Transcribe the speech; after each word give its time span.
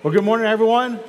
Well, 0.00 0.12
good 0.12 0.22
morning, 0.22 0.46
everyone. 0.46 1.00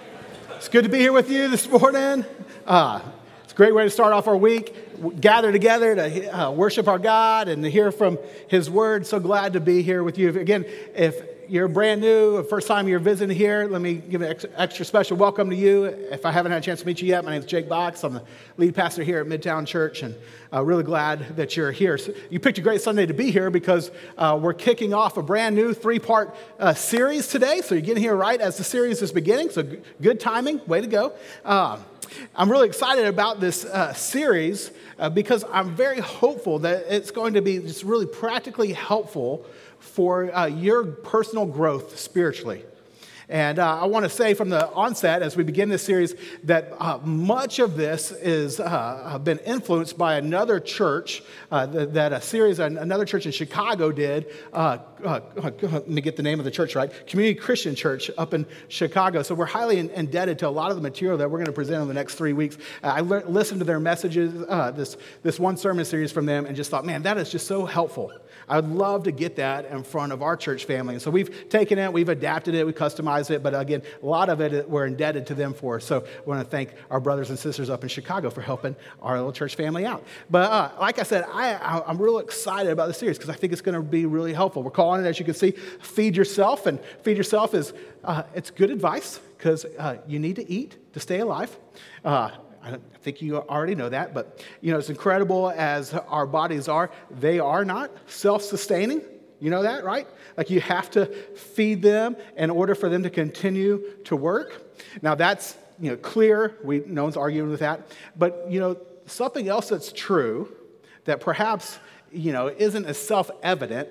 It's 0.55 0.67
good 0.67 0.83
to 0.83 0.89
be 0.89 0.97
here 0.97 1.13
with 1.13 1.29
you 1.29 1.47
this 1.47 1.69
morning. 1.69 2.25
Uh, 2.65 3.01
it's 3.43 3.53
a 3.53 3.55
great 3.55 3.75
way 3.75 3.83
to 3.83 3.89
start 3.91 4.13
off 4.13 4.27
our 4.27 4.35
week. 4.35 5.21
Gather 5.21 5.51
together 5.51 5.93
to 5.93 6.27
uh, 6.35 6.49
worship 6.49 6.87
our 6.87 6.97
God 6.97 7.49
and 7.49 7.61
to 7.61 7.69
hear 7.69 7.91
from 7.91 8.17
His 8.47 8.67
Word. 8.67 9.05
So 9.05 9.19
glad 9.19 9.53
to 9.53 9.59
be 9.59 9.83
here 9.83 10.01
with 10.01 10.17
you. 10.17 10.29
Again, 10.29 10.65
if 10.95 11.21
you're 11.49 11.67
brand 11.67 11.99
new, 11.99 12.43
first 12.43 12.67
time 12.67 12.87
you're 12.87 12.99
visiting 12.99 13.35
here, 13.35 13.67
let 13.67 13.81
me 13.81 13.95
give 13.95 14.21
an 14.21 14.37
extra 14.55 14.85
special 14.85 15.17
welcome 15.17 15.49
to 15.49 15.55
you. 15.55 15.85
If 15.85 16.23
I 16.23 16.31
haven't 16.31 16.51
had 16.51 16.61
a 16.61 16.65
chance 16.65 16.81
to 16.81 16.85
meet 16.85 17.01
you 17.01 17.07
yet, 17.07 17.25
my 17.25 17.31
name 17.31 17.39
is 17.39 17.47
Jake 17.47 17.67
Box. 17.67 18.03
I'm 18.03 18.13
the 18.13 18.23
lead 18.57 18.75
pastor 18.75 19.03
here 19.03 19.19
at 19.19 19.25
Midtown 19.25 19.65
Church, 19.65 20.03
and 20.03 20.13
uh, 20.53 20.63
really 20.63 20.83
glad 20.83 21.37
that 21.37 21.57
you're 21.57 21.71
here. 21.71 21.97
So 21.97 22.13
you 22.29 22.39
picked 22.39 22.59
a 22.59 22.61
great 22.61 22.81
Sunday 22.81 23.07
to 23.07 23.15
be 23.15 23.31
here 23.31 23.49
because 23.49 23.89
uh, 24.15 24.37
we're 24.39 24.53
kicking 24.53 24.93
off 24.93 25.17
a 25.17 25.23
brand 25.23 25.55
new 25.55 25.73
three 25.73 25.97
part 25.97 26.35
uh, 26.59 26.75
series 26.75 27.27
today. 27.27 27.61
So 27.61 27.73
you're 27.73 27.81
getting 27.81 28.03
here 28.03 28.15
right 28.15 28.39
as 28.39 28.57
the 28.57 28.63
series 28.63 29.01
is 29.01 29.11
beginning. 29.11 29.49
So 29.49 29.63
g- 29.63 29.79
good 30.01 30.19
timing. 30.19 30.61
Way 30.67 30.81
to 30.81 30.87
go. 30.87 31.13
Um, 31.45 31.83
I'm 32.35 32.51
really 32.51 32.67
excited 32.67 33.05
about 33.05 33.39
this 33.39 33.65
uh, 33.65 33.93
series 33.93 34.69
uh, 34.99 35.09
because 35.09 35.43
I'm 35.51 35.75
very 35.75 35.99
hopeful 35.99 36.59
that 36.59 36.85
it's 36.89 37.09
going 37.09 37.33
to 37.33 37.41
be 37.41 37.57
just 37.57 37.83
really 37.83 38.05
practically 38.05 38.73
helpful 38.73 39.45
for 39.79 40.33
uh, 40.35 40.45
your 40.45 40.85
personal 40.85 41.45
growth 41.45 41.97
spiritually. 41.97 42.63
And 43.29 43.59
uh, 43.59 43.81
I 43.81 43.85
want 43.85 44.05
to 44.05 44.09
say 44.09 44.33
from 44.33 44.49
the 44.49 44.67
onset, 44.71 45.21
as 45.21 45.37
we 45.37 45.43
begin 45.43 45.69
this 45.69 45.83
series, 45.83 46.15
that 46.45 46.73
uh, 46.79 46.97
much 47.03 47.59
of 47.59 47.77
this 47.77 48.11
is 48.11 48.59
uh, 48.59 49.19
been 49.23 49.37
influenced 49.39 49.99
by 49.99 50.15
another 50.15 50.59
church 50.59 51.21
uh, 51.51 51.67
that, 51.67 51.93
that, 51.93 52.11
a 52.11 52.21
series, 52.21 52.57
another 52.57 53.05
church 53.05 53.27
in 53.27 53.31
Chicago 53.31 53.91
did. 53.91 54.33
Uh, 54.51 54.79
uh, 55.05 55.19
let 55.61 55.87
me 55.87 56.01
get 56.01 56.15
the 56.15 56.23
name 56.23 56.39
of 56.39 56.45
the 56.45 56.49
church 56.49 56.75
right 56.75 56.91
Community 57.05 57.39
Christian 57.39 57.75
Church 57.75 58.09
up 58.17 58.33
in 58.33 58.47
Chicago. 58.67 59.21
So 59.21 59.35
we're 59.35 59.45
highly 59.45 59.77
in, 59.77 59.91
indebted 59.91 60.39
to 60.39 60.47
a 60.47 60.49
lot 60.49 60.71
of 60.71 60.75
the 60.75 60.81
material 60.81 61.19
that 61.19 61.29
we're 61.29 61.37
going 61.37 61.45
to 61.45 61.51
present 61.51 61.83
in 61.83 61.87
the 61.87 61.93
next 61.93 62.15
three 62.15 62.33
weeks. 62.33 62.57
I 62.81 63.01
le- 63.01 63.25
listened 63.27 63.59
to 63.59 63.65
their 63.65 63.79
messages, 63.79 64.33
this, 64.75 64.97
this 65.21 65.39
one 65.39 65.55
sermon 65.55 65.85
series 65.85 66.11
from 66.11 66.25
them, 66.25 66.47
and 66.47 66.55
just 66.55 66.71
thought, 66.71 66.83
man, 66.83 67.03
that 67.03 67.19
is 67.19 67.31
just 67.31 67.45
so 67.45 67.67
helpful. 67.67 68.11
I 68.49 68.59
would 68.59 68.69
love 68.69 69.03
to 69.03 69.11
get 69.11 69.35
that 69.35 69.65
in 69.65 69.83
front 69.83 70.11
of 70.11 70.21
our 70.23 70.35
church 70.35 70.65
family. 70.65 70.95
And 70.95 71.01
so 71.01 71.11
we've 71.11 71.47
taken 71.49 71.77
it, 71.77 71.93
we've 71.93 72.09
adapted 72.09 72.55
it, 72.55 72.65
we 72.65 72.73
customized 72.73 73.29
it, 73.29 73.43
but 73.43 73.53
again, 73.53 73.83
a 74.01 74.05
lot 74.05 74.29
of 74.29 74.41
it 74.41 74.67
we're 74.67 74.87
indebted 74.87 75.27
to 75.27 75.35
them 75.35 75.53
for. 75.53 75.79
So 75.79 75.99
we 76.01 76.25
want 76.25 76.43
to 76.43 76.49
thank 76.49 76.71
our 76.89 76.99
brothers 76.99 77.29
and 77.29 77.37
sisters 77.37 77.69
up 77.69 77.83
in 77.83 77.89
Chicago 77.89 78.29
for 78.29 78.41
helping 78.41 78.75
our 79.01 79.17
little 79.17 79.31
church 79.31 79.55
family 79.55 79.85
out. 79.85 80.03
But 80.29 80.51
uh, 80.51 80.71
like 80.79 80.97
I 80.99 81.03
said, 81.03 81.25
I, 81.31 81.83
am 81.87 82.01
real 82.01 82.19
excited 82.19 82.71
about 82.71 82.87
the 82.87 82.93
series 82.93 83.17
because 83.17 83.29
I 83.29 83.35
think 83.35 83.53
it's 83.53 83.61
going 83.61 83.75
to 83.75 83.83
be 83.83 84.05
really 84.05 84.33
helpful. 84.33 84.63
We're 84.63 84.71
calling 84.71 85.05
it, 85.05 85.07
as 85.07 85.19
you 85.19 85.25
can 85.25 85.35
see, 85.35 85.51
Feed 85.51 86.15
Yourself. 86.15 86.65
And 86.65 86.79
Feed 87.03 87.17
Yourself 87.17 87.53
is, 87.53 87.73
uh, 88.03 88.23
it's 88.33 88.49
good 88.49 88.71
advice 88.71 89.19
because 89.37 89.65
uh, 89.65 89.97
you 90.07 90.19
need 90.19 90.35
to 90.37 90.49
eat 90.49 90.75
to 90.93 90.99
stay 90.99 91.19
alive. 91.19 91.55
I 92.63 92.77
think 93.01 93.21
you 93.21 93.37
already 93.37 93.75
know 93.75 93.89
that, 93.89 94.13
but 94.13 94.43
you 94.61 94.71
know, 94.71 94.77
as 94.77 94.89
incredible 94.89 95.51
as 95.51 95.93
our 95.93 96.25
bodies 96.25 96.67
are, 96.67 96.91
they 97.09 97.39
are 97.39 97.63
not 97.63 97.91
self 98.07 98.43
sustaining. 98.43 99.01
You 99.39 99.49
know 99.49 99.63
that, 99.63 99.85
right? 99.85 100.07
Like 100.35 100.49
you 100.49 100.59
have 100.61 100.91
to 100.91 101.05
feed 101.05 101.81
them 101.81 102.17
in 102.35 102.49
order 102.49 102.75
for 102.75 102.89
them 102.89 103.03
to 103.03 103.09
continue 103.09 103.83
to 104.05 104.15
work. 104.15 104.75
Now 105.01 105.15
that's 105.15 105.57
you 105.79 105.91
know 105.91 105.97
clear. 105.97 106.57
We 106.63 106.83
no 106.85 107.03
one's 107.03 107.17
arguing 107.17 107.49
with 107.49 107.61
that. 107.61 107.87
But 108.17 108.45
you 108.49 108.59
know 108.59 108.77
something 109.05 109.47
else 109.47 109.69
that's 109.69 109.91
true 109.91 110.53
that 111.05 111.21
perhaps 111.21 111.79
you 112.11 112.33
know 112.33 112.47
isn't 112.47 112.85
as 112.85 112.97
self-evident, 112.97 113.89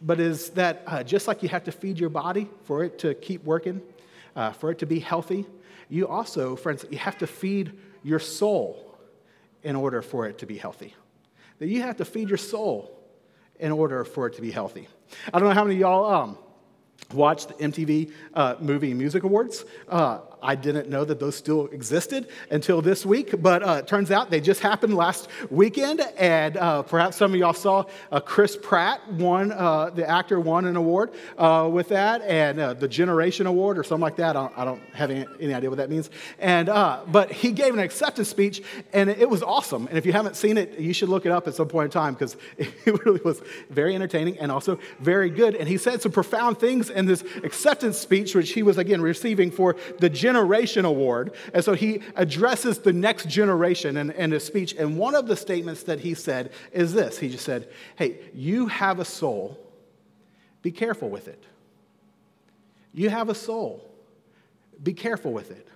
but 0.00 0.18
is 0.18 0.50
that 0.50 0.82
uh, 0.86 1.02
just 1.02 1.28
like 1.28 1.42
you 1.42 1.50
have 1.50 1.64
to 1.64 1.72
feed 1.72 1.98
your 1.98 2.10
body 2.10 2.48
for 2.64 2.84
it 2.84 2.98
to 3.00 3.14
keep 3.14 3.44
working, 3.44 3.82
uh, 4.34 4.52
for 4.52 4.70
it 4.70 4.78
to 4.78 4.86
be 4.86 4.98
healthy, 4.98 5.46
you 5.92 6.08
also, 6.08 6.56
friends, 6.56 6.86
you 6.90 6.96
have 6.96 7.18
to 7.18 7.26
feed 7.26 7.78
your 8.02 8.18
soul 8.18 8.96
in 9.62 9.76
order 9.76 10.00
for 10.00 10.26
it 10.26 10.38
to 10.38 10.46
be 10.46 10.56
healthy. 10.56 10.94
That 11.58 11.68
you 11.68 11.82
have 11.82 11.98
to 11.98 12.06
feed 12.06 12.30
your 12.30 12.38
soul 12.38 12.98
in 13.60 13.70
order 13.70 14.02
for 14.02 14.26
it 14.26 14.36
to 14.36 14.40
be 14.40 14.50
healthy. 14.50 14.88
I 15.34 15.38
don't 15.38 15.50
know 15.50 15.54
how 15.54 15.64
many 15.64 15.74
of 15.74 15.80
y'all 15.80 16.10
um, 16.10 16.38
watched 17.12 17.48
the 17.48 17.54
MTV 17.54 18.10
uh, 18.32 18.54
Movie 18.58 18.94
Music 18.94 19.22
Awards. 19.22 19.66
Uh, 19.86 20.20
I 20.42 20.56
didn't 20.56 20.88
know 20.88 21.04
that 21.04 21.20
those 21.20 21.36
still 21.36 21.66
existed 21.68 22.28
until 22.50 22.82
this 22.82 23.06
week, 23.06 23.40
but 23.40 23.62
uh, 23.62 23.72
it 23.74 23.86
turns 23.86 24.10
out 24.10 24.28
they 24.28 24.40
just 24.40 24.60
happened 24.60 24.94
last 24.94 25.28
weekend. 25.50 26.00
And 26.18 26.56
uh, 26.56 26.82
perhaps 26.82 27.16
some 27.16 27.32
of 27.32 27.38
y'all 27.38 27.52
saw 27.52 27.84
uh, 28.10 28.18
Chris 28.18 28.58
Pratt 28.60 29.00
won, 29.12 29.52
uh, 29.52 29.90
the 29.90 30.08
actor 30.08 30.40
won 30.40 30.64
an 30.64 30.76
award 30.76 31.12
uh, 31.38 31.68
with 31.72 31.88
that, 31.88 32.22
and 32.22 32.58
uh, 32.58 32.74
the 32.74 32.88
Generation 32.88 33.46
Award 33.46 33.78
or 33.78 33.84
something 33.84 34.02
like 34.02 34.16
that. 34.16 34.36
I 34.36 34.42
don't, 34.42 34.58
I 34.58 34.64
don't 34.64 34.82
have 34.94 35.10
any, 35.10 35.26
any, 35.40 35.54
idea 35.54 35.70
what 35.70 35.76
that 35.76 35.90
means. 35.90 36.10
And, 36.40 36.66
but 36.66 37.30
he 37.30 37.52
gave 37.52 37.72
an 37.72 37.80
acceptance 37.80 38.28
speech, 38.28 38.62
and 38.92 39.08
it 39.08 39.30
was 39.30 39.42
awesome. 39.42 39.86
And 39.86 39.96
if 39.96 40.04
you 40.04 40.12
haven't 40.12 40.34
seen 40.34 40.58
it, 40.58 40.78
you 40.78 40.92
should 40.92 41.08
look 41.08 41.24
it 41.24 41.30
up 41.30 41.46
at 41.46 41.54
some 41.54 41.68
point 41.68 41.86
in 41.86 41.90
time 41.92 42.14
because 42.14 42.36
it 42.58 43.04
really 43.04 43.20
was 43.24 43.40
very 43.70 43.94
entertaining 43.94 44.38
and 44.38 44.50
also 44.50 44.78
very 44.98 45.30
good. 45.30 45.54
And 45.54 45.68
he 45.68 45.78
said 45.78 46.02
some 46.02 46.10
profound 46.10 46.58
things 46.58 46.90
in 46.90 47.06
this 47.06 47.22
acceptance 47.44 47.98
speech, 47.98 48.34
which 48.34 48.52
he 48.52 48.64
was, 48.64 48.76
again, 48.76 49.00
receiving 49.00 49.52
for 49.52 49.76
the 50.00 50.10
Generation 50.10 50.31
Generation 50.32 50.86
Award. 50.86 51.34
And 51.52 51.62
so 51.62 51.74
he 51.74 52.00
addresses 52.16 52.78
the 52.78 52.92
next 52.92 53.28
generation 53.28 53.98
in, 53.98 54.10
in 54.12 54.30
his 54.30 54.44
speech. 54.44 54.74
And 54.78 54.96
one 54.96 55.14
of 55.14 55.26
the 55.26 55.36
statements 55.36 55.82
that 55.82 56.00
he 56.00 56.14
said 56.14 56.52
is 56.72 56.94
this 56.94 57.18
He 57.18 57.28
just 57.28 57.44
said, 57.44 57.68
Hey, 57.96 58.18
you 58.32 58.66
have 58.68 58.98
a 58.98 59.04
soul, 59.04 59.58
be 60.62 60.70
careful 60.70 61.10
with 61.10 61.28
it. 61.28 61.44
You 62.94 63.10
have 63.10 63.28
a 63.28 63.34
soul, 63.34 63.90
be 64.82 64.94
careful 64.94 65.32
with 65.32 65.50
it. 65.50 65.68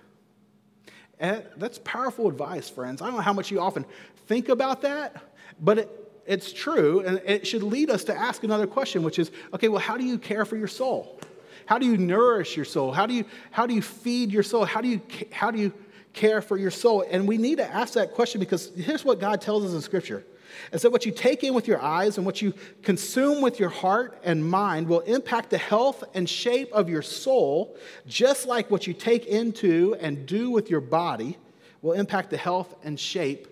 And 1.19 1.43
that's 1.57 1.79
powerful 1.83 2.27
advice, 2.27 2.69
friends. 2.69 3.01
I 3.01 3.05
don't 3.05 3.15
know 3.15 3.21
how 3.21 3.33
much 3.33 3.51
you 3.51 3.59
often 3.59 3.85
think 4.27 4.49
about 4.49 4.81
that, 4.81 5.23
but 5.59 5.79
it, 5.79 6.11
it's 6.25 6.51
true, 6.51 7.01
and 7.01 7.21
it 7.25 7.47
should 7.47 7.63
lead 7.63 7.89
us 7.89 8.03
to 8.05 8.15
ask 8.15 8.43
another 8.43 8.67
question, 8.67 9.03
which 9.03 9.17
is 9.19 9.31
okay, 9.53 9.67
well, 9.67 9.81
how 9.81 9.97
do 9.97 10.03
you 10.03 10.17
care 10.17 10.45
for 10.45 10.57
your 10.57 10.67
soul? 10.67 11.19
How 11.67 11.77
do 11.77 11.85
you 11.85 11.97
nourish 11.97 12.55
your 12.55 12.65
soul? 12.65 12.93
How 12.93 13.05
do 13.05 13.13
you, 13.13 13.25
how 13.51 13.67
do 13.67 13.75
you 13.75 13.81
feed 13.81 14.31
your 14.31 14.41
soul? 14.41 14.63
How 14.63 14.79
do 14.79 14.87
you, 14.87 15.01
how 15.31 15.51
do 15.51 15.59
you 15.59 15.73
care 16.13 16.41
for 16.41 16.57
your 16.57 16.71
soul? 16.71 17.05
And 17.11 17.27
we 17.27 17.37
need 17.37 17.57
to 17.57 17.67
ask 17.69 17.93
that 17.93 18.13
question 18.13 18.39
because 18.39 18.71
here's 18.75 19.03
what 19.03 19.19
God 19.19 19.41
tells 19.41 19.65
us 19.65 19.73
in 19.73 19.81
Scripture. 19.81 20.23
Is 20.71 20.81
that 20.81 20.91
what 20.91 21.05
you 21.05 21.11
take 21.11 21.43
in 21.43 21.53
with 21.53 21.67
your 21.67 21.81
eyes 21.81 22.15
and 22.17 22.25
what 22.25 22.41
you 22.41 22.53
consume 22.83 23.41
with 23.41 23.59
your 23.59 23.69
heart 23.69 24.17
and 24.23 24.49
mind 24.49 24.87
will 24.87 25.01
impact 25.01 25.49
the 25.49 25.57
health 25.57 26.05
and 26.13 26.27
shape 26.27 26.71
of 26.71 26.89
your 26.89 27.01
soul, 27.01 27.77
just 28.07 28.47
like 28.47 28.71
what 28.71 28.87
you 28.87 28.93
take 28.93 29.25
into 29.25 29.95
and 29.99 30.25
do 30.25 30.49
with 30.49 30.69
your 30.69 30.81
body 30.81 31.37
will 31.81 31.93
impact 31.93 32.29
the 32.29 32.37
health 32.37 32.73
and 32.83 32.97
shape 32.97 33.47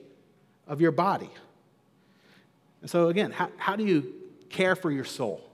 of 0.68 0.80
your 0.80 0.92
body. 0.92 1.30
And 2.80 2.90
so, 2.90 3.10
again, 3.10 3.32
how, 3.32 3.50
how 3.58 3.76
do 3.76 3.84
you 3.84 4.14
care 4.50 4.76
for 4.76 4.90
your 4.90 5.06
soul? 5.06 5.45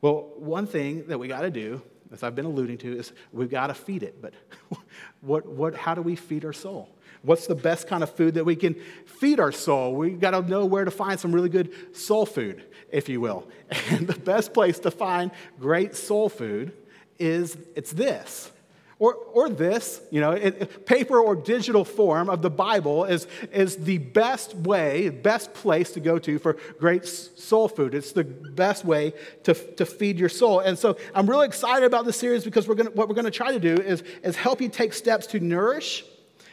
Well, 0.00 0.32
one 0.36 0.66
thing 0.66 1.06
that 1.08 1.18
we 1.18 1.28
got 1.28 1.42
to 1.42 1.50
do, 1.50 1.82
as 2.12 2.22
I've 2.22 2.34
been 2.34 2.44
alluding 2.44 2.78
to, 2.78 2.98
is 2.98 3.12
we've 3.32 3.50
got 3.50 3.68
to 3.68 3.74
feed 3.74 4.02
it. 4.02 4.20
But 4.20 4.34
what, 5.20 5.46
what, 5.46 5.74
how 5.74 5.94
do 5.94 6.02
we 6.02 6.16
feed 6.16 6.44
our 6.44 6.52
soul? 6.52 6.88
What's 7.22 7.46
the 7.46 7.54
best 7.54 7.88
kind 7.88 8.02
of 8.02 8.10
food 8.10 8.34
that 8.34 8.44
we 8.44 8.54
can 8.54 8.76
feed 9.06 9.40
our 9.40 9.52
soul? 9.52 9.94
We've 9.94 10.20
got 10.20 10.30
to 10.30 10.42
know 10.42 10.64
where 10.64 10.84
to 10.84 10.90
find 10.90 11.18
some 11.18 11.32
really 11.32 11.48
good 11.48 11.96
soul 11.96 12.26
food, 12.26 12.64
if 12.90 13.08
you 13.08 13.20
will. 13.20 13.48
And 13.90 14.06
the 14.06 14.18
best 14.18 14.54
place 14.54 14.78
to 14.80 14.90
find 14.90 15.30
great 15.58 15.96
soul 15.96 16.28
food 16.28 16.72
is 17.18 17.56
it's 17.74 17.92
this 17.92 18.52
or, 18.98 19.14
or 19.14 19.50
this, 19.50 20.00
you 20.10 20.20
know, 20.20 20.32
it, 20.32 20.86
paper 20.86 21.20
or 21.20 21.36
digital 21.36 21.84
form 21.84 22.30
of 22.30 22.40
the 22.40 22.48
Bible 22.48 23.04
is, 23.04 23.26
is 23.52 23.76
the 23.76 23.98
best 23.98 24.54
way, 24.54 25.10
best 25.10 25.52
place 25.52 25.92
to 25.92 26.00
go 26.00 26.18
to 26.18 26.38
for 26.38 26.54
great 26.78 27.04
soul 27.06 27.68
food. 27.68 27.94
It's 27.94 28.12
the 28.12 28.24
best 28.24 28.86
way 28.86 29.12
to, 29.42 29.52
to 29.52 29.84
feed 29.84 30.18
your 30.18 30.30
soul. 30.30 30.60
And 30.60 30.78
so 30.78 30.96
I'm 31.14 31.28
really 31.28 31.46
excited 31.46 31.84
about 31.84 32.06
this 32.06 32.16
series 32.16 32.42
because 32.44 32.66
we're 32.66 32.74
gonna, 32.74 32.90
what 32.90 33.08
we're 33.08 33.14
going 33.14 33.26
to 33.26 33.30
try 33.30 33.52
to 33.52 33.60
do 33.60 33.74
is, 33.74 34.02
is 34.22 34.34
help 34.34 34.62
you 34.62 34.70
take 34.70 34.94
steps 34.94 35.26
to 35.28 35.40
nourish 35.40 36.04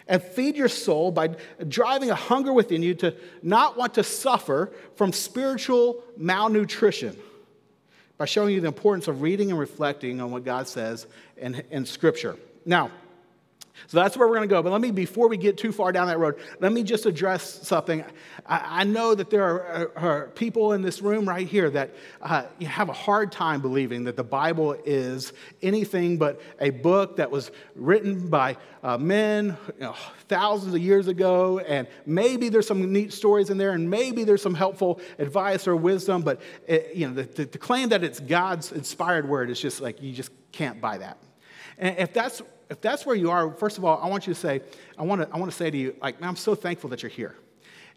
and 0.09 0.21
feed 0.21 0.57
your 0.57 0.67
soul 0.67 1.11
by 1.11 1.29
driving 1.69 2.11
a 2.11 2.15
hunger 2.15 2.51
within 2.51 2.83
you 2.83 2.93
to 2.95 3.15
not 3.41 3.77
want 3.77 3.93
to 3.93 4.03
suffer 4.03 4.73
from 4.95 5.13
spiritual 5.13 6.03
malnutrition 6.17 7.17
by 8.17 8.25
showing 8.25 8.53
you 8.53 8.61
the 8.61 8.67
importance 8.67 9.07
of 9.07 9.21
reading 9.21 9.49
and 9.49 9.59
reflecting 9.59 10.21
on 10.21 10.31
what 10.31 10.43
God 10.43 10.67
says 10.67 11.07
in, 11.37 11.63
in 11.71 11.85
Scripture. 11.85 12.37
Now, 12.65 12.91
so 13.87 13.97
that's 13.97 14.15
where 14.15 14.27
we're 14.27 14.35
going 14.35 14.47
to 14.47 14.53
go. 14.53 14.61
But 14.61 14.71
let 14.71 14.81
me, 14.81 14.91
before 14.91 15.27
we 15.27 15.37
get 15.37 15.57
too 15.57 15.71
far 15.71 15.91
down 15.91 16.07
that 16.07 16.19
road, 16.19 16.39
let 16.59 16.71
me 16.71 16.83
just 16.83 17.05
address 17.05 17.67
something. 17.67 18.03
I, 18.45 18.81
I 18.81 18.83
know 18.83 19.15
that 19.15 19.29
there 19.29 19.43
are, 19.43 19.91
are, 19.95 20.27
people 20.35 20.73
in 20.73 20.81
this 20.81 21.01
room 21.01 21.27
right 21.27 21.47
here 21.47 21.69
that 21.71 21.91
uh, 22.21 22.45
have 22.61 22.89
a 22.89 22.93
hard 22.93 23.31
time 23.31 23.61
believing 23.61 24.03
that 24.05 24.15
the 24.15 24.23
Bible 24.23 24.73
is 24.85 25.33
anything 25.61 26.17
but 26.17 26.39
a 26.59 26.69
book 26.69 27.17
that 27.17 27.29
was 27.29 27.51
written 27.75 28.29
by 28.29 28.57
uh, 28.83 28.97
men 28.97 29.57
you 29.75 29.81
know, 29.81 29.95
thousands 30.27 30.75
of 30.75 30.81
years 30.81 31.07
ago. 31.07 31.59
And 31.59 31.87
maybe 32.05 32.49
there's 32.49 32.67
some 32.67 32.91
neat 32.93 33.11
stories 33.11 33.49
in 33.49 33.57
there, 33.57 33.71
and 33.71 33.89
maybe 33.89 34.23
there's 34.23 34.41
some 34.41 34.55
helpful 34.55 35.01
advice 35.17 35.67
or 35.67 35.75
wisdom. 35.75 36.21
But 36.21 36.41
it, 36.67 36.91
you 36.95 37.07
know, 37.07 37.13
the, 37.15 37.23
the, 37.23 37.45
the 37.45 37.57
claim 37.57 37.89
that 37.89 38.03
it's 38.03 38.19
God's 38.19 38.71
inspired 38.71 39.27
word 39.27 39.49
is 39.49 39.59
just 39.59 39.81
like 39.81 40.01
you 40.01 40.13
just 40.13 40.31
can't 40.51 40.79
buy 40.79 40.99
that. 40.99 41.17
And 41.77 41.97
if 41.97 42.13
that's, 42.13 42.41
if 42.69 42.81
that's 42.81 43.05
where 43.05 43.15
you 43.15 43.29
are, 43.31 43.51
first 43.53 43.77
of 43.77 43.85
all, 43.85 43.99
I 44.01 44.07
want 44.07 44.27
you 44.27 44.33
to 44.33 44.39
say, 44.39 44.61
I 44.97 45.03
want 45.03 45.21
to, 45.21 45.29
I 45.33 45.37
want 45.37 45.51
to 45.51 45.57
say 45.57 45.69
to 45.69 45.77
you, 45.77 45.95
like, 46.01 46.19
man, 46.19 46.29
I'm 46.29 46.35
so 46.35 46.55
thankful 46.55 46.89
that 46.91 47.03
you're 47.03 47.09
here. 47.09 47.35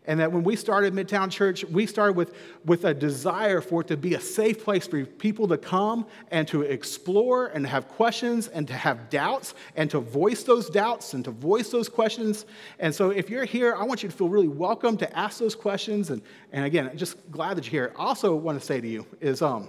And 0.08 0.20
that 0.20 0.30
when 0.30 0.44
we 0.44 0.54
started 0.54 0.94
Midtown 0.94 1.32
Church, 1.32 1.64
we 1.64 1.84
started 1.84 2.14
with, 2.14 2.32
with 2.64 2.84
a 2.84 2.94
desire 2.94 3.60
for 3.60 3.80
it 3.80 3.88
to 3.88 3.96
be 3.96 4.14
a 4.14 4.20
safe 4.20 4.62
place 4.62 4.86
for 4.86 5.04
people 5.04 5.48
to 5.48 5.58
come 5.58 6.06
and 6.30 6.46
to 6.48 6.62
explore 6.62 7.48
and 7.48 7.66
have 7.66 7.88
questions 7.88 8.46
and 8.46 8.68
to 8.68 8.74
have 8.74 9.10
doubts 9.10 9.54
and 9.74 9.90
to 9.90 9.98
voice 9.98 10.44
those 10.44 10.70
doubts 10.70 11.14
and 11.14 11.24
to 11.24 11.32
voice 11.32 11.70
those 11.70 11.88
questions. 11.88 12.46
And 12.78 12.94
so 12.94 13.10
if 13.10 13.28
you're 13.28 13.44
here, 13.44 13.74
I 13.74 13.82
want 13.82 14.04
you 14.04 14.08
to 14.08 14.16
feel 14.16 14.28
really 14.28 14.46
welcome 14.46 14.96
to 14.98 15.18
ask 15.18 15.40
those 15.40 15.56
questions. 15.56 16.10
And, 16.10 16.22
and 16.52 16.64
again, 16.64 16.96
just 16.96 17.16
glad 17.32 17.56
that 17.56 17.64
you're 17.64 17.86
here. 17.88 17.94
I 17.98 18.04
also 18.04 18.36
want 18.36 18.60
to 18.60 18.64
say 18.64 18.80
to 18.80 18.86
you 18.86 19.04
is 19.20 19.42
um, 19.42 19.68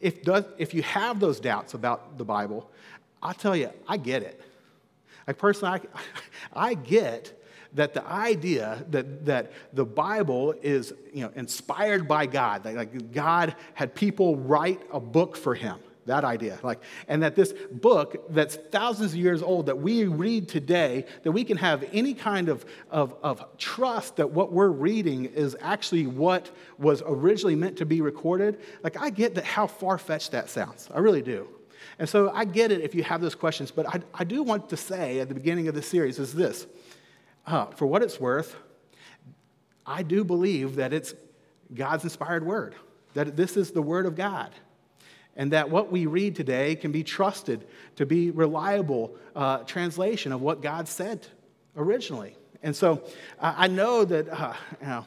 if, 0.00 0.22
does, 0.22 0.44
if 0.56 0.72
you 0.72 0.82
have 0.82 1.18
those 1.18 1.40
doubts 1.40 1.74
about 1.74 2.16
the 2.16 2.24
Bible, 2.24 2.70
I'll 3.24 3.34
tell 3.34 3.56
you, 3.56 3.70
I 3.88 3.96
get 3.96 4.22
it. 4.22 4.40
Like 5.26 5.38
personally, 5.38 5.80
I, 5.94 6.00
I 6.70 6.74
get 6.74 7.40
that 7.72 7.94
the 7.94 8.06
idea 8.06 8.84
that, 8.90 9.24
that 9.24 9.52
the 9.72 9.84
Bible 9.84 10.54
is 10.62 10.92
you 11.12 11.22
know, 11.22 11.32
inspired 11.34 12.06
by 12.06 12.26
God, 12.26 12.62
that 12.64 12.74
like 12.74 13.12
God 13.12 13.56
had 13.72 13.94
people 13.94 14.36
write 14.36 14.80
a 14.92 15.00
book 15.00 15.36
for 15.36 15.56
him, 15.56 15.78
that 16.06 16.22
idea. 16.22 16.58
Like, 16.62 16.80
and 17.08 17.22
that 17.24 17.34
this 17.34 17.52
book 17.72 18.26
that's 18.30 18.56
thousands 18.56 19.12
of 19.12 19.18
years 19.18 19.42
old 19.42 19.66
that 19.66 19.78
we 19.78 20.04
read 20.04 20.48
today, 20.48 21.04
that 21.24 21.32
we 21.32 21.42
can 21.42 21.56
have 21.56 21.84
any 21.92 22.14
kind 22.14 22.48
of, 22.48 22.64
of, 22.90 23.16
of 23.22 23.44
trust 23.58 24.16
that 24.16 24.30
what 24.30 24.52
we're 24.52 24.68
reading 24.68 25.24
is 25.24 25.56
actually 25.60 26.06
what 26.06 26.50
was 26.78 27.02
originally 27.04 27.56
meant 27.56 27.78
to 27.78 27.86
be 27.86 28.00
recorded. 28.02 28.60
Like, 28.84 29.00
I 29.00 29.10
get 29.10 29.34
that 29.34 29.44
how 29.44 29.66
far 29.66 29.98
fetched 29.98 30.30
that 30.30 30.48
sounds. 30.48 30.88
I 30.94 30.98
really 31.00 31.22
do. 31.22 31.48
And 31.98 32.08
so 32.08 32.30
I 32.30 32.44
get 32.44 32.72
it 32.72 32.80
if 32.80 32.94
you 32.94 33.02
have 33.04 33.20
those 33.20 33.34
questions, 33.34 33.70
but 33.70 33.86
I, 33.86 34.00
I 34.12 34.24
do 34.24 34.42
want 34.42 34.68
to 34.70 34.76
say 34.76 35.20
at 35.20 35.28
the 35.28 35.34
beginning 35.34 35.68
of 35.68 35.74
the 35.74 35.82
series 35.82 36.18
is 36.18 36.34
this 36.34 36.66
uh, 37.46 37.66
for 37.66 37.86
what 37.86 38.02
it's 38.02 38.18
worth, 38.18 38.56
I 39.86 40.02
do 40.02 40.24
believe 40.24 40.76
that 40.76 40.92
it's 40.92 41.14
God's 41.72 42.04
inspired 42.04 42.44
word, 42.44 42.74
that 43.14 43.36
this 43.36 43.56
is 43.56 43.70
the 43.70 43.82
word 43.82 44.06
of 44.06 44.16
God, 44.16 44.50
and 45.36 45.52
that 45.52 45.70
what 45.70 45.92
we 45.92 46.06
read 46.06 46.36
today 46.36 46.74
can 46.74 46.90
be 46.90 47.04
trusted 47.04 47.66
to 47.96 48.06
be 48.06 48.30
reliable 48.30 49.16
uh, 49.36 49.58
translation 49.58 50.32
of 50.32 50.40
what 50.40 50.62
God 50.62 50.88
said 50.88 51.26
originally. 51.76 52.36
And 52.62 52.74
so 52.74 53.02
uh, 53.38 53.54
I 53.56 53.68
know 53.68 54.04
that, 54.04 54.28
uh, 54.28 54.54
you 54.80 54.86
know, 54.86 55.04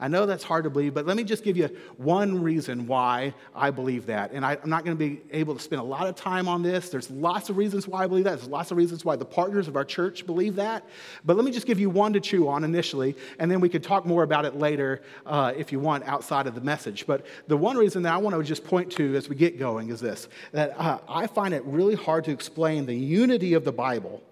I 0.00 0.08
know 0.08 0.24
that's 0.24 0.42
hard 0.42 0.64
to 0.64 0.70
believe, 0.70 0.94
but 0.94 1.06
let 1.06 1.16
me 1.16 1.24
just 1.24 1.44
give 1.44 1.58
you 1.58 1.68
one 1.98 2.42
reason 2.42 2.86
why 2.86 3.34
I 3.54 3.70
believe 3.70 4.06
that. 4.06 4.32
And 4.32 4.44
I, 4.46 4.54
am 4.54 4.70
not 4.70 4.84
going 4.84 4.96
to 4.96 4.98
be 4.98 5.20
able 5.30 5.54
to 5.54 5.60
spend 5.60 5.80
a 5.80 5.84
lot 5.84 6.06
of 6.06 6.16
time 6.16 6.48
on 6.48 6.62
this. 6.62 6.88
There's 6.88 7.10
lots 7.10 7.50
of 7.50 7.58
reasons 7.58 7.86
why 7.86 8.04
I 8.04 8.06
believe 8.06 8.24
that. 8.24 8.38
There's 8.38 8.48
lots 8.48 8.70
of 8.70 8.78
reasons 8.78 9.04
why 9.04 9.16
the 9.16 9.26
partners 9.26 9.68
of 9.68 9.76
our 9.76 9.84
church 9.84 10.24
believe 10.24 10.56
that. 10.56 10.84
But 11.24 11.36
let 11.36 11.44
me 11.44 11.52
just 11.52 11.66
give 11.66 11.78
you 11.78 11.90
one 11.90 12.14
to 12.14 12.20
chew 12.20 12.48
on 12.48 12.64
initially, 12.64 13.14
and 13.38 13.50
then 13.50 13.60
we 13.60 13.68
could 13.68 13.82
talk 13.82 14.06
more 14.06 14.22
about 14.22 14.46
it 14.46 14.56
later 14.56 15.02
uh, 15.26 15.52
if 15.54 15.70
you 15.70 15.78
want 15.78 16.04
outside 16.04 16.46
of 16.46 16.54
the 16.54 16.62
message. 16.62 17.06
But 17.06 17.26
the 17.46 17.56
one 17.56 17.76
reason 17.76 18.02
that 18.04 18.14
I 18.14 18.16
want 18.16 18.34
to 18.34 18.42
just 18.42 18.64
point 18.64 18.90
to 18.92 19.14
as 19.16 19.28
we 19.28 19.36
get 19.36 19.58
going 19.58 19.90
is 19.90 20.00
this 20.00 20.28
that 20.52 20.74
uh, 20.78 20.98
I 21.08 21.26
find 21.26 21.52
it 21.52 21.62
really 21.66 21.94
hard 21.94 22.24
to 22.24 22.30
explain 22.30 22.86
the 22.86 22.94
unity 22.94 23.52
of 23.52 23.64
the 23.64 23.72
Bible 23.72 24.22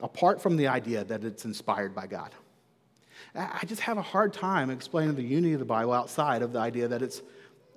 apart 0.00 0.40
from 0.40 0.56
the 0.56 0.68
idea 0.68 1.04
that 1.04 1.24
it's 1.24 1.44
inspired 1.44 1.94
by 1.94 2.06
God. 2.06 2.30
I 3.36 3.64
just 3.66 3.82
have 3.82 3.98
a 3.98 4.02
hard 4.02 4.32
time 4.32 4.70
explaining 4.70 5.14
the 5.14 5.22
unity 5.22 5.52
of 5.52 5.58
the 5.58 5.66
Bible 5.66 5.92
outside 5.92 6.42
of 6.42 6.52
the 6.52 6.58
idea 6.58 6.88
that 6.88 7.02
it's 7.02 7.22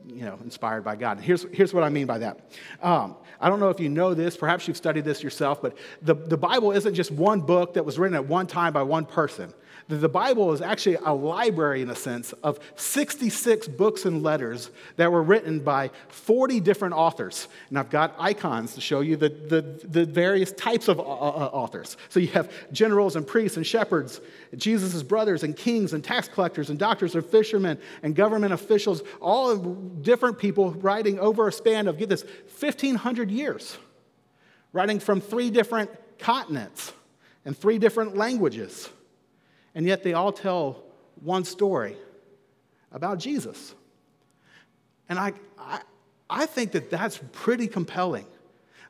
you 0.07 0.23
know, 0.23 0.39
inspired 0.44 0.83
by 0.83 0.95
God. 0.95 1.19
Here's, 1.19 1.45
here's 1.51 1.73
what 1.73 1.83
I 1.83 1.89
mean 1.89 2.07
by 2.07 2.19
that. 2.19 2.51
Um, 2.81 3.17
I 3.39 3.50
don't 3.50 3.59
know 3.59 3.69
if 3.69 3.79
you 3.79 3.89
know 3.89 4.13
this, 4.13 4.38
perhaps 4.38 4.67
you've 4.67 4.77
studied 4.77 5.06
this 5.06 5.21
yourself, 5.21 5.61
but 5.61 5.77
the, 6.01 6.15
the 6.15 6.38
Bible 6.38 6.71
isn't 6.71 6.95
just 6.95 7.11
one 7.11 7.41
book 7.41 7.73
that 7.73 7.83
was 7.83 8.00
written 8.00 8.15
at 8.15 8.25
one 8.25 8.47
time 8.47 8.73
by 8.73 8.83
one 8.83 9.06
person. 9.06 9.53
The 9.89 10.07
Bible 10.07 10.53
is 10.53 10.62
actually 10.62 10.97
a 11.03 11.12
library, 11.12 11.81
in 11.81 11.89
a 11.89 11.95
sense, 11.95 12.31
of 12.44 12.59
66 12.75 13.68
books 13.69 14.06
and 14.06 14.21
letters 14.21 14.69
that 14.97 15.12
were 15.12 15.24
written 15.24 15.62
by 15.62 15.89
40 16.09 16.59
different 16.59 16.94
authors. 16.94 17.47
And 17.69 17.80
I've 17.80 17.89
got 17.89 18.13
icons 18.19 18.75
to 18.75 18.81
show 18.81 19.00
you 19.01 19.18
the, 19.18 19.30
the, 19.30 19.88
the 19.88 20.06
various 20.06 20.51
types 20.51 20.89
of 20.89 21.00
uh, 21.00 21.01
uh, 21.01 21.50
authors. 21.51 21.97
So 22.09 22.19
you 22.19 22.27
have 22.27 22.51
generals 22.71 23.15
and 23.15 23.25
priests 23.25 23.57
and 23.57 23.65
shepherds, 23.65 24.21
Jesus' 24.56 25.01
brothers 25.01 25.41
and 25.41 25.57
kings 25.57 25.94
and 25.94 26.03
tax 26.03 26.27
collectors 26.27 26.69
and 26.69 26.77
doctors 26.77 27.15
and 27.15 27.25
fishermen 27.25 27.80
and 28.03 28.15
government 28.15 28.53
officials, 28.53 29.01
all 29.19 29.56
different 29.56 30.38
people 30.38 30.69
writing 30.69 31.18
over 31.18 31.47
a 31.47 31.51
span 31.51 31.88
of, 31.88 31.97
get 31.97 32.09
this, 32.09 32.21
1,500 32.59 33.31
years, 33.31 33.75
writing 34.71 35.00
from 35.00 35.19
three 35.19 35.50
different 35.50 35.89
continents 36.19 36.94
and 37.44 37.57
three 37.57 37.80
different 37.80 38.15
languages 38.15 38.88
and 39.75 39.86
yet 39.86 40.04
they 40.04 40.13
all 40.13 40.31
tell 40.31 40.83
one 41.21 41.44
story 41.45 41.95
about 42.92 43.19
Jesus. 43.19 43.74
And 45.07 45.19
I, 45.19 45.33
I, 45.57 45.81
I 46.30 46.45
think 46.45 46.71
that 46.71 46.89
that's 46.89 47.19
pretty 47.31 47.68
compelling. 47.68 48.25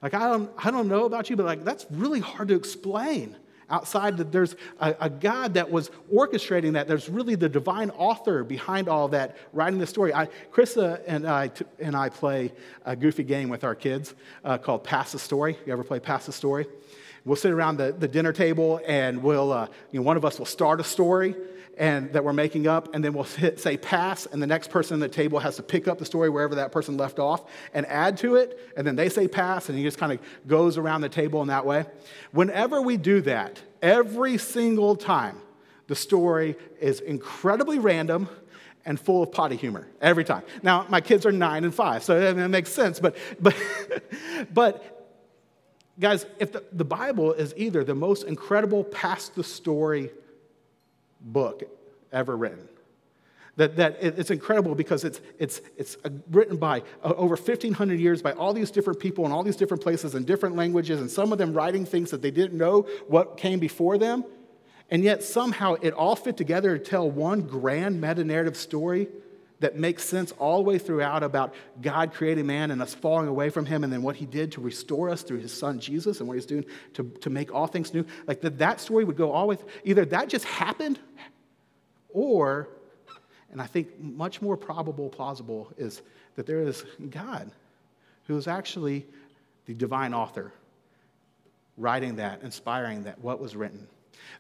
Like, 0.02 0.14
I 0.14 0.30
don't, 0.30 0.52
I 0.58 0.72
don't 0.72 0.88
know 0.88 1.06
about 1.06 1.30
you, 1.30 1.36
but 1.36 1.46
like, 1.46 1.64
that's 1.64 1.86
really 1.90 2.20
hard 2.20 2.50
to 2.50 2.56
explain 2.56 3.36
outside 3.70 4.18
that 4.18 4.32
there's 4.32 4.56
a, 4.80 4.96
a, 5.02 5.10
God 5.10 5.54
that 5.54 5.70
was 5.70 5.92
orchestrating 6.14 6.74
that. 6.74 6.88
There's 6.88 7.08
really 7.08 7.36
the 7.36 7.50
divine 7.50 7.92
author 7.92 8.44
behind 8.44 8.88
all 8.88 9.08
that, 9.10 9.38
writing 9.54 9.80
the 9.80 9.88
story. 9.88 10.14
I, 10.14 10.28
Krista 10.52 11.02
and 11.06 11.28
I, 11.28 11.52
and 11.78 11.96
I 11.96 12.10
play 12.10 12.52
a 12.86 12.96
goofy 12.96 13.24
game 13.24 13.50
with 13.50 13.64
our 13.64 13.76
kids 13.76 14.16
uh, 14.44 14.58
called 14.58 14.84
Pass 14.84 15.12
the 15.12 15.20
Story. 15.20 15.58
You 15.66 15.74
ever 15.74 15.84
play 15.84 16.00
Pass 16.00 16.26
the 16.26 16.32
Story? 16.32 16.66
We'll 17.26 17.36
sit 17.36 17.52
around 17.52 17.78
the, 17.78 17.92
the 17.92 18.08
dinner 18.08 18.34
table 18.34 18.82
and 18.88 19.22
we'll, 19.22 19.52
uh, 19.52 19.68
you 19.92 20.00
know, 20.00 20.04
one 20.04 20.18
of 20.18 20.26
us 20.26 20.40
will 20.40 20.46
start 20.46 20.80
a 20.80 20.84
story 20.84 21.36
and 21.80 22.12
that 22.12 22.26
we're 22.26 22.34
making 22.34 22.68
up, 22.68 22.94
and 22.94 23.04
then 23.04 23.14
we'll 23.14 23.24
hit, 23.40 23.60
say 23.60 23.78
pass, 23.78 24.26
and 24.28 24.44
the 24.44 24.48
next 24.48 24.70
person 24.70 25.02
at 25.02 25.10
the 25.10 25.16
table 25.16 25.40
has 25.40 25.56
to 25.56 25.64
pick 25.64 25.88
up 25.88 25.98
the 25.98 26.06
story 26.06 26.30
wherever 26.30 26.56
that 26.56 26.72
person 26.72 26.98
left 26.98 27.18
off 27.18 27.50
and 27.74 27.86
add 27.88 28.18
to 28.18 28.36
it, 28.36 28.60
and 28.76 28.86
then 28.86 28.96
they 28.96 29.10
say 29.10 29.28
pass, 29.28 29.70
and 29.70 29.78
he 29.78 29.84
just 29.84 29.98
kind 29.98 30.12
of 30.12 30.20
goes 30.46 30.78
around 30.78 31.02
the 31.02 31.10
table 31.10 31.42
in 31.42 31.48
that 31.48 31.66
way. 31.66 31.86
Whenever 32.32 32.82
we 32.82 32.98
do 32.98 33.22
that, 33.22 33.62
every 33.82 34.38
single 34.38 34.96
time, 34.96 35.38
the 35.88 35.96
story 35.96 36.56
is 36.80 37.00
incredibly 37.00 37.80
random 37.80 38.30
and 38.86 39.00
full 39.00 39.24
of 39.24 39.32
potty 39.32 39.56
humor 39.56 39.88
every 40.02 40.24
time. 40.24 40.44
Now, 40.62 40.86
my 40.90 41.02
kids 41.02 41.26
are 41.26 41.32
nine 41.32 41.64
and 41.64 41.74
five, 41.74 42.04
so 42.04 42.20
it 42.20 42.36
makes 42.50 42.72
sense, 42.72 43.00
but, 43.00 43.16
but, 43.40 43.56
but 44.54 44.99
Guys, 46.00 46.26
if 46.40 46.52
the, 46.52 46.64
the 46.72 46.86
Bible 46.86 47.34
is 47.34 47.54
either 47.58 47.84
the 47.84 47.96
most 47.96 48.24
incredible 48.24 48.84
pass 48.86 49.30
the 49.30 49.44
story 49.44 50.12
book 51.20 51.64
ever 52.12 52.38
written, 52.38 52.70
that, 53.58 53.76
that 53.76 53.98
it's 54.02 54.32
incredible 54.32 54.74
because 54.74 55.04
it's, 55.04 55.20
it's, 55.38 55.60
it's 55.76 55.98
written 56.32 56.56
by 56.56 56.80
uh, 57.04 57.14
over 57.18 57.36
1,500 57.36 58.00
years 58.00 58.22
by 58.22 58.32
all 58.32 58.54
these 58.54 58.72
different 58.72 59.02
people 59.02 59.26
in 59.26 59.34
all 59.34 59.44
these 59.44 59.58
different 59.58 59.84
places 59.84 60.16
and 60.16 60.26
different 60.26 60.56
languages, 60.56 61.02
and 61.02 61.12
some 61.12 61.34
of 61.34 61.38
them 61.38 61.52
writing 61.52 61.86
things 61.86 62.12
that 62.12 62.22
they 62.22 62.32
didn't 62.32 62.58
know 62.58 62.88
what 63.08 63.36
came 63.36 63.60
before 63.60 63.98
them. 63.98 64.24
And 64.90 65.04
yet 65.04 65.22
somehow 65.24 65.76
it 65.82 65.94
all 65.94 66.16
fit 66.16 66.38
together 66.38 66.78
to 66.78 66.84
tell 66.84 67.12
one 67.12 67.42
grand 67.42 68.00
meta 68.00 68.24
narrative 68.24 68.56
story 68.56 69.10
that 69.60 69.76
makes 69.78 70.04
sense 70.04 70.32
all 70.34 70.64
the 70.64 70.70
way 70.70 70.78
throughout 70.78 71.24
about 71.24 71.54
God 71.82 72.14
creating 72.14 72.48
man 72.48 72.72
and 72.72 72.82
us 72.82 72.94
falling 72.94 73.28
away 73.28 73.50
from 73.50 73.66
him 73.66 73.84
and 73.84 73.92
then 73.92 74.02
what 74.02 74.16
he 74.16 74.26
did 74.26 74.54
to 74.54 74.62
restore 74.62 75.10
us 75.10 75.22
through 75.22 75.40
his 75.40 75.54
son 75.54 75.80
Jesus 75.80 76.20
and 76.20 76.28
what 76.28 76.36
he's 76.36 76.46
doing 76.46 76.66
to, 76.94 77.04
to 77.22 77.30
make 77.30 77.54
all 77.54 77.68
things 77.68 77.94
new. 77.94 78.06
Like 78.26 78.42
that, 78.42 78.58
that 78.60 78.80
story 78.80 79.04
would 79.04 79.18
go 79.18 79.32
all 79.32 79.44
the 79.44 79.56
way, 79.56 79.58
either 79.84 80.06
that 80.06 80.30
just 80.30 80.46
happened 80.46 81.00
or, 82.10 82.70
and 83.52 83.62
I 83.62 83.66
think 83.66 84.00
much 84.00 84.42
more 84.42 84.58
probable, 84.58 85.10
plausible, 85.10 85.72
is 85.78 86.02
that 86.36 86.46
there 86.46 86.62
is 86.62 86.86
God 87.10 87.52
who 88.28 88.38
is 88.38 88.48
actually 88.48 89.06
the 89.66 89.74
divine 89.74 90.14
author 90.14 90.54
writing 91.78 92.18
that, 92.18 92.42
inspiring 92.44 93.04
that, 93.04 93.20
what 93.20 93.40
was 93.40 93.56
written. 93.56 93.88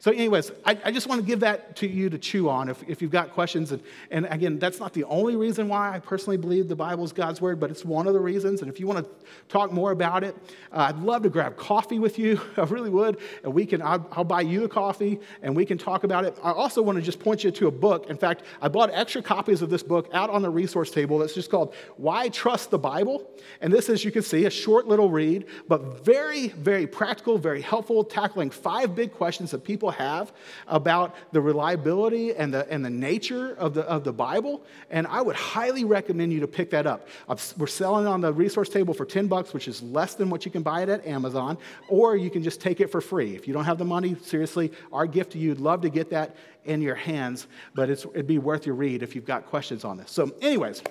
So, 0.01 0.11
anyways, 0.11 0.51
I, 0.65 0.77
I, 0.85 0.91
just 0.91 1.07
want 1.07 1.19
to 1.19 1.27
give 1.27 1.41
that 1.41 1.75
to 1.77 1.87
you 1.87 2.09
to 2.09 2.17
chew 2.17 2.47
on 2.47 2.69
if, 2.69 2.81
if 2.87 3.01
you've 3.01 3.11
got 3.11 3.31
questions. 3.31 3.73
And, 3.73 3.83
and 4.11 4.25
again, 4.29 4.57
that's 4.57 4.79
not 4.79 4.93
the 4.93 5.03
only 5.03 5.35
reason 5.35 5.67
why 5.67 5.93
I 5.93 5.99
personally 5.99 6.37
believe 6.37 6.69
the 6.69 6.75
Bible 6.75 7.03
is 7.03 7.11
God's 7.11 7.41
word, 7.41 7.59
but 7.59 7.69
it's 7.69 7.83
one 7.83 8.07
of 8.07 8.13
the 8.13 8.19
reasons. 8.19 8.61
And 8.61 8.71
if 8.71 8.79
you 8.79 8.87
want 8.87 9.05
to 9.05 9.25
talk 9.49 9.73
more 9.73 9.91
about 9.91 10.23
it, 10.23 10.37
uh, 10.71 10.87
I'd 10.87 10.99
love 10.99 11.23
to 11.23 11.29
grab 11.29 11.57
coffee 11.57 11.99
with 11.99 12.17
you. 12.17 12.39
I 12.57 12.63
really 12.63 12.89
would. 12.89 13.17
And 13.43 13.53
we 13.53 13.65
can, 13.65 13.81
I'll, 13.81 14.07
I'll, 14.13 14.23
buy 14.23 14.41
you 14.41 14.63
a 14.63 14.69
coffee 14.69 15.19
and 15.41 15.53
we 15.53 15.65
can 15.65 15.77
talk 15.77 16.05
about 16.05 16.23
it. 16.23 16.37
I 16.41 16.51
also 16.51 16.81
want 16.81 16.97
to 16.97 17.01
just 17.01 17.19
point 17.19 17.43
you 17.43 17.51
to 17.51 17.67
a 17.67 17.71
book. 17.71 18.09
In 18.09 18.15
fact, 18.15 18.43
I 18.61 18.69
bought 18.69 18.91
extra 18.93 19.21
copies 19.21 19.61
of 19.61 19.69
this 19.69 19.83
book 19.83 20.09
out 20.13 20.29
on 20.29 20.41
the 20.41 20.49
resource 20.49 20.91
table 20.91 21.17
that's 21.17 21.33
just 21.33 21.51
called 21.51 21.73
Why 21.97 22.29
Trust 22.29 22.71
the 22.71 22.79
Bible. 22.79 23.29
And 23.59 23.73
this 23.73 23.89
is, 23.89 24.05
you 24.05 24.11
can 24.11 24.21
see, 24.21 24.45
a 24.45 24.49
short 24.49 24.87
little 24.87 25.09
read, 25.09 25.47
but 25.67 26.05
very, 26.05 26.49
very 26.49 26.87
practical, 26.87 27.37
very 27.37 27.61
helpful, 27.61 28.03
tackling 28.03 28.49
five 28.49 28.95
big 28.95 29.11
questions 29.11 29.51
that 29.51 29.63
people 29.69 29.91
have 29.91 30.33
about 30.65 31.13
the 31.31 31.39
reliability 31.39 32.33
and 32.33 32.51
the, 32.51 32.67
and 32.71 32.83
the 32.83 32.89
nature 32.89 33.53
of 33.59 33.75
the, 33.75 33.83
of 33.83 34.03
the 34.03 34.11
Bible. 34.11 34.63
And 34.89 35.05
I 35.05 35.21
would 35.21 35.35
highly 35.35 35.83
recommend 35.83 36.33
you 36.33 36.39
to 36.39 36.47
pick 36.47 36.71
that 36.71 36.87
up. 36.87 37.07
We're 37.55 37.67
selling 37.67 38.07
it 38.07 38.09
on 38.09 38.19
the 38.19 38.33
resource 38.33 38.67
table 38.67 38.95
for 38.95 39.05
10 39.05 39.27
bucks, 39.27 39.53
which 39.53 39.67
is 39.67 39.83
less 39.83 40.15
than 40.15 40.31
what 40.31 40.43
you 40.43 40.49
can 40.49 40.63
buy 40.63 40.81
it 40.81 40.89
at 40.89 41.05
Amazon, 41.05 41.55
or 41.87 42.17
you 42.17 42.31
can 42.31 42.41
just 42.41 42.59
take 42.59 42.81
it 42.81 42.87
for 42.91 42.99
free. 42.99 43.35
If 43.35 43.47
you 43.47 43.53
don't 43.53 43.65
have 43.65 43.77
the 43.77 43.85
money, 43.85 44.15
seriously, 44.23 44.71
our 44.91 45.05
gift 45.05 45.33
to 45.33 45.37
you, 45.37 45.49
would 45.49 45.61
love 45.61 45.81
to 45.81 45.89
get 45.89 46.09
that 46.09 46.35
in 46.65 46.81
your 46.81 46.95
hands, 46.95 47.45
but 47.75 47.91
it'd 47.91 48.25
be 48.25 48.39
worth 48.39 48.65
your 48.65 48.73
read 48.73 49.03
if 49.03 49.13
you've 49.13 49.27
got 49.27 49.45
questions 49.45 49.85
on 49.85 49.97
this. 49.97 50.09
So, 50.09 50.33
anyways, 50.41 50.81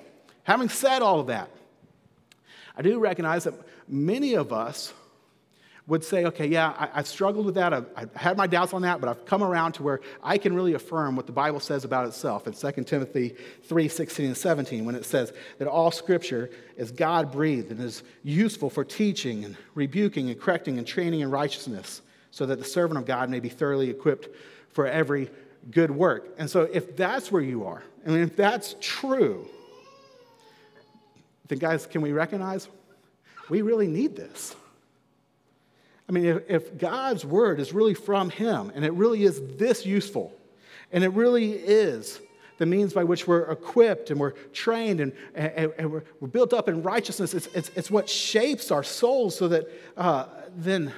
having 0.45 0.69
said 0.69 1.03
all 1.03 1.19
of 1.19 1.27
that, 1.27 1.51
I 2.77 2.83
do 2.83 3.01
recognize 3.01 3.43
that 3.43 3.55
many 3.89 4.35
of 4.35 4.53
us 4.53 4.95
would 5.89 6.05
say, 6.05 6.27
okay, 6.27 6.47
yeah, 6.47 6.75
I, 6.79 6.99
have 6.99 7.07
struggled 7.07 7.47
with 7.47 7.55
that. 7.55 7.73
I've, 7.73 7.87
I've, 7.97 8.15
had 8.15 8.37
my 8.37 8.47
doubts 8.47 8.75
on 8.75 8.83
that, 8.83 9.01
but 9.01 9.09
I've 9.09 9.25
come 9.25 9.43
around 9.43 9.73
to 9.73 9.83
where 9.83 10.01
I 10.23 10.37
can 10.37 10.55
really 10.55 10.75
affirm 10.75 11.17
what 11.17 11.25
the 11.25 11.33
Bible 11.33 11.61
says 11.61 11.83
about 11.85 12.07
itself 12.07 12.47
in 12.47 12.53
2 12.53 12.85
Timothy 12.85 13.35
3 13.65 13.89
16 13.89 14.27
and 14.27 14.37
17, 14.37 14.85
when 14.85 14.95
it 14.95 15.07
says 15.07 15.33
that 15.57 15.67
all 15.67 15.91
scripture 15.91 16.51
is 16.77 16.91
God 16.91 17.33
breathed 17.33 17.71
and 17.71 17.81
is 17.81 18.03
useful 18.23 18.69
for 18.69 18.85
teaching 18.85 19.47
and 19.47 19.57
rebuking 19.75 20.29
and 20.29 20.39
correcting 20.39 20.77
and 20.77 20.87
training 20.87 21.21
in 21.21 21.31
righteousness, 21.31 22.03
so 22.33 22.45
that 22.45 22.59
the 22.59 22.65
servant 22.67 22.99
of 22.99 23.07
God 23.07 23.31
may 23.31 23.41
be 23.41 23.49
thoroughly 23.49 23.89
equipped 23.89 24.29
for 24.71 24.87
every 24.87 25.31
good 25.71 25.91
work. 25.91 26.35
And 26.37 26.51
so, 26.51 26.69
if 26.71 26.97
that's 26.97 27.33
where 27.33 27.43
you 27.43 27.65
are, 27.65 27.83
I 28.07 28.11
mean, 28.11 28.21
if 28.21 28.37
that's 28.37 28.77
true, 28.79 29.49
then, 31.49 31.59
guys, 31.59 31.87
can 31.87 32.03
we 32.03 32.13
recognize 32.13 32.69
we 33.49 33.63
really 33.63 33.89
need 33.89 34.15
this? 34.15 34.55
I 36.09 36.13
mean, 36.13 36.25
if, 36.25 36.43
if 36.49 36.79
God's 36.79 37.25
word 37.25 37.61
is 37.61 37.73
really 37.73 37.95
from 37.95 38.31
Him 38.31 38.73
and 38.75 38.85
it 38.85 38.93
really 38.93 39.25
is 39.25 39.41
this 39.57 39.85
useful, 39.85 40.33
and 40.91 41.05
it 41.05 41.11
really 41.11 41.53
is 41.53 42.21
the 42.57 42.67
means 42.67 42.93
by 42.93 43.05
which 43.05 43.27
we're 43.27 43.51
equipped 43.51 44.11
and 44.11 44.19
we're 44.19 44.33
trained 44.53 45.01
and, 45.01 45.13
and, 45.35 45.73
and 45.79 45.93
we're, 45.93 46.03
we're, 46.21 46.29
built 46.29 46.53
up 46.53 46.69
in 46.69 46.83
righteousness, 46.83 47.35
it's, 47.35 47.47
it's, 47.49 47.71
it's, 47.77 47.91
what 47.91 48.09
shapes 48.09 48.71
our 48.71 48.83
souls 48.83 49.37
so 49.37 49.49
that 49.49 49.69
uh, 49.97 50.27
then 50.57 50.93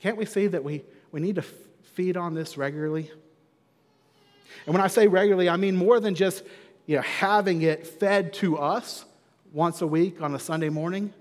can't 0.00 0.18
we 0.18 0.26
see 0.26 0.46
that 0.48 0.62
we, 0.62 0.84
we 1.12 1.20
need 1.20 1.36
to 1.36 1.40
f- 1.40 1.50
feed 1.94 2.16
on 2.16 2.34
this 2.34 2.58
regularly? 2.58 3.10
And 4.66 4.74
when 4.74 4.82
I 4.82 4.88
say 4.88 5.06
regularly, 5.06 5.48
I 5.48 5.56
mean 5.56 5.76
more 5.76 5.98
than 5.98 6.14
just 6.14 6.42
you 6.84 6.96
know, 6.96 7.02
having 7.02 7.62
it 7.62 7.86
fed 7.86 8.32
to 8.34 8.58
us 8.58 9.04
once 9.52 9.80
a 9.80 9.86
week 9.86 10.20
on 10.20 10.34
a 10.34 10.38
Sunday 10.38 10.68
morning 10.68 11.12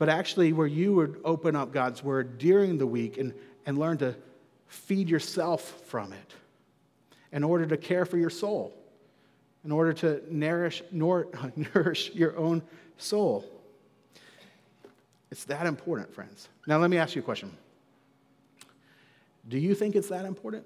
but 0.00 0.08
actually 0.08 0.54
where 0.54 0.66
you 0.66 0.94
would 0.94 1.20
open 1.26 1.54
up 1.54 1.72
God's 1.72 2.02
word 2.02 2.38
during 2.38 2.78
the 2.78 2.86
week 2.86 3.18
and, 3.18 3.34
and 3.66 3.76
learn 3.76 3.98
to 3.98 4.16
feed 4.66 5.10
yourself 5.10 5.82
from 5.88 6.14
it 6.14 6.34
in 7.32 7.44
order 7.44 7.66
to 7.66 7.76
care 7.76 8.06
for 8.06 8.16
your 8.16 8.30
soul, 8.30 8.74
in 9.62 9.70
order 9.70 9.92
to 9.92 10.22
nourish, 10.30 10.82
nourish 10.90 12.12
your 12.14 12.34
own 12.38 12.62
soul. 12.96 13.44
It's 15.30 15.44
that 15.44 15.66
important, 15.66 16.14
friends. 16.14 16.48
Now, 16.66 16.78
let 16.78 16.88
me 16.88 16.96
ask 16.96 17.14
you 17.14 17.20
a 17.20 17.24
question. 17.24 17.54
Do 19.50 19.58
you 19.58 19.74
think 19.74 19.96
it's 19.96 20.08
that 20.08 20.24
important? 20.24 20.64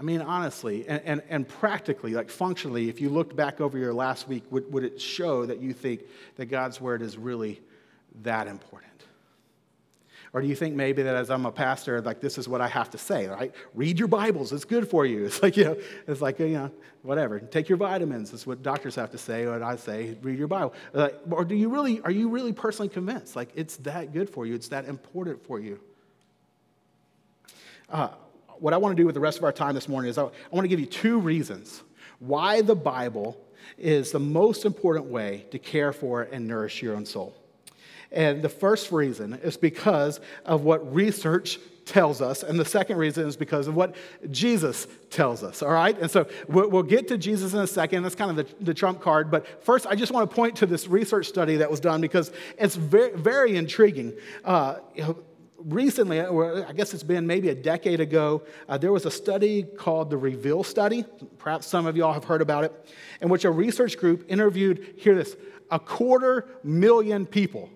I 0.00 0.02
mean, 0.02 0.22
honestly, 0.22 0.88
and, 0.88 1.02
and, 1.04 1.22
and, 1.28 1.46
practically, 1.46 2.14
like 2.14 2.30
functionally, 2.30 2.88
if 2.88 3.02
you 3.02 3.10
looked 3.10 3.36
back 3.36 3.60
over 3.60 3.76
your 3.76 3.92
last 3.92 4.28
week, 4.28 4.44
would, 4.50 4.72
would 4.72 4.82
it 4.82 4.98
show 4.98 5.44
that 5.44 5.60
you 5.60 5.74
think 5.74 6.00
that 6.36 6.46
God's 6.46 6.80
word 6.80 7.02
is 7.02 7.18
really 7.18 7.60
that 8.22 8.46
important? 8.46 8.90
Or 10.32 10.40
do 10.40 10.48
you 10.48 10.54
think 10.54 10.74
maybe 10.74 11.02
that 11.02 11.16
as 11.16 11.28
I'm 11.28 11.44
a 11.44 11.52
pastor, 11.52 12.00
like 12.00 12.20
this 12.20 12.38
is 12.38 12.48
what 12.48 12.62
I 12.62 12.68
have 12.68 12.88
to 12.90 12.98
say, 12.98 13.26
right? 13.26 13.52
Read 13.74 13.98
your 13.98 14.08
Bibles, 14.08 14.54
it's 14.54 14.64
good 14.64 14.88
for 14.88 15.04
you. 15.04 15.24
It's 15.26 15.42
like, 15.42 15.58
you 15.58 15.64
know, 15.64 15.76
it's 16.06 16.22
like, 16.22 16.38
you 16.38 16.48
know, 16.48 16.70
whatever. 17.02 17.38
Take 17.38 17.68
your 17.68 17.76
vitamins, 17.76 18.30
that's 18.30 18.46
what 18.46 18.62
doctors 18.62 18.94
have 18.94 19.10
to 19.10 19.18
say, 19.18 19.46
what 19.46 19.62
I 19.62 19.76
say, 19.76 20.16
read 20.22 20.38
your 20.38 20.48
Bible. 20.48 20.72
Like, 20.94 21.14
or 21.30 21.44
do 21.44 21.54
you 21.54 21.68
really, 21.68 22.00
are 22.02 22.10
you 22.10 22.30
really 22.30 22.54
personally 22.54 22.88
convinced? 22.88 23.36
Like 23.36 23.50
it's 23.54 23.76
that 23.78 24.14
good 24.14 24.30
for 24.30 24.46
you, 24.46 24.54
it's 24.54 24.68
that 24.68 24.86
important 24.86 25.44
for 25.44 25.60
you? 25.60 25.78
Uh, 27.90 28.08
what 28.60 28.74
I 28.74 28.76
want 28.76 28.96
to 28.96 29.00
do 29.00 29.06
with 29.06 29.14
the 29.14 29.20
rest 29.20 29.38
of 29.38 29.44
our 29.44 29.52
time 29.52 29.74
this 29.74 29.88
morning 29.88 30.10
is 30.10 30.18
I, 30.18 30.24
I 30.24 30.30
want 30.50 30.64
to 30.64 30.68
give 30.68 30.80
you 30.80 30.86
two 30.86 31.18
reasons 31.18 31.82
why 32.18 32.60
the 32.60 32.74
Bible 32.74 33.36
is 33.78 34.12
the 34.12 34.20
most 34.20 34.64
important 34.64 35.06
way 35.06 35.46
to 35.50 35.58
care 35.58 35.92
for 35.92 36.22
and 36.22 36.46
nourish 36.46 36.82
your 36.82 36.94
own 36.94 37.06
soul. 37.06 37.34
And 38.12 38.42
the 38.42 38.48
first 38.48 38.92
reason 38.92 39.34
is 39.34 39.56
because 39.56 40.20
of 40.44 40.62
what 40.62 40.92
research 40.92 41.58
tells 41.86 42.20
us. 42.20 42.42
And 42.42 42.58
the 42.58 42.64
second 42.64 42.98
reason 42.98 43.26
is 43.26 43.36
because 43.36 43.66
of 43.66 43.74
what 43.74 43.96
Jesus 44.30 44.86
tells 45.10 45.42
us, 45.42 45.62
all 45.62 45.72
right? 45.72 45.98
And 45.98 46.10
so 46.10 46.28
we'll 46.48 46.82
get 46.82 47.08
to 47.08 47.18
Jesus 47.18 47.52
in 47.52 47.60
a 47.60 47.66
second. 47.66 48.02
That's 48.02 48.14
kind 48.14 48.30
of 48.30 48.36
the, 48.36 48.64
the 48.64 48.74
trump 48.74 49.00
card. 49.00 49.30
But 49.30 49.64
first, 49.64 49.86
I 49.86 49.94
just 49.94 50.12
want 50.12 50.28
to 50.28 50.34
point 50.34 50.56
to 50.56 50.66
this 50.66 50.86
research 50.86 51.26
study 51.26 51.56
that 51.56 51.70
was 51.70 51.80
done 51.80 52.00
because 52.00 52.32
it's 52.58 52.76
very, 52.76 53.16
very 53.16 53.56
intriguing. 53.56 54.12
Uh, 54.44 54.76
recently, 55.64 56.20
or 56.20 56.66
I 56.66 56.72
guess 56.72 56.94
it's 56.94 57.02
been 57.02 57.26
maybe 57.26 57.48
a 57.48 57.54
decade 57.54 58.00
ago, 58.00 58.42
uh, 58.68 58.78
there 58.78 58.92
was 58.92 59.06
a 59.06 59.10
study 59.10 59.62
called 59.62 60.10
the 60.10 60.16
Reveal 60.16 60.64
Study. 60.64 61.04
Perhaps 61.38 61.66
some 61.66 61.86
of 61.86 61.96
y'all 61.96 62.12
have 62.12 62.24
heard 62.24 62.42
about 62.42 62.64
it, 62.64 62.94
in 63.20 63.28
which 63.28 63.44
a 63.44 63.50
research 63.50 63.96
group 63.96 64.24
interviewed, 64.28 64.94
hear 64.96 65.14
this, 65.14 65.36
a 65.70 65.78
quarter 65.78 66.48
million 66.64 67.26
people. 67.26 67.70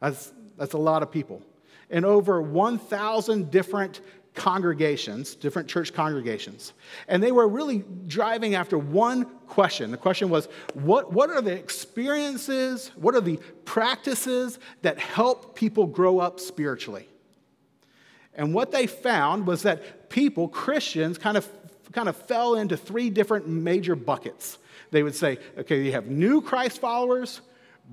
That's, 0.00 0.32
that's 0.56 0.74
a 0.74 0.78
lot 0.78 1.02
of 1.02 1.10
people. 1.10 1.42
In 1.90 2.04
over 2.04 2.40
1,000 2.40 3.50
different 3.50 4.00
congregations, 4.34 5.34
different 5.34 5.68
church 5.68 5.92
congregations. 5.92 6.72
And 7.08 7.22
they 7.22 7.32
were 7.32 7.48
really 7.48 7.84
driving 8.06 8.54
after 8.54 8.78
one 8.78 9.24
question. 9.46 9.90
The 9.90 9.96
question 9.96 10.30
was 10.30 10.48
what, 10.74 11.12
what 11.12 11.30
are 11.30 11.42
the 11.42 11.52
experiences, 11.52 12.92
what 12.94 13.14
are 13.14 13.20
the 13.20 13.38
practices 13.64 14.58
that 14.82 14.98
help 14.98 15.56
people 15.56 15.86
grow 15.86 16.20
up 16.20 16.38
spiritually? 16.38 17.09
And 18.34 18.54
what 18.54 18.70
they 18.70 18.86
found 18.86 19.46
was 19.46 19.62
that 19.62 20.08
people, 20.08 20.48
Christians, 20.48 21.18
kind 21.18 21.36
of, 21.36 21.48
kind 21.92 22.08
of 22.08 22.16
fell 22.16 22.54
into 22.54 22.76
three 22.76 23.10
different 23.10 23.48
major 23.48 23.96
buckets. 23.96 24.58
They 24.90 25.02
would 25.02 25.14
say, 25.14 25.38
okay, 25.58 25.82
you 25.82 25.92
have 25.92 26.06
new 26.06 26.40
Christ 26.40 26.80
followers, 26.80 27.40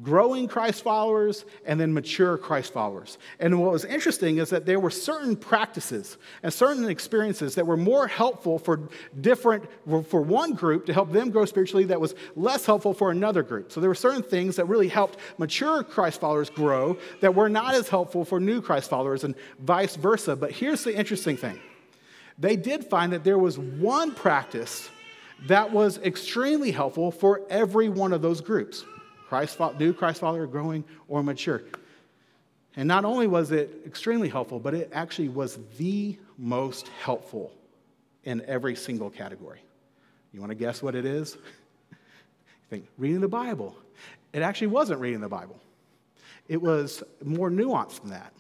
growing 0.04 0.48
Christ 0.48 0.84
followers, 0.84 1.46
and 1.66 1.80
then 1.80 1.94
mature 1.94 2.38
Christ 2.38 2.72
followers. 2.72 3.18
And 3.40 3.60
what 3.60 3.72
was 3.72 3.84
interesting 3.84 4.38
is 4.38 4.52
that 4.52 4.66
there 4.66 4.80
were 4.80 4.92
certain 4.92 5.36
practices 5.36 6.18
and 6.44 6.54
certain 6.54 6.88
experiences 6.90 7.56
that 7.56 7.66
were 7.66 7.78
more 7.78 8.08
helpful 8.08 8.60
for 8.60 8.90
different, 9.22 9.66
for 10.08 10.22
one 10.22 10.54
group 10.54 10.86
to 10.86 10.94
help 10.94 11.12
them 11.12 11.32
grow 11.32 11.46
spiritually 11.46 11.86
that 11.86 12.00
was 12.00 12.14
less 12.36 12.66
helpful 12.66 12.94
for 12.94 13.10
another 13.10 13.42
group. 13.42 13.72
So 13.72 13.80
there 13.82 13.90
were 13.90 13.96
certain 13.96 14.24
things 14.24 14.56
that 14.58 14.66
really 14.66 14.88
helped 14.88 15.18
mature 15.38 15.84
Christ 15.84 16.20
followers 16.20 16.50
grow 16.50 16.98
that 17.22 17.34
were 17.34 17.50
not 17.50 17.74
as 17.74 17.90
helpful 17.90 18.24
for 18.24 18.40
new 18.40 18.62
Christ 18.62 18.90
followers 18.90 19.24
and 19.24 19.34
vice 19.60 19.96
versa. 19.96 20.36
But 20.36 20.52
here's 20.52 20.84
the 20.84 20.96
interesting 20.96 21.38
thing. 21.38 21.60
They 22.38 22.56
did 22.56 22.86
find 22.86 23.14
that 23.14 23.24
there 23.24 23.40
was 23.40 23.58
one 23.58 24.14
practice 24.14 24.90
that 25.48 25.72
was 25.72 25.98
extremely 26.00 26.72
helpful 26.72 27.12
for 27.12 27.42
every 27.50 27.90
one 27.90 28.14
of 28.14 28.22
those 28.22 28.42
groups. 28.42 28.86
Christ, 29.28 29.60
new 29.78 29.94
Christ 29.94 30.22
follower, 30.22 30.48
growing 30.48 30.84
or 31.08 31.22
mature. 31.22 31.64
And 32.76 32.88
not 32.88 33.06
only 33.06 33.28
was 33.28 33.52
it 33.52 33.82
extremely 33.86 34.30
helpful, 34.30 34.60
but 34.60 34.74
it 34.74 34.90
actually 34.94 35.30
was 35.30 35.58
the 35.78 36.18
most 36.38 36.88
helpful 37.04 37.52
in 38.24 38.42
every 38.46 38.76
single 38.76 39.10
category. 39.10 39.60
You 40.32 40.40
want 40.40 40.52
to 40.52 40.56
guess 40.56 40.82
what 40.82 40.96
it 40.96 41.06
is? 41.06 41.36
you 41.92 41.98
think, 42.70 42.88
reading 42.98 43.22
the 43.22 43.28
Bible. 43.28 43.76
It 44.34 44.42
actually 44.42 44.68
wasn't 44.68 45.02
reading 45.02 45.22
the 45.22 45.30
Bible, 45.30 45.60
it 46.48 46.62
was 46.62 47.04
more 47.24 47.50
nuanced 47.50 48.02
than 48.02 48.12
that. 48.12 48.34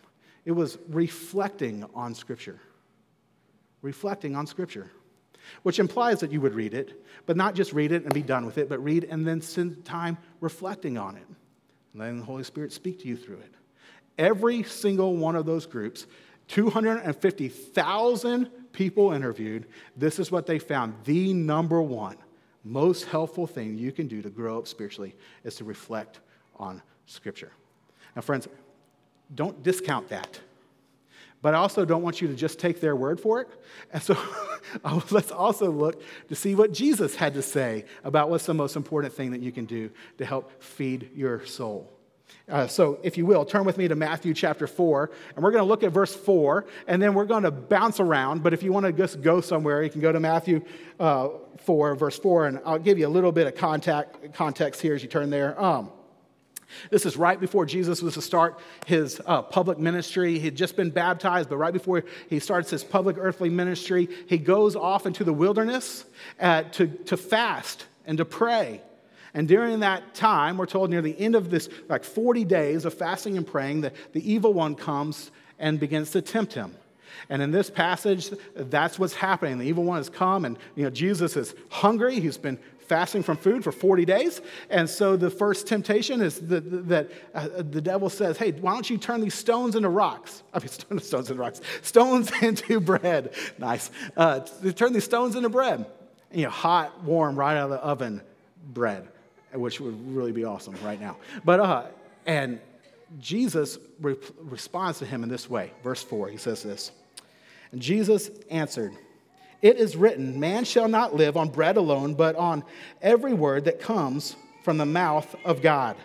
It 0.46 0.52
was 0.52 0.78
reflecting 0.88 1.84
on 1.94 2.16
Scripture. 2.16 2.62
Reflecting 3.82 4.36
on 4.36 4.48
Scripture 4.48 4.92
which 5.64 5.80
implies 5.80 6.20
that 6.20 6.32
you 6.32 6.42
would 6.42 6.54
read 6.54 6.74
it, 6.74 7.04
but 7.26 7.38
not 7.38 7.56
just 7.56 7.74
read 7.74 7.92
it 7.92 8.04
and 8.04 8.14
be 8.14 8.22
done 8.22 8.46
with 8.46 8.58
it, 8.58 8.70
but 8.70 8.84
read 8.84 9.06
and 9.06 9.28
then 9.28 9.42
spend 9.42 9.84
time 9.86 10.18
reflecting 10.42 10.98
on 10.98 11.16
it. 11.16 11.26
And 11.94 12.02
letting 12.02 12.20
the 12.20 12.26
Holy 12.26 12.44
Spirit 12.44 12.72
speak 12.72 13.00
to 13.02 13.08
you 13.08 13.18
through 13.18 13.38
it. 13.38 13.54
Every 14.18 14.64
single 14.64 15.16
one 15.16 15.36
of 15.36 15.46
those 15.46 15.66
groups, 15.66 16.08
250,000 16.48 18.50
people 18.72 19.14
interviewed, 19.14 19.66
this 19.96 20.20
is 20.20 20.32
what 20.32 20.46
they 20.46 20.60
found. 20.60 20.96
The 21.04 21.34
number 21.34 21.82
one 21.82 22.18
most 22.64 23.06
helpful 23.06 23.48
thing 23.48 23.78
you 23.78 23.92
can 23.92 24.08
do 24.08 24.22
to 24.22 24.30
grow 24.30 24.58
up 24.58 24.68
spiritually 24.68 25.16
is 25.44 25.56
to 25.56 25.64
reflect 25.64 26.20
on 26.58 26.82
Scripture. 27.06 27.52
Now, 28.16 28.22
friends, 28.22 28.48
don't 29.34 29.62
discount 29.64 30.10
that. 30.10 30.40
But 31.42 31.54
I 31.54 31.58
also 31.58 31.86
don't 31.86 32.02
want 32.02 32.22
you 32.22 32.28
to 32.28 32.36
just 32.36 32.60
take 32.60 32.82
their 32.82 32.96
word 32.96 33.20
for 33.20 33.42
it. 33.42 33.48
And 33.94 34.02
so 34.02 34.18
let's 35.12 35.32
also 35.32 35.72
look 35.72 36.02
to 36.30 36.36
see 36.36 36.56
what 36.56 36.74
Jesus 36.74 37.16
had 37.16 37.36
to 37.36 37.42
say 37.42 37.86
about 38.04 38.30
what's 38.30 38.46
the 38.46 38.54
most 38.54 38.76
important 38.76 39.14
thing 39.14 39.32
that 39.32 39.42
you 39.42 39.52
can 39.52 39.66
do 39.66 39.92
to 40.18 40.26
help 40.26 40.62
feed 40.62 41.12
your 41.16 41.46
soul. 41.46 41.94
Uh, 42.50 42.66
so, 42.66 43.00
if 43.04 43.18
you 43.18 43.26
will, 43.26 43.44
turn 43.44 43.66
with 43.66 43.78
me 43.78 43.88
to 43.88 43.96
Matthew 43.96 44.34
chapter 44.34 44.68
4, 44.68 45.12
and 45.36 45.44
we're 45.44 45.52
going 45.52 45.64
to 45.64 45.68
look 45.68 45.84
at 45.84 45.92
verse 45.92 46.16
4, 46.16 46.66
and 46.88 47.02
then 47.02 47.14
we're 47.14 47.26
going 47.26 47.44
to 47.44 47.52
bounce 47.52 48.00
around. 48.00 48.42
But 48.42 48.54
if 48.54 48.64
you 48.64 48.72
want 48.72 48.86
to 48.86 48.94
just 48.94 49.22
go 49.22 49.42
somewhere, 49.42 49.84
you 49.84 49.90
can 49.90 50.02
go 50.02 50.12
to 50.12 50.20
Matthew 50.20 50.64
uh, 51.00 51.30
4, 51.66 51.96
verse 51.96 52.18
4, 52.20 52.48
and 52.48 52.62
I'll 52.66 52.80
give 52.80 52.98
you 52.98 53.08
a 53.08 53.10
little 53.10 53.34
bit 53.34 53.48
of 53.48 53.56
contact, 53.56 54.34
context 54.34 54.82
here 54.82 54.96
as 54.96 55.04
you 55.04 55.10
turn 55.10 55.30
there. 55.30 55.62
Um, 55.62 55.92
this 56.90 57.06
is 57.06 57.18
right 57.18 57.40
before 57.40 57.66
Jesus 57.66 58.02
was 58.02 58.16
to 58.16 58.22
start 58.22 58.60
his 58.86 59.22
uh, 59.26 59.42
public 59.42 59.78
ministry. 59.78 60.40
He'd 60.40 60.56
just 60.56 60.76
been 60.76 60.90
baptized, 60.90 61.50
but 61.50 61.58
right 61.58 61.74
before 61.74 62.04
he 62.30 62.40
starts 62.40 62.70
his 62.70 62.84
public 62.84 63.18
earthly 63.20 63.50
ministry, 63.50 64.10
he 64.28 64.38
goes 64.38 64.76
off 64.76 65.06
into 65.06 65.24
the 65.24 65.34
wilderness 65.34 66.06
uh, 66.40 66.64
to, 66.64 66.88
to 66.88 67.18
fast 67.18 67.86
and 68.06 68.18
to 68.18 68.26
pray. 68.26 68.82
And 69.34 69.48
during 69.48 69.82
that 69.82 70.16
time, 70.16 70.58
we're 70.58 70.66
told 70.66 70.90
near 70.90 71.02
the 71.02 71.20
end 71.20 71.36
of 71.36 71.50
this, 71.50 71.70
like 71.90 72.04
40 72.04 72.44
days 72.46 72.86
of 72.86 72.94
fasting 72.94 73.38
and 73.38 73.46
praying, 73.46 73.82
that 73.82 73.94
the 74.14 74.32
evil 74.32 74.54
one 74.54 74.76
comes 74.76 75.32
and 75.60 75.80
begins 75.80 76.12
to 76.12 76.22
tempt 76.22 76.54
him. 76.54 76.74
And 77.30 77.42
in 77.42 77.52
this 77.52 77.70
passage, 77.70 78.30
that's 78.56 78.98
what's 79.00 79.14
happening. 79.14 79.58
The 79.58 79.66
evil 79.66 79.84
one 79.84 79.98
has 79.98 80.10
come, 80.10 80.46
and 80.46 80.58
you 80.76 80.84
know, 80.84 80.90
Jesus 80.90 81.36
is 81.36 81.56
hungry. 81.70 82.20
He's 82.20 82.38
been 82.38 82.58
fasting 82.88 83.22
from 83.22 83.36
food 83.36 83.64
for 83.64 83.72
40 83.72 84.06
days. 84.06 84.42
And 84.70 84.90
so 84.90 85.18
the 85.18 85.30
first 85.30 85.68
temptation 85.68 86.22
is 86.22 86.40
that, 86.48 86.88
that 86.88 87.12
uh, 87.34 87.48
the 87.58 87.82
devil 87.82 88.10
says, 88.10 88.38
Hey, 88.38 88.52
why 88.52 88.74
don't 88.74 88.90
you 88.90 88.98
turn 88.98 89.20
these 89.20 89.34
stones 89.34 89.76
into 89.76 89.90
rocks? 89.90 90.44
I 90.54 90.60
mean, 90.60 90.70
stones 91.00 91.30
into 91.30 91.42
rocks, 91.42 91.62
stones 91.82 92.32
into 92.42 92.80
bread. 92.80 93.34
Nice. 93.58 93.92
Uh, 94.16 94.40
turn 94.76 94.94
these 94.94 95.04
stones 95.04 95.36
into 95.36 95.50
bread. 95.50 95.86
And, 96.32 96.40
you 96.40 96.46
know, 96.46 96.52
hot, 96.52 97.04
warm, 97.04 97.36
right 97.36 97.58
out 97.58 97.66
of 97.66 97.70
the 97.72 97.78
oven 97.78 98.22
bread 98.74 99.08
which 99.54 99.80
would 99.80 100.16
really 100.16 100.32
be 100.32 100.44
awesome 100.44 100.76
right 100.84 101.00
now. 101.00 101.18
But, 101.46 101.60
uh, 101.60 101.86
and 102.26 102.60
Jesus 103.20 103.78
re- 104.02 104.16
responds 104.40 105.00
to 105.00 105.06
him 105.06 105.24
in 105.24 105.30
this 105.30 105.50
way. 105.50 105.72
Verse 105.84 106.04
4, 106.04 106.30
he 106.30 106.38
says 106.38 106.64
this 106.64 106.92
And 107.72 107.82
Jesus 107.82 108.30
answered, 108.50 108.94
It 109.62 109.78
is 109.78 109.96
written, 109.96 110.40
Man 110.40 110.64
shall 110.66 110.88
not 110.88 111.16
live 111.16 111.38
on 111.38 111.50
bread 111.50 111.78
alone, 111.78 112.14
but 112.14 112.36
on 112.36 112.64
every 113.02 113.34
word 113.34 113.66
that 113.66 113.80
comes 113.80 114.36
from 114.64 114.78
the 114.78 114.86
mouth 114.86 115.36
of 115.46 115.62
God. 115.62 115.96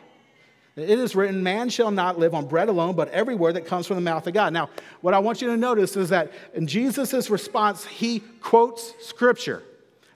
It 0.75 0.99
is 0.99 1.15
written, 1.15 1.43
Man 1.43 1.69
shall 1.69 1.91
not 1.91 2.19
live 2.19 2.35
on 2.35 2.47
bread 2.47 2.69
alone, 2.69 2.95
but 2.95 3.09
every 3.11 3.35
word 3.35 3.57
that 3.57 3.67
comes 3.67 3.87
from 3.87 3.97
the 3.97 4.03
mouth 4.03 4.27
of 4.27 4.33
God. 4.33 4.53
Now, 4.53 4.71
what 5.03 5.13
I 5.13 5.19
want 5.19 5.43
you 5.43 5.49
to 5.49 5.57
notice 5.57 5.97
is 5.97 6.09
that 6.09 6.33
in 6.55 6.67
Jesus' 6.67 7.29
response, 7.29 7.85
he 7.85 8.21
quotes 8.41 8.95
scripture. 9.05 9.63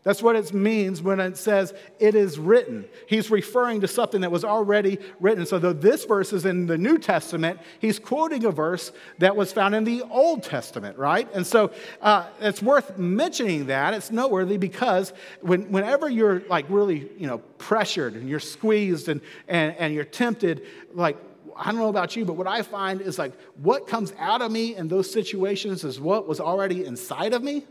That's 0.07 0.23
what 0.23 0.37
it 0.37 0.55
means 0.55 1.03
when 1.03 1.19
it 1.19 1.37
says 1.37 1.75
it 1.99 2.15
is 2.15 2.39
written. 2.39 2.85
He's 3.09 3.29
referring 3.29 3.81
to 3.81 3.89
something 3.89 4.21
that 4.21 4.31
was 4.31 4.45
already 4.45 4.99
written. 5.19 5.45
So, 5.47 5.59
though 5.59 5.73
this 5.73 6.05
verse 6.05 6.33
is 6.33 6.47
in 6.47 6.67
the 6.67 6.79
New 6.79 6.97
Testament, 6.97 7.59
he's 7.81 7.99
quoting 7.99 8.45
a 8.45 8.53
verse 8.53 8.93
that 9.19 9.35
was 9.35 9.53
found 9.53 9.75
in 9.75 9.83
the 9.83 10.03
Old 10.03 10.45
Testament, 10.45 10.97
right? 10.97 11.29
And 11.35 11.45
so 11.45 11.73
uh, 12.01 12.29
it's 12.41 12.63
worth 12.63 12.97
mentioning 12.97 13.67
that. 13.67 13.95
It's 13.95 14.13
noteworthy 14.13 14.59
because 14.59 15.13
when, 15.41 15.73
whenever 15.73 16.09
you're 16.09 16.39
like 16.43 16.67
really, 16.69 17.11
you 17.19 17.27
know, 17.27 17.39
pressured 17.59 18.15
and 18.15 18.29
you're 18.29 18.39
squeezed 18.39 19.09
and, 19.09 19.21
and, 19.49 19.75
and 19.77 19.93
you're 19.93 20.05
tempted, 20.05 20.63
like, 20.95 21.17
I 21.57 21.73
don't 21.73 21.81
know 21.81 21.89
about 21.89 22.15
you, 22.15 22.25
but 22.25 22.35
what 22.35 22.47
I 22.47 22.63
find 22.63 23.01
is 23.01 23.19
like 23.19 23.33
what 23.57 23.89
comes 23.89 24.13
out 24.21 24.41
of 24.41 24.53
me 24.53 24.77
in 24.77 24.87
those 24.87 25.13
situations 25.13 25.83
is 25.83 25.99
what 25.99 26.29
was 26.29 26.39
already 26.39 26.85
inside 26.85 27.33
of 27.33 27.43
me. 27.43 27.65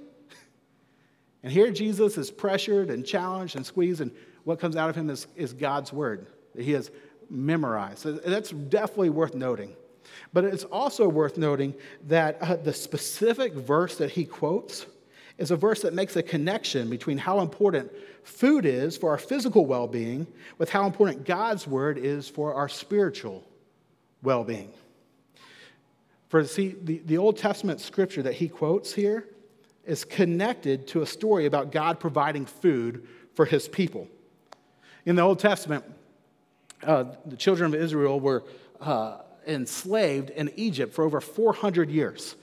And 1.46 1.54
here 1.54 1.70
Jesus 1.70 2.18
is 2.18 2.32
pressured 2.32 2.90
and 2.90 3.06
challenged 3.06 3.56
and 3.56 3.64
squeezed, 3.64 4.02
and 4.02 4.10
what 4.46 4.60
comes 4.60 4.76
out 4.76 4.90
of 4.90 4.96
him 4.96 5.12
is, 5.12 5.28
is 5.36 5.54
God's 5.54 5.94
word 5.94 6.26
that 6.56 6.64
he 6.64 6.72
has 6.72 6.90
memorized. 7.30 8.00
So 8.00 8.14
that's 8.14 8.50
definitely 8.50 9.12
worth 9.12 9.36
noting. 9.36 9.76
But 10.34 10.46
it's 10.46 10.64
also 10.64 11.08
worth 11.08 11.38
noting 11.38 11.76
that 12.08 12.42
uh, 12.42 12.56
the 12.56 12.74
specific 12.74 13.54
verse 13.54 13.96
that 13.98 14.10
he 14.10 14.26
quotes 14.26 14.88
is 15.38 15.52
a 15.52 15.56
verse 15.56 15.84
that 15.84 15.94
makes 15.94 16.16
a 16.16 16.24
connection 16.24 16.90
between 16.90 17.20
how 17.20 17.42
important 17.42 17.92
food 18.24 18.66
is 18.66 18.98
for 18.98 19.12
our 19.12 19.20
physical 19.20 19.68
well 19.68 19.88
being 19.88 20.26
with 20.58 20.72
how 20.72 20.88
important 20.88 21.26
God's 21.26 21.68
word 21.68 22.00
is 22.00 22.28
for 22.28 22.56
our 22.56 22.68
spiritual 22.68 23.44
well 24.24 24.44
being. 24.44 24.72
For 26.30 26.44
see, 26.44 26.76
the, 26.82 27.04
the 27.06 27.20
Old 27.20 27.38
Testament 27.38 27.82
scripture 27.82 28.24
that 28.24 28.34
he 28.34 28.50
quotes 28.50 28.92
here 28.96 29.28
is 29.86 30.04
connected 30.04 30.88
to 30.88 31.02
a 31.02 31.06
story 31.06 31.46
about 31.46 31.72
God 31.72 32.00
providing 32.00 32.46
food 32.46 33.08
for 33.34 33.46
his 33.46 33.68
people. 33.68 34.08
In 35.06 35.16
the 35.16 35.22
Old 35.22 35.40
Testament, 35.40 35.84
uh, 36.84 37.06
the 37.26 37.38
children 37.38 37.74
of 37.74 37.80
Israel 37.80 38.20
were 38.20 38.44
uh, 38.82 39.18
enslaved 39.48 40.30
in 40.32 40.52
Egypt 40.56 40.94
for 40.94 41.04
over 41.04 41.22
400 41.22 41.90
years. 41.90 42.36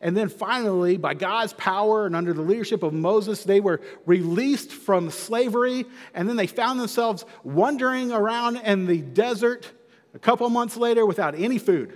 And 0.00 0.16
then 0.16 0.28
finally, 0.28 0.98
by 0.98 1.14
God's 1.14 1.54
power 1.54 2.06
and 2.06 2.14
under 2.14 2.32
the 2.32 2.42
leadership 2.42 2.82
of 2.82 2.92
Moses, 2.92 3.44
they 3.44 3.60
were 3.60 3.80
released 4.04 4.70
from 4.70 5.10
slavery. 5.10 5.86
And 6.14 6.28
then 6.28 6.36
they 6.36 6.46
found 6.46 6.78
themselves 6.78 7.24
wandering 7.44 8.12
around 8.12 8.56
in 8.56 8.86
the 8.86 9.00
desert 9.00 9.70
a 10.14 10.18
couple 10.18 10.48
months 10.50 10.76
later 10.76 11.06
without 11.06 11.34
any 11.34 11.58
food. 11.58 11.94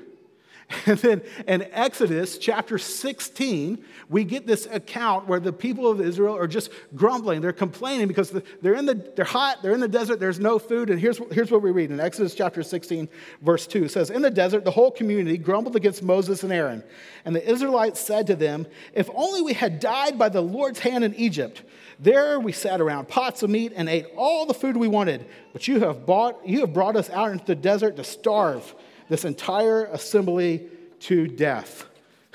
And 0.87 0.99
then 0.99 1.23
in 1.47 1.67
Exodus 1.73 2.39
chapter 2.39 2.79
16, 2.79 3.85
we 4.09 4.25
get 4.25 4.47
this 4.47 4.67
account 4.67 5.27
where 5.27 5.41
the 5.41 5.53
people 5.53 5.91
of 5.91 6.01
Israel 6.01 6.37
are 6.37 6.47
just 6.47 6.71
grumbling. 6.95 7.41
They're 7.41 7.53
complaining 7.53 8.09
because 8.09 8.31
they're, 8.63 8.75
in 8.75 8.87
the, 8.87 8.95
they're 9.17 9.25
hot, 9.25 9.63
they're 9.63 9.73
in 9.73 9.81
the 9.81 9.89
desert, 9.89 10.21
there's 10.21 10.41
no 10.41 10.59
food. 10.59 10.91
And 10.91 11.01
here's, 11.01 11.19
here's 11.33 11.51
what 11.51 11.63
we 11.63 11.71
read 11.71 11.91
in 11.91 12.01
Exodus 12.01 12.35
chapter 12.35 12.63
16, 12.63 13.09
verse 13.43 13.67
2. 13.67 13.85
It 13.85 13.91
says, 13.91 14.11
In 14.11 14.23
the 14.23 14.31
desert, 14.31 14.65
the 14.65 14.71
whole 14.71 14.91
community 14.91 15.39
grumbled 15.39 15.77
against 15.77 16.03
Moses 16.03 16.43
and 16.43 16.53
Aaron. 16.53 16.85
And 17.25 17.35
the 17.35 17.49
Israelites 17.49 18.01
said 18.01 18.27
to 18.29 18.37
them, 18.37 18.67
If 18.93 19.11
only 19.15 19.43
we 19.43 19.55
had 19.55 19.81
died 19.81 20.19
by 20.19 20.29
the 20.29 20.41
Lord's 20.41 20.79
hand 20.79 21.05
in 21.05 21.15
Egypt. 21.15 21.63
There 21.99 22.41
we 22.41 22.53
sat 22.53 22.81
around 22.81 23.09
pots 23.09 23.43
of 23.43 23.51
meat 23.51 23.73
and 23.77 23.89
ate 23.89 24.07
all 24.17 24.47
the 24.47 24.55
food 24.55 24.77
we 24.77 24.89
wanted. 24.89 25.27
But 25.53 25.69
you 25.69 25.81
have, 25.81 26.07
bought, 26.07 26.47
you 26.47 26.61
have 26.61 26.73
brought 26.73 26.97
us 26.97 27.11
out 27.11 27.33
into 27.33 27.45
the 27.45 27.55
desert 27.55 27.97
to 27.97 28.05
starve 28.05 28.75
this 29.11 29.25
entire 29.25 29.87
assembly 29.87 30.69
to 31.01 31.27
death. 31.27 31.85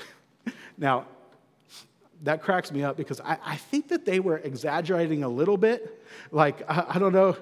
now, 0.78 1.06
that 2.22 2.42
cracks 2.42 2.70
me 2.70 2.84
up 2.84 2.98
because 2.98 3.18
I, 3.20 3.38
I, 3.44 3.56
think 3.56 3.88
that 3.88 4.04
they 4.04 4.20
were 4.20 4.38
exaggerating 4.38 5.24
a 5.24 5.28
little 5.28 5.56
bit. 5.56 6.04
Like, 6.30 6.68
I, 6.70 6.84
I 6.90 6.98
don't 6.98 7.14
know, 7.14 7.36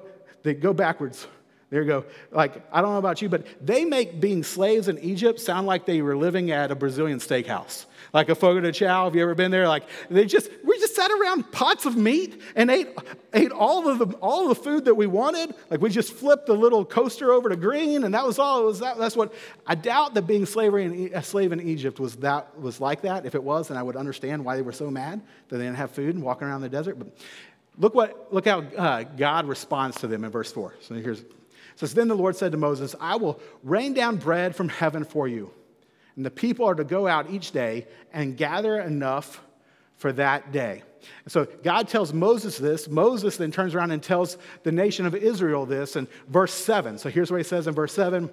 they 0.45 0.55
go 0.55 0.73
backwards. 0.73 1.27
There 1.75 1.83
you 1.83 1.89
go. 1.89 2.05
Like, 2.31 2.63
I 2.73 2.81
don't 2.81 2.93
know 2.93 2.99
about 2.99 3.21
you, 3.21 3.29
but 3.29 3.45
they 3.61 3.85
make 3.85 4.21
being 4.21 4.45
slaves 4.45 4.87
in 4.87 4.97
Egypt 5.01 5.41
sound 5.41 5.67
like 5.67 5.87
they 5.87 6.03
were 6.03 6.17
living 6.17 6.53
at 6.53 6.71
a 6.71 6.77
Brazilian 6.77 7.19
steakhouse 7.19 7.87
like 8.15 8.29
a 8.29 8.35
fogo 8.35 8.61
de 8.61 8.73
chao. 8.73 9.05
Have 9.05 9.17
you 9.17 9.23
ever 9.23 9.35
been 9.35 9.51
there? 9.51 9.69
Like 9.69 9.83
they 10.09 10.25
just 10.25 10.49
we 10.63 10.79
just 10.79 10.95
sat 10.95 11.11
around 11.11 11.51
pots 11.51 11.85
of 11.85 11.97
meat 11.97 12.41
and 12.55 12.71
ate 12.71 12.89
ate 13.35 13.51
all 13.51 13.89
of 13.89 13.99
the 13.99 14.07
all 14.19 14.49
of 14.49 14.57
the 14.57 14.63
food 14.63 14.85
that 14.87 14.95
we 14.95 15.07
wanted. 15.07 15.55
Like 15.69 15.81
we 15.81 15.91
just 15.91 16.13
flipped 16.15 16.47
the 16.47 16.55
little 16.55 16.85
coaster 16.85 17.33
over 17.33 17.49
to 17.49 17.57
green, 17.57 18.05
and 18.05 18.15
that 18.15 18.25
was 18.25 18.39
all. 18.39 18.63
It 18.63 18.67
was 18.67 18.79
that, 18.79 18.97
that's 18.97 19.17
what 19.17 19.35
I 19.67 19.75
doubt 19.75 20.15
that 20.15 20.23
being 20.23 20.47
slavery 20.47 20.85
in, 20.85 21.15
a 21.15 21.23
slave 21.23 21.53
in 21.53 21.61
Egypt 21.61 21.99
was 21.99 22.17
that 22.17 22.59
was 22.59 22.81
like 22.81 23.03
that. 23.03 23.27
If 23.27 23.35
it 23.35 23.43
was, 23.43 23.69
then 23.69 23.77
I 23.77 23.83
would 23.83 23.97
understand 23.97 24.45
why 24.45 24.57
they 24.57 24.63
were 24.63 24.73
so 24.73 24.91
mad 24.91 25.21
that 25.49 25.59
they 25.59 25.65
didn't 25.65 25.77
have 25.77 25.91
food 25.91 26.15
and 26.15 26.25
walking 26.25 26.47
around 26.47 26.61
the 26.61 26.69
desert. 26.69 26.99
But 26.99 27.09
look 27.79 27.95
what 27.97 28.33
look 28.33 28.47
how 28.47 28.61
uh, 28.61 29.03
God 29.03 29.47
responds 29.47 30.01
to 30.01 30.07
them 30.07 30.25
in 30.25 30.31
verse 30.31 30.53
four. 30.53 30.75
So 30.81 30.95
here's. 30.95 31.25
Says, 31.77 31.95
Then 31.95 32.09
the 32.09 32.15
Lord 32.15 32.37
said 32.37 32.53
to 32.53 32.59
Moses, 32.59 32.95
I 33.01 33.17
will 33.17 33.41
rain 33.63 33.95
down 33.95 34.17
bread 34.17 34.55
from 34.55 34.69
heaven 34.69 35.05
for 35.05 35.29
you 35.29 35.53
and 36.17 36.25
the 36.25 36.31
people 36.31 36.67
are 36.67 36.75
to 36.75 36.85
go 36.85 37.07
out 37.07 37.31
each 37.31 37.51
day 37.51 37.87
and 38.13 38.37
gather 38.37 38.81
enough 38.81 39.43
for 39.97 40.13
that 40.13 40.53
day. 40.53 40.83
And 41.25 41.33
so 41.33 41.47
God 41.63 41.89
tells 41.89 42.13
Moses 42.13 42.57
this. 42.57 42.89
Moses 42.89 43.37
then 43.37 43.53
turns 43.53 43.75
around 43.75 43.91
and 43.91 44.03
tells 44.03 44.39
the 44.63 44.73
nation 44.73 45.07
of 45.07 45.15
Israel 45.15 45.67
this 45.67 45.97
in 45.97 46.09
verse 46.29 46.55
7. 46.55 46.99
So 46.99 47.11
here's 47.11 47.31
what 47.31 47.39
he 47.39 47.45
says 47.45 47.67
in 47.67 47.75
verse 47.75 47.93
7 47.93 48.31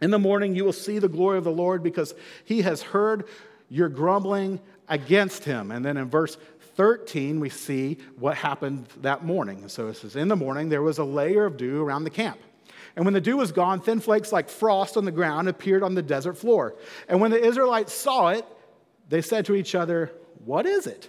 In 0.00 0.10
the 0.10 0.18
morning 0.18 0.54
you 0.54 0.64
will 0.64 0.72
see 0.72 0.98
the 0.98 1.08
glory 1.08 1.38
of 1.38 1.44
the 1.44 1.50
Lord 1.50 1.82
because 1.82 2.14
he 2.44 2.62
has 2.62 2.82
heard 2.82 3.24
your 3.68 3.88
grumbling 3.88 4.60
against 4.88 5.44
him. 5.44 5.70
And 5.70 5.84
then 5.84 5.96
in 5.96 6.08
verse 6.08 6.36
13, 6.76 7.40
we 7.40 7.48
see 7.48 7.98
what 8.18 8.36
happened 8.36 8.86
that 9.00 9.24
morning. 9.24 9.68
So 9.68 9.88
it 9.88 9.94
says, 9.94 10.14
In 10.14 10.28
the 10.28 10.36
morning 10.36 10.68
there 10.68 10.82
was 10.82 10.98
a 10.98 11.04
layer 11.04 11.46
of 11.46 11.56
dew 11.56 11.82
around 11.82 12.04
the 12.04 12.10
camp. 12.10 12.38
And 12.98 13.04
when 13.04 13.14
the 13.14 13.20
dew 13.20 13.36
was 13.36 13.52
gone, 13.52 13.80
thin 13.80 14.00
flakes 14.00 14.32
like 14.32 14.48
frost 14.48 14.96
on 14.96 15.04
the 15.04 15.12
ground 15.12 15.48
appeared 15.48 15.84
on 15.84 15.94
the 15.94 16.02
desert 16.02 16.36
floor. 16.36 16.74
And 17.08 17.20
when 17.20 17.30
the 17.30 17.40
Israelites 17.40 17.92
saw 17.92 18.30
it, 18.30 18.44
they 19.08 19.22
said 19.22 19.46
to 19.46 19.54
each 19.54 19.76
other, 19.76 20.10
What 20.44 20.66
is 20.66 20.88
it? 20.88 21.08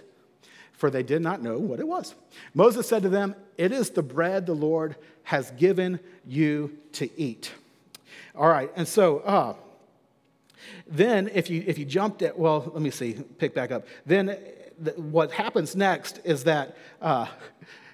For 0.70 0.88
they 0.88 1.02
did 1.02 1.20
not 1.20 1.42
know 1.42 1.58
what 1.58 1.80
it 1.80 1.88
was. 1.88 2.14
Moses 2.54 2.88
said 2.88 3.02
to 3.02 3.08
them, 3.08 3.34
It 3.58 3.72
is 3.72 3.90
the 3.90 4.04
bread 4.04 4.46
the 4.46 4.54
Lord 4.54 4.94
has 5.24 5.50
given 5.50 5.98
you 6.24 6.78
to 6.92 7.10
eat. 7.20 7.50
All 8.36 8.48
right, 8.48 8.70
and 8.76 8.86
so 8.86 9.18
uh, 9.18 9.54
then 10.86 11.28
if 11.34 11.50
you 11.50 11.64
if 11.66 11.76
you 11.76 11.84
jumped 11.84 12.22
at 12.22 12.38
well, 12.38 12.70
let 12.72 12.82
me 12.82 12.90
see, 12.90 13.14
pick 13.38 13.52
back 13.52 13.72
up. 13.72 13.84
Then 14.06 14.38
what 14.94 15.32
happens 15.32 15.74
next 15.74 16.20
is 16.22 16.44
that 16.44 16.76
uh, 17.02 17.26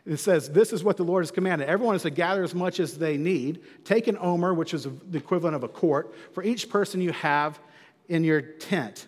it 0.07 0.19
says, 0.19 0.49
This 0.49 0.73
is 0.73 0.85
what 0.85 0.97
the 0.97 1.03
Lord 1.03 1.23
has 1.23 1.31
commanded. 1.31 1.69
Everyone 1.69 1.97
is 1.97 2.03
to 2.03 2.11
gather 2.11 2.45
as 2.45 2.55
much 2.55 2.79
as 2.81 2.97
they 2.97 3.17
need. 3.17 3.61
Take 3.85 4.07
an 4.07 4.17
omer, 4.21 4.55
which 4.55 4.73
is 4.73 4.85
the 4.85 5.19
equivalent 5.19 5.57
of 5.57 5.65
a 5.65 5.69
quart, 5.69 6.15
for 6.33 6.43
each 6.43 6.71
person 6.71 7.01
you 7.01 7.13
have 7.13 7.59
in 8.09 8.23
your 8.23 8.41
tent. 8.41 9.07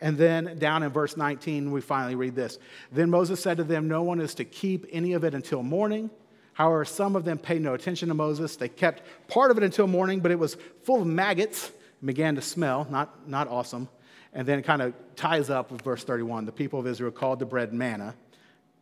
And 0.00 0.18
then 0.18 0.58
down 0.58 0.82
in 0.82 0.90
verse 0.90 1.16
19, 1.16 1.70
we 1.70 1.80
finally 1.80 2.16
read 2.16 2.34
this. 2.34 2.58
Then 2.90 3.08
Moses 3.10 3.40
said 3.40 3.58
to 3.58 3.64
them, 3.64 3.86
No 3.88 4.02
one 4.02 4.20
is 4.20 4.34
to 4.36 4.44
keep 4.44 4.86
any 4.90 5.12
of 5.12 5.22
it 5.22 5.34
until 5.34 5.62
morning. 5.62 6.10
However, 6.54 6.84
some 6.84 7.14
of 7.14 7.24
them 7.24 7.38
paid 7.38 7.62
no 7.62 7.74
attention 7.74 8.08
to 8.08 8.14
Moses. 8.14 8.56
They 8.56 8.68
kept 8.68 9.02
part 9.28 9.50
of 9.50 9.58
it 9.58 9.62
until 9.62 9.86
morning, 9.86 10.20
but 10.20 10.30
it 10.30 10.38
was 10.38 10.56
full 10.82 11.02
of 11.02 11.06
maggots 11.06 11.70
and 12.00 12.06
began 12.06 12.34
to 12.34 12.42
smell, 12.42 12.86
not, 12.90 13.28
not 13.28 13.48
awesome. 13.48 13.88
And 14.32 14.46
then 14.46 14.58
it 14.58 14.62
kind 14.62 14.82
of 14.82 14.94
ties 15.14 15.50
up 15.50 15.70
with 15.70 15.82
verse 15.82 16.04
31. 16.04 16.46
The 16.46 16.52
people 16.52 16.80
of 16.80 16.86
Israel 16.86 17.10
called 17.10 17.38
the 17.38 17.46
bread 17.46 17.72
manna, 17.72 18.14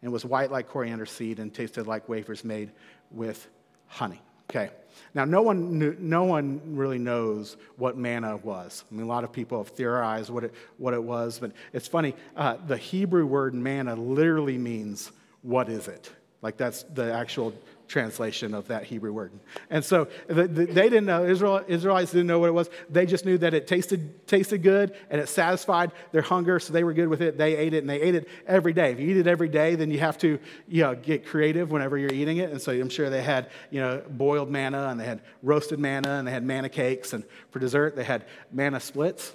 and 0.03 0.13
was 0.13 0.25
white 0.25 0.51
like 0.51 0.69
coriander 0.69 1.07
seed 1.07 1.39
and 1.39 1.53
tasted 1.53 1.87
like 1.87 2.09
wafers 2.09 2.45
made 2.45 2.71
with 3.11 3.49
honey. 3.87 4.21
Okay. 4.51 4.71
Now, 5.15 5.25
no 5.25 5.43
one, 5.43 5.79
knew, 5.79 5.97
no 5.99 6.25
one 6.25 6.61
really 6.67 6.99
knows 6.99 7.57
what 7.77 7.97
manna 7.97 8.37
was. 8.39 8.85
I 8.91 8.95
mean, 8.95 9.05
a 9.05 9.09
lot 9.09 9.23
of 9.23 9.33
people 9.33 9.59
have 9.59 9.69
theorized 9.69 10.29
what 10.29 10.43
it, 10.45 10.55
what 10.77 10.93
it 10.93 11.03
was, 11.03 11.39
but 11.39 11.53
it's 11.73 11.87
funny. 11.87 12.15
Uh, 12.37 12.57
the 12.67 12.77
Hebrew 12.77 13.27
word 13.27 13.55
manna 13.55 13.95
literally 13.95 14.59
means, 14.59 15.13
what 15.43 15.69
is 15.69 15.87
it? 15.87 16.11
Like, 16.43 16.57
that's 16.57 16.83
the 16.83 17.13
actual 17.13 17.55
translation 17.91 18.55
of 18.55 18.69
that 18.69 18.85
Hebrew 18.85 19.13
word. 19.13 19.33
And 19.69 19.85
so 19.85 20.07
they 20.29 20.47
didn't 20.47 21.07
know, 21.07 21.25
Israel, 21.25 21.65
Israelites 21.67 22.13
didn't 22.13 22.29
know 22.29 22.39
what 22.39 22.49
it 22.49 22.53
was. 22.53 22.71
They 22.89 23.05
just 23.05 23.27
knew 23.27 23.37
that 23.39 23.53
it 23.53 23.67
tasted, 23.67 24.27
tasted 24.29 24.63
good 24.63 24.95
and 25.11 25.21
it 25.21 25.29
satisfied 25.29 25.91
their 26.13 26.23
hunger, 26.23 26.61
so 26.61 26.73
they 26.73 26.85
were 26.85 26.95
good 26.95 27.09
with 27.09 27.21
it. 27.21 27.37
They 27.37 27.57
ate 27.57 27.75
it 27.75 27.79
and 27.79 27.91
they 27.91 28.01
ate 28.01 28.15
it 28.15 28.29
every 28.47 28.73
day. 28.73 28.93
If 28.93 29.01
you 29.01 29.11
eat 29.11 29.17
it 29.17 29.27
every 29.27 29.49
day, 29.49 29.75
then 29.75 29.91
you 29.91 29.99
have 29.99 30.17
to 30.19 30.39
you 30.69 30.83
know, 30.85 30.95
get 30.95 31.27
creative 31.27 31.73
whenever 31.73 31.99
you're 31.99 32.13
eating 32.13 32.39
it. 32.39 32.51
And 32.51 32.63
so 32.63 32.71
I'm 32.71 32.89
sure 32.89 33.11
they 33.11 33.23
had 33.23 33.51
you 33.71 33.81
know, 33.81 34.03
boiled 34.09 34.51
manna 34.51 34.89
and 34.89 34.99
they 34.99 35.05
had 35.07 35.21
roasted 35.43 35.81
manna 35.81 36.11
and 36.11 36.27
they 36.27 36.33
had 36.33 36.45
manna 36.45 36.69
cakes. 36.69 37.13
And 37.13 37.25
for 37.51 37.59
dessert, 37.59 37.97
they 37.97 38.05
had 38.05 38.25
manna 38.53 38.79
splits. 38.79 39.35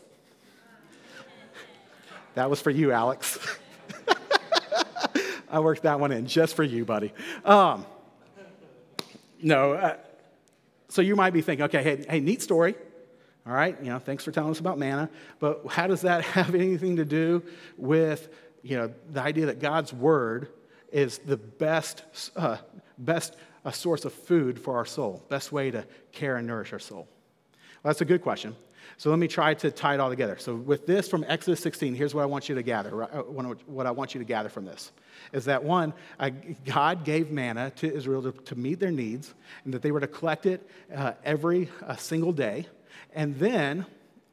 That 2.36 2.50
was 2.50 2.62
for 2.62 2.70
you, 2.70 2.92
Alex. 2.94 3.38
I 5.50 5.60
worked 5.60 5.84
that 5.84 6.00
one 6.00 6.12
in 6.12 6.26
just 6.26 6.56
for 6.56 6.64
you, 6.64 6.86
buddy. 6.86 7.14
Um, 7.44 7.86
no. 9.42 9.74
Uh, 9.74 9.98
so 10.90 11.02
you 11.02 11.16
might 11.16 11.34
be 11.34 11.42
thinking, 11.42 11.66
okay, 11.66 11.84
hey, 11.84 12.06
hey, 12.08 12.20
neat 12.20 12.42
story. 12.42 12.76
All 13.48 13.54
right, 13.54 13.78
you 13.80 13.90
know, 13.90 14.00
thanks 14.00 14.24
for 14.24 14.32
telling 14.32 14.52
us 14.52 14.60
about 14.60 14.80
manna. 14.80 15.10
But 15.40 15.68
how 15.70 15.88
does 15.88 16.02
that 16.02 16.24
have 16.36 16.56
anything 16.56 16.96
to 16.96 17.06
do 17.06 17.44
with, 17.78 18.30
you 18.64 18.78
know, 18.78 18.94
the 19.12 19.22
idea 19.22 19.48
that 19.48 19.60
God's 19.60 19.94
word 19.94 20.50
is 20.92 21.20
the 21.20 21.38
best, 21.38 22.04
uh, 22.36 22.58
best 22.98 23.36
a 23.64 23.74
source 23.74 24.06
of 24.06 24.14
food 24.14 24.60
for 24.60 24.78
our 24.78 24.86
soul, 24.86 25.24
best 25.30 25.52
way 25.52 25.72
to 25.72 25.86
care 26.12 26.38
and 26.38 26.48
nourish 26.48 26.74
our 26.74 26.80
soul? 26.80 27.08
Well, 27.84 27.92
that's 27.92 28.02
a 28.02 28.06
good 28.06 28.22
question. 28.22 28.56
So 28.98 29.10
let 29.10 29.20
me 29.20 29.28
try 29.28 29.54
to 29.56 29.72
tie 29.72 29.96
it 29.96 30.00
all 30.00 30.10
together. 30.10 30.38
So 30.40 30.56
with 30.56 30.86
this 30.86 31.08
from 31.08 31.26
Exodus 31.28 31.60
16, 31.62 31.96
here's 31.96 32.14
what 32.14 32.22
I 32.22 32.26
want 32.26 32.50
you 32.50 32.56
to 32.56 32.64
gather. 32.64 33.04
Uh, 33.04 33.08
what 33.66 33.86
I 33.86 33.92
want 33.92 34.16
you 34.16 34.20
to 34.20 34.26
gather 34.26 34.50
from 34.50 34.66
this 34.66 34.92
is 35.34 35.46
that 35.46 35.64
one, 35.64 35.94
God 36.66 37.04
gave 37.04 37.32
manna 37.32 37.72
to 37.78 37.94
Israel 37.94 38.22
to, 38.24 38.32
to, 38.32 38.56
meet 38.56 38.80
their 38.80 38.92
needs, 38.92 39.34
and 39.64 39.74
that 39.74 39.82
they 39.82 39.92
were 39.92 40.00
to 40.00 40.08
collect 40.08 40.46
it 40.46 40.68
uh, 40.96 41.14
every 41.24 41.70
uh, 41.86 41.96
single 41.96 42.32
day. 42.32 42.68
And 43.14 43.38
then 43.38 43.86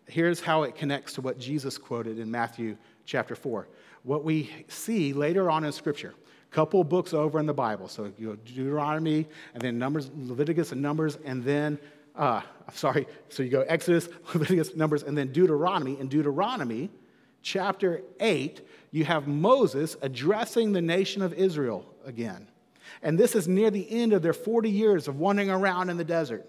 here's 0.07 0.41
how 0.41 0.63
it 0.63 0.75
connects 0.75 1.15
to 1.15 1.21
what 1.21 1.39
Jesus 1.39 1.79
quoted 1.79 2.19
in 2.19 2.31
Matthew 2.31 2.77
chapter 3.05 3.35
4. 3.35 3.69
What 4.03 4.25
we 4.25 4.51
see 4.69 5.13
later 5.13 5.51
on 5.51 5.65
in 5.65 5.73
Scripture, 5.73 6.15
a 6.51 6.55
couple 6.55 6.83
books 6.85 7.15
over 7.15 7.39
in 7.39 7.47
the 7.47 7.55
Bible. 7.55 7.89
So 7.89 8.13
you 8.19 8.29
know, 8.29 8.37
Deuteronomy, 8.37 9.27
and 9.55 9.63
then 9.63 9.79
Numbers, 9.79 10.11
Leviticus, 10.17 10.73
and 10.73 10.83
Numbers, 10.83 11.19
and 11.25 11.43
then 11.45 11.79
uh, 12.17 12.43
sorry, 12.73 13.07
so 13.29 13.43
you 13.43 13.51
go 13.51 13.63
Exodus, 13.63 14.09
Leviticus, 14.35 14.75
Numbers, 14.75 15.03
and 15.03 15.17
then 15.17 15.33
Deuteronomy. 15.33 15.99
In 15.99 16.09
Deuteronomy 16.09 16.91
chapter 17.43 18.03
8, 18.21 18.61
you 18.91 19.05
have 19.05 19.27
Moses 19.27 19.97
addressing 20.03 20.73
the 20.73 20.83
nation 20.83 21.23
of 21.23 21.33
Israel 21.35 21.87
again. 22.05 22.49
And 23.03 23.19
this 23.19 23.35
is 23.35 23.49
near 23.49 23.71
the 23.71 23.91
end 23.91 24.13
of 24.13 24.23
their 24.23 24.33
40 24.33 24.71
years 24.71 25.09
of 25.09 25.19
wandering 25.19 25.51
around 25.51 25.91
in 25.91 25.97
the 25.97 26.05
desert. 26.05 26.49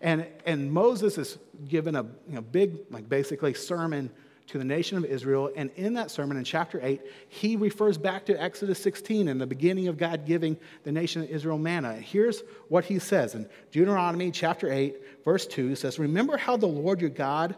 And, 0.00 0.26
and 0.44 0.70
Moses 0.70 1.16
is 1.18 1.38
given 1.68 1.96
a 1.96 2.02
you 2.02 2.34
know, 2.34 2.40
big, 2.40 2.78
like 2.90 3.08
basically, 3.08 3.54
sermon 3.54 4.10
to 4.48 4.58
the 4.58 4.64
nation 4.64 4.96
of 4.96 5.04
Israel. 5.04 5.50
And 5.56 5.70
in 5.76 5.94
that 5.94 6.10
sermon 6.10 6.36
in 6.36 6.44
chapter 6.44 6.80
8, 6.82 7.00
he 7.28 7.56
refers 7.56 7.98
back 7.98 8.26
to 8.26 8.40
Exodus 8.40 8.78
16 8.80 9.28
and 9.28 9.40
the 9.40 9.46
beginning 9.46 9.88
of 9.88 9.98
God 9.98 10.26
giving 10.26 10.56
the 10.84 10.92
nation 10.92 11.22
of 11.22 11.30
Israel 11.30 11.58
manna. 11.58 11.94
Here's 11.94 12.42
what 12.68 12.84
he 12.84 12.98
says 12.98 13.34
in 13.34 13.48
Deuteronomy 13.72 14.30
chapter 14.30 14.72
8, 14.72 15.24
verse 15.24 15.46
2 15.46 15.74
says, 15.74 15.98
Remember 15.98 16.36
how 16.36 16.56
the 16.56 16.66
Lord 16.66 17.00
your 17.00 17.10
God 17.10 17.56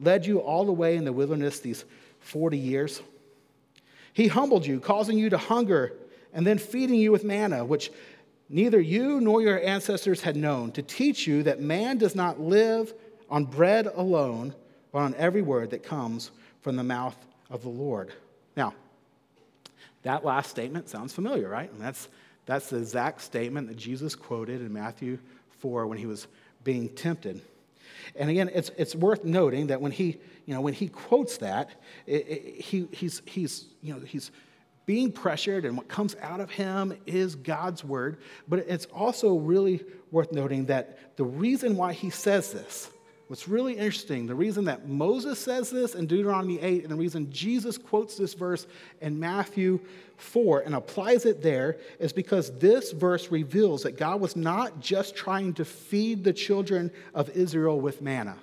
led 0.00 0.26
you 0.26 0.38
all 0.38 0.66
the 0.66 0.72
way 0.72 0.96
in 0.96 1.04
the 1.04 1.12
wilderness 1.12 1.60
these 1.60 1.84
40 2.20 2.58
years? 2.58 3.02
He 4.12 4.28
humbled 4.28 4.66
you, 4.66 4.80
causing 4.80 5.16
you 5.16 5.30
to 5.30 5.38
hunger, 5.38 5.92
and 6.32 6.46
then 6.46 6.58
feeding 6.58 6.96
you 6.96 7.12
with 7.12 7.24
manna, 7.24 7.64
which 7.64 7.90
neither 8.48 8.80
you 8.80 9.20
nor 9.20 9.40
your 9.40 9.62
ancestors 9.62 10.22
had 10.22 10.36
known, 10.36 10.72
to 10.72 10.82
teach 10.82 11.26
you 11.26 11.42
that 11.44 11.60
man 11.60 11.98
does 11.98 12.14
not 12.14 12.40
live 12.40 12.92
on 13.30 13.44
bread 13.44 13.86
alone 13.86 14.54
but 14.92 15.00
on 15.00 15.14
every 15.16 15.42
word 15.42 15.70
that 15.70 15.82
comes 15.82 16.30
from 16.62 16.76
the 16.76 16.84
mouth 16.84 17.16
of 17.50 17.62
the 17.62 17.68
Lord. 17.68 18.12
Now, 18.56 18.74
that 20.02 20.24
last 20.24 20.50
statement 20.50 20.88
sounds 20.88 21.12
familiar, 21.12 21.48
right? 21.48 21.70
And 21.70 21.80
that's, 21.80 22.08
that's 22.46 22.70
the 22.70 22.78
exact 22.78 23.20
statement 23.20 23.68
that 23.68 23.76
Jesus 23.76 24.14
quoted 24.14 24.60
in 24.60 24.72
Matthew 24.72 25.18
4 25.58 25.86
when 25.86 25.98
he 25.98 26.06
was 26.06 26.26
being 26.64 26.88
tempted. 26.88 27.40
And 28.16 28.30
again, 28.30 28.50
it's, 28.52 28.70
it's 28.76 28.94
worth 28.94 29.24
noting 29.24 29.68
that 29.68 29.80
when 29.80 29.92
he, 29.92 30.18
you 30.46 30.54
know, 30.54 30.60
when 30.60 30.74
he 30.74 30.88
quotes 30.88 31.38
that, 31.38 31.70
it, 32.06 32.28
it, 32.28 32.60
he, 32.60 32.88
he's, 32.92 33.22
he's, 33.26 33.66
you 33.82 33.94
know, 33.94 34.00
he's 34.00 34.30
being 34.86 35.12
pressured, 35.12 35.66
and 35.66 35.76
what 35.76 35.88
comes 35.88 36.16
out 36.22 36.40
of 36.40 36.50
him 36.50 36.94
is 37.04 37.34
God's 37.34 37.84
word. 37.84 38.16
But 38.48 38.60
it's 38.60 38.86
also 38.86 39.36
really 39.36 39.84
worth 40.10 40.32
noting 40.32 40.66
that 40.66 41.16
the 41.16 41.24
reason 41.24 41.76
why 41.76 41.92
he 41.92 42.08
says 42.08 42.52
this 42.52 42.88
What's 43.28 43.46
really 43.46 43.74
interesting, 43.74 44.26
the 44.26 44.34
reason 44.34 44.64
that 44.64 44.88
Moses 44.88 45.38
says 45.38 45.68
this 45.68 45.94
in 45.94 46.06
Deuteronomy 46.06 46.58
8, 46.60 46.82
and 46.82 46.90
the 46.90 46.96
reason 46.96 47.30
Jesus 47.30 47.76
quotes 47.76 48.16
this 48.16 48.32
verse 48.32 48.66
in 49.02 49.20
Matthew 49.20 49.80
4 50.16 50.60
and 50.60 50.74
applies 50.74 51.26
it 51.26 51.42
there, 51.42 51.76
is 52.00 52.10
because 52.10 52.58
this 52.58 52.92
verse 52.92 53.30
reveals 53.30 53.82
that 53.82 53.98
God 53.98 54.22
was 54.22 54.34
not 54.34 54.80
just 54.80 55.14
trying 55.14 55.52
to 55.54 55.66
feed 55.66 56.24
the 56.24 56.32
children 56.32 56.90
of 57.14 57.28
Israel 57.36 57.78
with 57.78 58.00
manna, 58.00 58.38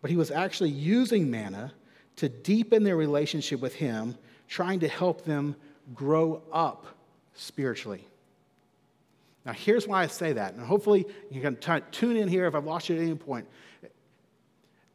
but 0.00 0.10
he 0.10 0.16
was 0.16 0.30
actually 0.30 0.70
using 0.70 1.30
manna 1.30 1.70
to 2.16 2.30
deepen 2.30 2.82
their 2.82 2.96
relationship 2.96 3.60
with 3.60 3.74
him, 3.74 4.16
trying 4.48 4.80
to 4.80 4.88
help 4.88 5.26
them 5.26 5.54
grow 5.94 6.42
up 6.50 6.86
spiritually. 7.34 8.06
Now, 9.44 9.52
here's 9.52 9.86
why 9.86 10.02
I 10.02 10.06
say 10.06 10.32
that, 10.32 10.54
and 10.54 10.62
hopefully 10.62 11.06
you 11.30 11.42
can 11.42 11.56
t- 11.56 11.84
tune 11.92 12.16
in 12.16 12.26
here 12.26 12.46
if 12.46 12.54
I've 12.54 12.64
lost 12.64 12.88
you 12.88 12.96
at 12.96 13.02
any 13.02 13.14
point. 13.14 13.46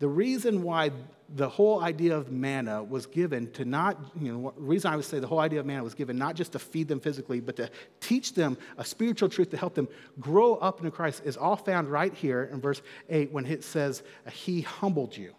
The 0.02 0.08
reason 0.08 0.64
why 0.64 0.90
the 1.36 1.48
whole 1.48 1.84
idea 1.84 2.18
of 2.18 2.32
manna 2.32 2.82
was 2.82 3.06
given 3.06 3.52
to 3.52 3.66
not, 3.66 4.00
you 4.20 4.34
know, 4.34 4.52
reason 4.58 4.92
I 4.92 4.96
would 4.96 5.06
say 5.06 5.20
the 5.20 5.28
whole 5.28 5.40
idea 5.40 5.60
of 5.60 5.68
manna 5.68 5.84
was 5.84 5.94
given 5.94 6.18
not 6.18 6.34
just 6.36 6.54
to 6.54 6.60
feed 6.60 6.88
them 6.88 7.00
physically, 7.00 7.40
but 7.40 7.56
to 7.58 7.70
teach 8.00 8.34
them 8.34 8.58
a 8.80 8.84
spiritual 8.84 9.30
truth 9.30 9.52
to 9.52 9.58
help 9.58 9.76
them 9.76 9.88
grow 10.20 10.56
up 10.56 10.80
into 10.80 10.90
Christ 10.90 11.22
is 11.24 11.38
all 11.38 11.56
found 11.56 11.88
right 11.88 12.12
here 12.16 12.50
in 12.52 12.60
verse 12.60 12.82
8 13.10 13.32
when 13.32 13.46
it 13.46 13.64
says, 13.64 14.02
He 14.32 14.62
humbled 14.62 15.16
you. 15.16 15.36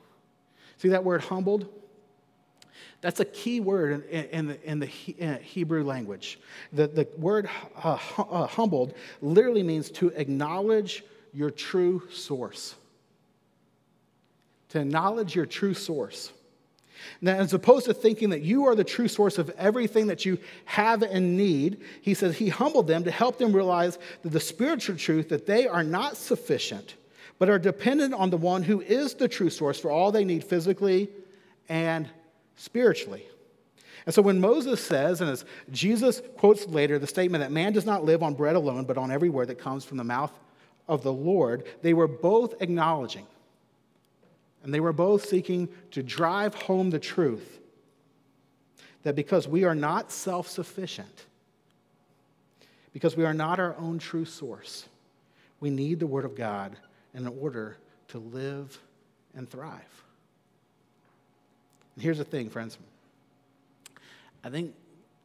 See 0.77 0.91
that 0.91 1.03
word 1.03 1.23
humbled? 1.23 1.69
That's 3.01 3.19
a 3.19 3.25
key 3.25 3.59
word 3.59 4.09
in, 4.11 4.27
in 4.27 4.47
the, 4.47 4.63
in 4.63 4.79
the 4.79 4.87
Hebrew 4.87 5.83
language. 5.83 6.39
The, 6.73 6.87
the 6.87 7.09
word 7.19 7.51
uh, 7.83 7.99
uh, 8.17 8.47
humbled 8.47 8.95
literally 9.21 9.65
means 9.65 9.91
to 9.91 10.11
acknowledge 10.11 11.03
your 11.33 11.51
true 11.51 12.05
source. 12.13 12.77
To 14.73 14.81
acknowledge 14.81 15.37
your 15.37 15.45
true 15.45 15.75
source. 15.75 16.33
Now, 17.21 17.35
as 17.35 17.53
opposed 17.53 17.85
to 17.87 17.93
thinking 17.93 18.31
that 18.31 18.41
you 18.41 18.65
are 18.65 18.75
the 18.75 18.85
true 18.85 19.07
source 19.07 19.37
of 19.37 19.51
everything 19.59 20.07
that 20.07 20.25
you 20.25 20.39
have 20.65 21.03
and 21.03 21.37
need, 21.37 21.83
he 22.01 22.15
says 22.15 22.39
he 22.39 22.49
humbled 22.49 22.87
them 22.87 23.05
to 23.05 23.11
help 23.11 23.37
them 23.37 23.53
realize 23.53 23.99
that 24.23 24.31
the 24.31 24.41
spiritual 24.41 24.97
truth 24.97 25.29
that 25.29 25.45
they 25.45 25.67
are 25.67 25.83
not 25.83 26.17
sufficient, 26.17 26.95
but 27.39 27.51
are 27.51 27.59
dependent 27.59 28.15
on 28.15 28.31
the 28.31 28.39
one 28.39 28.63
who 28.63 28.81
is 28.81 29.13
the 29.13 29.29
true 29.29 29.51
source 29.51 29.79
for 29.79 29.91
all 29.91 30.11
they 30.11 30.25
need 30.25 30.43
physically 30.43 31.11
and 31.69 32.09
spiritually. 32.57 33.27
And 34.07 34.15
so 34.15 34.23
when 34.23 34.41
Moses 34.41 34.83
says, 34.83 35.21
and 35.21 35.29
as 35.29 35.45
Jesus 35.71 36.23
quotes 36.39 36.67
later, 36.67 36.99
the 36.99 37.07
statement 37.07 37.45
that 37.45 37.53
man 37.53 37.75
does 37.75 37.85
not 37.85 38.07
live 38.07 38.23
on 38.23 38.33
bread 38.33 38.57
alone, 38.57 38.85
but 38.85 38.97
on 38.97 39.11
every 39.11 39.29
word 39.29 39.49
that 39.49 39.59
comes 39.59 39.85
from 39.85 39.99
the 39.99 40.05
mouth 40.05 40.33
of 40.89 41.03
the 41.03 41.13
Lord, 41.13 41.67
they 41.83 41.93
were 41.93 42.09
both 42.09 42.63
acknowledging 42.63 43.27
and 44.63 44.73
they 44.73 44.81
were 44.81 44.93
both 44.93 45.27
seeking 45.27 45.69
to 45.91 46.03
drive 46.03 46.55
home 46.55 46.91
the 46.91 46.99
truth 46.99 47.61
that 49.03 49.17
because 49.17 49.49
we 49.49 49.65
are 49.65 49.75
not 49.75 50.13
self 50.13 50.49
sufficient, 50.49 51.27
because 52.93 53.17
we 53.17 53.25
are 53.25 53.35
not 53.35 53.59
our 53.59 53.77
own 53.77 53.99
true 53.99 54.25
source. 54.25 54.87
We 55.61 55.71
need 55.71 56.01
the 56.01 56.07
Word 56.07 56.25
of 56.25 56.35
God 56.35 56.77
in 57.15 57.27
order 57.27 57.77
to 58.09 58.19
live 58.19 58.79
and 59.35 59.49
thrive. 59.49 60.05
And 61.95 62.03
here's 62.03 62.19
the 62.19 62.25
thing, 62.25 62.49
friends. 62.51 62.79
I 64.45 64.51
think, 64.51 64.75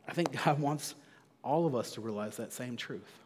I 0.08 0.14
think 0.14 0.44
God 0.44 0.60
wants 0.62 0.96
all 1.44 1.66
of 1.66 1.76
us 1.76 1.92
to 1.92 2.02
realize 2.02 2.38
that 2.38 2.54
same 2.54 2.76
truth. 2.76 3.20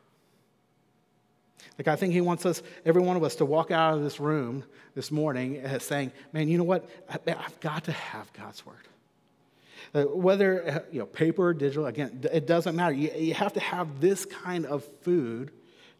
Like, 1.77 1.87
I 1.87 1.95
think 1.95 2.13
He 2.13 2.21
wants 2.21 2.45
us, 2.45 2.61
every 2.85 3.01
one 3.01 3.17
of 3.17 3.23
us, 3.23 3.35
to 3.35 3.45
walk 3.45 3.71
out 3.71 3.95
of 3.95 4.03
this 4.03 4.19
room 4.19 4.63
this 4.95 5.11
morning 5.11 5.61
saying, 5.79 6.11
Man, 6.33 6.47
you 6.47 6.57
know 6.57 6.63
what? 6.63 6.89
I've 7.09 7.59
got 7.59 7.85
to 7.85 7.91
have 7.91 8.31
God's 8.33 8.65
Word. 8.65 8.75
Uh, 9.93 10.03
whether 10.03 10.67
uh, 10.69 10.79
you 10.91 10.99
know, 10.99 11.05
paper 11.05 11.47
or 11.47 11.53
digital, 11.53 11.85
again, 11.85 12.23
it 12.31 12.47
doesn't 12.47 12.75
matter. 12.75 12.93
You, 12.93 13.11
you 13.11 13.33
have 13.33 13.53
to 13.53 13.59
have 13.59 13.99
this 13.99 14.25
kind 14.25 14.65
of 14.65 14.85
food 15.01 15.51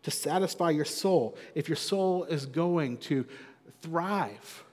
to 0.04 0.12
satisfy 0.12 0.70
your 0.70 0.86
soul 0.86 1.36
if 1.56 1.68
your 1.68 1.76
soul 1.76 2.24
is 2.24 2.46
going 2.46 2.98
to 2.98 3.26
thrive, 3.82 4.64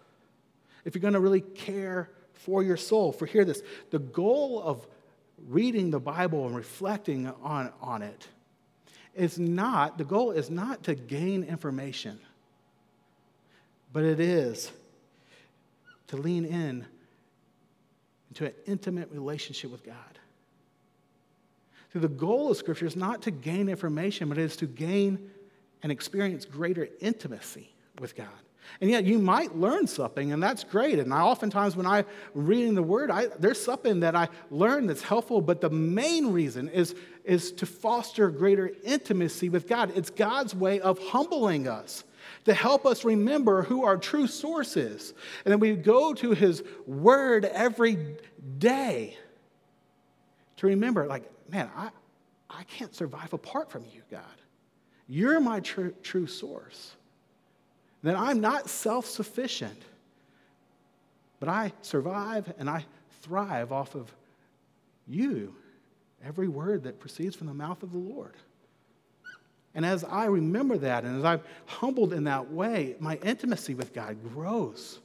if 0.84 0.94
you're 0.94 1.02
going 1.02 1.14
to 1.14 1.20
really 1.20 1.40
care 1.40 2.10
for 2.32 2.62
your 2.62 2.76
soul. 2.76 3.12
For 3.12 3.26
hear 3.26 3.44
this 3.44 3.62
the 3.90 3.98
goal 3.98 4.62
of 4.62 4.86
reading 5.48 5.90
the 5.90 6.00
Bible 6.00 6.46
and 6.46 6.56
reflecting 6.56 7.26
on, 7.42 7.72
on 7.80 8.02
it 8.02 8.28
is 9.18 9.38
not, 9.38 9.98
the 9.98 10.04
goal 10.04 10.30
is 10.30 10.50
not 10.50 10.84
to 10.84 10.94
gain 10.94 11.42
information, 11.42 12.18
but 13.92 14.04
it 14.04 14.20
is 14.20 14.70
to 16.08 16.16
lean 16.16 16.44
in 16.44 16.86
into 18.30 18.46
an 18.46 18.52
intimate 18.66 19.10
relationship 19.10 19.70
with 19.70 19.84
God. 19.84 19.94
So 21.92 21.98
the 21.98 22.08
goal 22.08 22.50
of 22.50 22.56
Scripture 22.56 22.86
is 22.86 22.96
not 22.96 23.22
to 23.22 23.30
gain 23.30 23.68
information, 23.68 24.28
but 24.28 24.38
it 24.38 24.44
is 24.44 24.56
to 24.56 24.66
gain 24.66 25.30
and 25.82 25.90
experience 25.90 26.44
greater 26.44 26.88
intimacy 27.00 27.72
with 27.98 28.14
God. 28.14 28.28
And 28.80 28.90
yet, 28.90 29.04
you 29.04 29.18
might 29.18 29.56
learn 29.56 29.86
something, 29.86 30.32
and 30.32 30.42
that's 30.42 30.62
great. 30.62 30.98
And 30.98 31.12
I 31.12 31.22
oftentimes, 31.22 31.74
when 31.74 31.86
I'm 31.86 32.04
reading 32.34 32.74
the 32.74 32.82
Word, 32.82 33.10
I, 33.10 33.26
there's 33.38 33.62
something 33.62 34.00
that 34.00 34.14
I 34.14 34.28
learn 34.50 34.86
that's 34.86 35.02
helpful. 35.02 35.40
But 35.40 35.60
the 35.60 35.70
main 35.70 36.32
reason 36.32 36.68
is, 36.68 36.94
is 37.24 37.50
to 37.52 37.66
foster 37.66 38.30
greater 38.30 38.70
intimacy 38.84 39.48
with 39.48 39.68
God. 39.68 39.92
It's 39.96 40.10
God's 40.10 40.54
way 40.54 40.80
of 40.80 40.98
humbling 40.98 41.66
us 41.66 42.04
to 42.44 42.54
help 42.54 42.86
us 42.86 43.04
remember 43.04 43.62
who 43.62 43.84
our 43.84 43.96
true 43.96 44.26
source 44.26 44.76
is. 44.76 45.12
And 45.44 45.52
then 45.52 45.60
we 45.60 45.74
go 45.74 46.14
to 46.14 46.32
His 46.32 46.62
Word 46.86 47.46
every 47.46 48.16
day 48.58 49.16
to 50.58 50.66
remember, 50.66 51.06
like, 51.06 51.24
man, 51.50 51.70
I, 51.74 51.90
I 52.50 52.64
can't 52.64 52.94
survive 52.94 53.32
apart 53.32 53.70
from 53.70 53.84
you, 53.92 54.02
God. 54.10 54.22
You're 55.08 55.40
my 55.40 55.60
true, 55.60 55.94
true 56.02 56.26
source. 56.26 56.94
That 58.02 58.16
I'm 58.16 58.40
not 58.40 58.68
self 58.68 59.06
sufficient, 59.06 59.82
but 61.40 61.48
I 61.48 61.72
survive 61.82 62.52
and 62.58 62.70
I 62.70 62.84
thrive 63.22 63.72
off 63.72 63.94
of 63.94 64.12
you, 65.06 65.54
every 66.24 66.48
word 66.48 66.84
that 66.84 67.00
proceeds 67.00 67.34
from 67.34 67.46
the 67.46 67.54
mouth 67.54 67.82
of 67.82 67.92
the 67.92 67.98
Lord. 67.98 68.34
And 69.74 69.84
as 69.84 70.04
I 70.04 70.26
remember 70.26 70.76
that, 70.78 71.04
and 71.04 71.18
as 71.18 71.24
I'm 71.24 71.40
humbled 71.66 72.12
in 72.12 72.24
that 72.24 72.50
way, 72.50 72.96
my 72.98 73.16
intimacy 73.22 73.74
with 73.74 73.92
God 73.92 74.16
grows. 74.34 74.98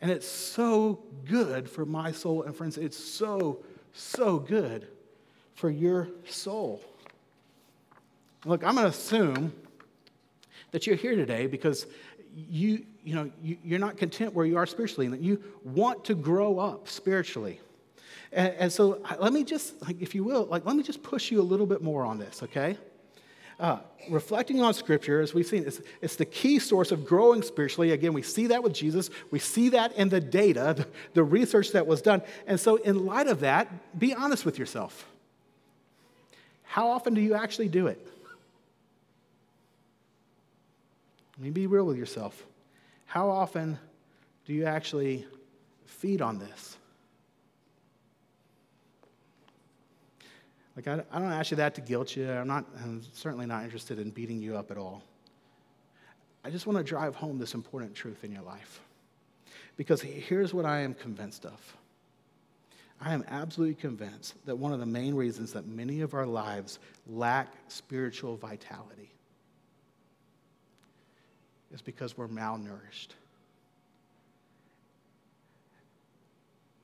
And 0.00 0.10
it's 0.10 0.28
so 0.28 1.00
good 1.24 1.68
for 1.68 1.86
my 1.86 2.12
soul. 2.12 2.42
And 2.42 2.54
friends, 2.54 2.76
it's 2.76 2.96
so, 2.96 3.64
so 3.92 4.38
good 4.38 4.88
for 5.54 5.70
your 5.70 6.08
soul. 6.28 6.82
Look, 8.44 8.64
I'm 8.64 8.74
going 8.74 8.84
to 8.84 8.90
assume 8.90 9.52
that 10.72 10.86
you're 10.86 10.96
here 10.96 11.14
today 11.14 11.46
because 11.46 11.86
you, 12.34 12.84
you 13.04 13.14
know, 13.14 13.30
you, 13.42 13.56
you're 13.62 13.78
not 13.78 13.96
content 13.96 14.34
where 14.34 14.44
you 14.44 14.56
are 14.56 14.66
spiritually 14.66 15.06
and 15.06 15.14
that 15.14 15.20
you 15.20 15.42
want 15.64 16.04
to 16.06 16.14
grow 16.14 16.58
up 16.58 16.88
spiritually. 16.88 17.60
And, 18.32 18.54
and 18.54 18.72
so 18.72 19.00
let 19.20 19.32
me 19.32 19.44
just, 19.44 19.80
like, 19.82 20.00
if 20.00 20.14
you 20.14 20.24
will, 20.24 20.46
like, 20.46 20.64
let 20.64 20.74
me 20.74 20.82
just 20.82 21.02
push 21.02 21.30
you 21.30 21.40
a 21.40 21.42
little 21.42 21.66
bit 21.66 21.82
more 21.82 22.04
on 22.04 22.18
this, 22.18 22.42
okay? 22.42 22.76
Uh, 23.60 23.78
reflecting 24.08 24.62
on 24.62 24.72
Scripture, 24.72 25.20
as 25.20 25.34
we've 25.34 25.46
seen, 25.46 25.64
it's, 25.66 25.80
it's, 26.00 26.16
the 26.16 26.24
key 26.24 26.58
source 26.58 26.90
of 26.90 27.04
growing 27.04 27.42
spiritually. 27.42 27.92
Again, 27.92 28.14
we 28.14 28.22
see 28.22 28.46
that 28.48 28.62
with 28.62 28.72
Jesus. 28.72 29.10
We 29.30 29.38
see 29.38 29.68
that 29.68 29.92
in 29.92 30.08
the 30.08 30.20
data, 30.20 30.74
the, 30.76 30.86
the 31.12 31.22
research 31.22 31.72
that 31.72 31.86
was 31.86 32.00
done. 32.00 32.22
And 32.46 32.58
so, 32.58 32.76
in 32.76 33.06
light 33.06 33.28
of 33.28 33.40
that, 33.40 33.98
be 33.98 34.14
honest 34.14 34.44
with 34.44 34.58
yourself. 34.58 35.06
How 36.62 36.88
often 36.88 37.12
do 37.12 37.20
you 37.20 37.34
actually 37.34 37.68
do 37.68 37.86
it? 37.86 38.04
Let 41.36 41.44
me 41.44 41.50
be 41.50 41.66
real 41.66 41.84
with 41.84 41.96
yourself. 41.96 42.44
How 43.06 43.30
often 43.30 43.78
do 44.46 44.52
you 44.52 44.64
actually 44.64 45.26
feed 45.86 46.20
on 46.20 46.38
this? 46.38 46.76
Like, 50.76 50.88
I, 50.88 51.02
I 51.12 51.18
don't 51.18 51.32
ask 51.32 51.50
you 51.50 51.58
that 51.58 51.74
to 51.74 51.80
guilt 51.80 52.16
you. 52.16 52.30
I'm, 52.30 52.46
not, 52.46 52.64
I'm 52.82 53.02
certainly 53.12 53.46
not 53.46 53.64
interested 53.64 53.98
in 53.98 54.10
beating 54.10 54.40
you 54.40 54.56
up 54.56 54.70
at 54.70 54.78
all. 54.78 55.02
I 56.44 56.50
just 56.50 56.66
want 56.66 56.78
to 56.78 56.84
drive 56.84 57.14
home 57.14 57.38
this 57.38 57.54
important 57.54 57.94
truth 57.94 58.24
in 58.24 58.32
your 58.32 58.42
life. 58.42 58.80
Because 59.76 60.00
here's 60.02 60.52
what 60.52 60.64
I 60.64 60.80
am 60.80 60.94
convinced 60.94 61.44
of 61.46 61.76
I 63.00 63.12
am 63.14 63.24
absolutely 63.28 63.74
convinced 63.74 64.34
that 64.46 64.56
one 64.56 64.72
of 64.72 64.80
the 64.80 64.86
main 64.86 65.14
reasons 65.14 65.52
that 65.52 65.66
many 65.66 66.02
of 66.02 66.14
our 66.14 66.26
lives 66.26 66.78
lack 67.08 67.52
spiritual 67.68 68.36
vitality 68.36 69.11
is 71.72 71.82
because 71.82 72.16
we're 72.16 72.28
malnourished. 72.28 73.08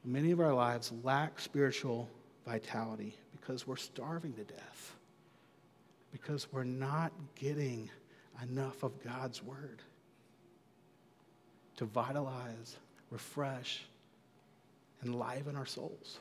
Many 0.04 0.30
of 0.30 0.40
our 0.40 0.54
lives 0.54 0.92
lack 1.02 1.38
spiritual 1.38 2.08
vitality 2.46 3.14
because 3.32 3.66
we're 3.66 3.76
starving 3.76 4.32
to 4.34 4.44
death, 4.44 4.94
because 6.12 6.50
we're 6.52 6.64
not 6.64 7.12
getting 7.34 7.90
enough 8.42 8.82
of 8.82 9.02
God's 9.04 9.42
word 9.42 9.82
to 11.76 11.84
vitalize, 11.84 12.76
refresh, 13.10 13.84
enliven 15.04 15.56
our 15.56 15.66
souls. 15.66 16.18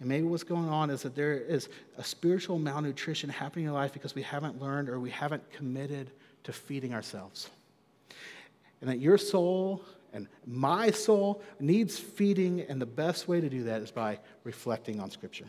And 0.00 0.08
maybe 0.08 0.24
what's 0.24 0.44
going 0.44 0.68
on 0.68 0.90
is 0.90 1.02
that 1.02 1.14
there 1.14 1.34
is 1.34 1.68
a 1.98 2.02
spiritual 2.02 2.58
malnutrition 2.58 3.28
happening 3.28 3.66
in 3.66 3.72
life 3.72 3.92
because 3.92 4.14
we 4.14 4.22
haven't 4.22 4.60
learned 4.60 4.88
or 4.88 4.98
we 4.98 5.10
haven't 5.10 5.50
committed 5.52 6.10
to 6.44 6.52
feeding 6.52 6.94
ourselves. 6.94 7.50
And 8.80 8.88
that 8.88 8.98
your 8.98 9.18
soul 9.18 9.84
and 10.12 10.26
my 10.46 10.90
soul 10.90 11.42
needs 11.60 11.98
feeding, 11.98 12.62
and 12.62 12.80
the 12.80 12.86
best 12.86 13.28
way 13.28 13.40
to 13.40 13.48
do 13.48 13.64
that 13.64 13.82
is 13.82 13.90
by 13.90 14.18
reflecting 14.42 14.98
on 14.98 15.10
Scripture. 15.10 15.48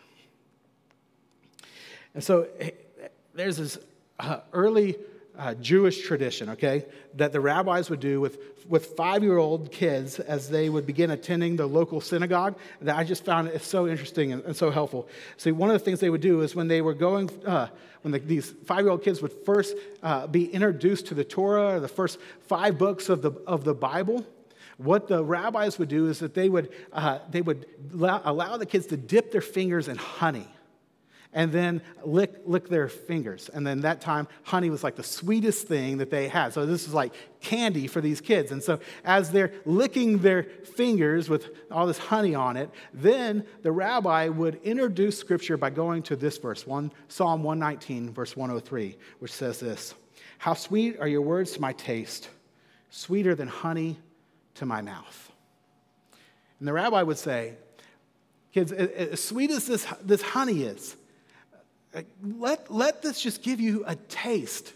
And 2.13 2.23
so 2.23 2.47
eh, 2.59 2.71
there's 3.33 3.57
this 3.57 3.79
uh, 4.19 4.41
early 4.53 4.97
uh, 5.37 5.53
Jewish 5.55 6.05
tradition, 6.05 6.49
okay, 6.49 6.85
that 7.15 7.31
the 7.31 7.39
rabbis 7.39 7.89
would 7.89 7.99
do 7.99 8.19
with, 8.19 8.39
with 8.67 8.97
five 8.97 9.23
year 9.23 9.37
old 9.37 9.71
kids 9.71 10.19
as 10.19 10.49
they 10.49 10.69
would 10.69 10.85
begin 10.85 11.11
attending 11.11 11.55
the 11.55 11.65
local 11.65 12.01
synagogue. 12.01 12.57
That 12.81 12.97
I 12.97 13.03
just 13.03 13.23
found 13.23 13.47
it 13.47 13.61
so 13.61 13.87
interesting 13.87 14.33
and, 14.33 14.43
and 14.43 14.55
so 14.55 14.71
helpful. 14.71 15.07
See, 15.37 15.51
one 15.51 15.69
of 15.69 15.73
the 15.73 15.83
things 15.83 15.99
they 15.99 16.09
would 16.09 16.21
do 16.21 16.41
is 16.41 16.55
when 16.55 16.67
they 16.67 16.81
were 16.81 16.93
going, 16.93 17.29
uh, 17.45 17.67
when 18.01 18.11
the, 18.11 18.19
these 18.19 18.51
five 18.65 18.81
year 18.81 18.89
old 18.89 19.03
kids 19.03 19.21
would 19.21 19.33
first 19.45 19.75
uh, 20.03 20.27
be 20.27 20.45
introduced 20.45 21.07
to 21.07 21.13
the 21.13 21.23
Torah, 21.23 21.75
or 21.75 21.79
the 21.79 21.87
first 21.87 22.19
five 22.47 22.77
books 22.77 23.09
of 23.09 23.21
the, 23.21 23.31
of 23.47 23.63
the 23.63 23.73
Bible, 23.73 24.25
what 24.77 25.07
the 25.07 25.23
rabbis 25.23 25.77
would 25.79 25.89
do 25.89 26.07
is 26.07 26.19
that 26.19 26.33
they 26.33 26.49
would, 26.49 26.71
uh, 26.91 27.19
they 27.29 27.41
would 27.41 27.67
allow, 27.93 28.21
allow 28.25 28.57
the 28.57 28.65
kids 28.65 28.87
to 28.87 28.97
dip 28.97 29.31
their 29.31 29.41
fingers 29.41 29.87
in 29.87 29.95
honey 29.95 30.47
and 31.33 31.51
then 31.51 31.81
lick, 32.03 32.41
lick 32.45 32.67
their 32.67 32.87
fingers. 32.89 33.49
And 33.53 33.65
then 33.65 33.81
that 33.81 34.01
time, 34.01 34.27
honey 34.43 34.69
was 34.69 34.83
like 34.83 34.95
the 34.95 35.03
sweetest 35.03 35.67
thing 35.67 35.97
that 35.99 36.09
they 36.09 36.27
had. 36.27 36.53
So 36.53 36.65
this 36.65 36.87
is 36.87 36.93
like 36.93 37.13
candy 37.39 37.87
for 37.87 38.01
these 38.01 38.19
kids. 38.19 38.51
And 38.51 38.61
so 38.61 38.79
as 39.05 39.31
they're 39.31 39.53
licking 39.65 40.19
their 40.19 40.43
fingers 40.43 41.29
with 41.29 41.49
all 41.71 41.87
this 41.87 41.97
honey 41.97 42.35
on 42.35 42.57
it, 42.57 42.69
then 42.93 43.45
the 43.61 43.71
rabbi 43.71 44.27
would 44.27 44.55
introduce 44.63 45.17
scripture 45.17 45.55
by 45.55 45.69
going 45.69 46.03
to 46.03 46.15
this 46.15 46.37
verse, 46.37 46.67
one, 46.67 46.91
Psalm 47.07 47.43
119, 47.43 48.11
verse 48.11 48.35
103, 48.35 48.97
which 49.19 49.31
says 49.31 49.59
this 49.59 49.95
How 50.37 50.53
sweet 50.53 50.99
are 50.99 51.07
your 51.07 51.21
words 51.21 51.53
to 51.53 51.61
my 51.61 51.71
taste, 51.73 52.29
sweeter 52.89 53.35
than 53.35 53.47
honey 53.47 53.97
to 54.55 54.65
my 54.65 54.81
mouth. 54.81 55.31
And 56.59 56.67
the 56.67 56.73
rabbi 56.73 57.01
would 57.01 57.17
say, 57.17 57.53
Kids, 58.53 58.73
as 58.73 59.23
sweet 59.23 59.49
as 59.49 59.65
this, 59.65 59.87
this 60.03 60.21
honey 60.21 60.63
is, 60.63 60.97
let, 62.23 62.71
let 62.71 63.01
this 63.01 63.21
just 63.21 63.41
give 63.43 63.59
you 63.59 63.83
a 63.85 63.95
taste 63.95 64.73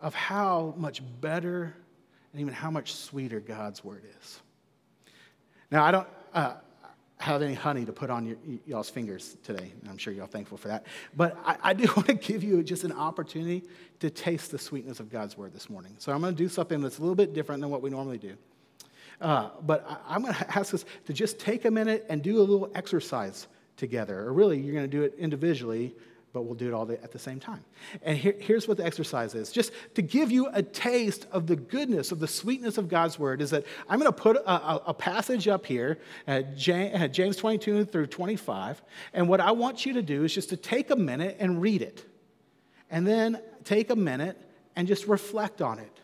of 0.00 0.14
how 0.14 0.74
much 0.76 1.02
better 1.20 1.74
and 2.32 2.40
even 2.40 2.54
how 2.54 2.70
much 2.70 2.94
sweeter 2.94 3.40
God's 3.40 3.84
word 3.84 4.04
is. 4.20 4.40
Now, 5.70 5.84
I 5.84 5.90
don't, 5.90 6.08
uh, 6.34 6.54
have 7.20 7.42
any 7.42 7.54
honey 7.54 7.84
to 7.84 7.92
put 7.92 8.08
on 8.08 8.24
your, 8.24 8.36
y'all's 8.66 8.88
fingers 8.88 9.36
today. 9.44 9.72
I'm 9.88 9.98
sure 9.98 10.10
y'all 10.12 10.26
thankful 10.26 10.56
for 10.56 10.68
that. 10.68 10.86
But 11.14 11.36
I, 11.44 11.56
I 11.62 11.72
do 11.74 11.84
want 11.96 12.06
to 12.06 12.14
give 12.14 12.42
you 12.42 12.62
just 12.62 12.82
an 12.82 12.92
opportunity 12.92 13.62
to 14.00 14.08
taste 14.08 14.50
the 14.50 14.58
sweetness 14.58 15.00
of 15.00 15.10
God's 15.10 15.36
word 15.36 15.52
this 15.52 15.68
morning. 15.68 15.94
So 15.98 16.12
I'm 16.12 16.22
going 16.22 16.34
to 16.34 16.42
do 16.42 16.48
something 16.48 16.80
that's 16.80 16.98
a 16.98 17.02
little 17.02 17.14
bit 17.14 17.34
different 17.34 17.60
than 17.60 17.70
what 17.70 17.82
we 17.82 17.90
normally 17.90 18.16
do. 18.16 18.36
Uh, 19.20 19.50
but 19.66 19.86
I, 20.08 20.16
am 20.16 20.22
going 20.22 20.32
to 20.32 20.58
ask 20.58 20.72
us 20.72 20.86
to 21.04 21.12
just 21.12 21.38
take 21.38 21.66
a 21.66 21.70
minute 21.70 22.06
and 22.08 22.22
do 22.22 22.38
a 22.38 22.40
little 22.40 22.70
exercise 22.74 23.48
together. 23.80 24.20
Or 24.20 24.32
really, 24.32 24.60
you're 24.60 24.74
going 24.74 24.88
to 24.88 24.96
do 24.96 25.02
it 25.02 25.14
individually 25.18 25.94
but 26.32 26.42
we'll 26.42 26.54
do 26.54 26.68
it 26.68 26.72
all 26.72 26.90
at 26.90 27.10
the 27.10 27.18
same 27.18 27.40
time. 27.40 27.64
And 28.02 28.16
here, 28.16 28.34
here's 28.38 28.68
what 28.68 28.76
the 28.76 28.84
exercise 28.84 29.34
is 29.34 29.50
just 29.50 29.72
to 29.94 30.02
give 30.02 30.30
you 30.30 30.48
a 30.52 30.62
taste 30.62 31.26
of 31.32 31.46
the 31.46 31.56
goodness, 31.56 32.12
of 32.12 32.20
the 32.20 32.28
sweetness 32.28 32.78
of 32.78 32.88
God's 32.88 33.18
word, 33.18 33.42
is 33.42 33.50
that 33.50 33.64
I'm 33.88 33.98
going 33.98 34.12
to 34.12 34.16
put 34.16 34.36
a, 34.36 34.90
a, 34.90 34.94
passage 34.94 35.48
up 35.48 35.66
here, 35.66 35.98
at 36.26 36.56
James 36.56 37.36
22 37.36 37.84
through 37.86 38.06
25. 38.06 38.82
And 39.12 39.28
what 39.28 39.40
I 39.40 39.50
want 39.52 39.84
you 39.84 39.94
to 39.94 40.02
do 40.02 40.24
is 40.24 40.32
just 40.32 40.50
to 40.50 40.56
take 40.56 40.90
a 40.90 40.96
minute 40.96 41.36
and 41.40 41.60
read 41.60 41.82
it. 41.82 42.04
And 42.90 43.06
then 43.06 43.40
take 43.64 43.90
a 43.90 43.96
minute 43.96 44.36
and 44.76 44.86
just 44.86 45.06
reflect 45.06 45.62
on 45.62 45.78
it. 45.78 46.00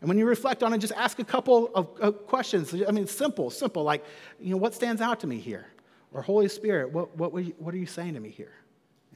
And 0.00 0.08
when 0.08 0.18
you 0.18 0.26
reflect 0.26 0.62
on 0.62 0.72
it, 0.72 0.78
just 0.78 0.92
ask 0.94 1.18
a 1.18 1.24
couple 1.24 1.70
of, 1.74 1.88
of 2.00 2.26
questions. 2.26 2.74
I 2.86 2.90
mean, 2.90 3.06
simple, 3.06 3.50
simple, 3.50 3.82
like, 3.82 4.04
you 4.40 4.50
know, 4.50 4.56
what 4.56 4.74
stands 4.74 5.00
out 5.00 5.20
to 5.20 5.26
me 5.26 5.38
here? 5.38 5.66
Or 6.12 6.22
Holy 6.22 6.48
Spirit, 6.48 6.92
what, 6.92 7.16
what, 7.16 7.32
what 7.32 7.74
are 7.74 7.78
you 7.78 7.86
saying 7.86 8.14
to 8.14 8.20
me 8.20 8.30
here? 8.30 8.52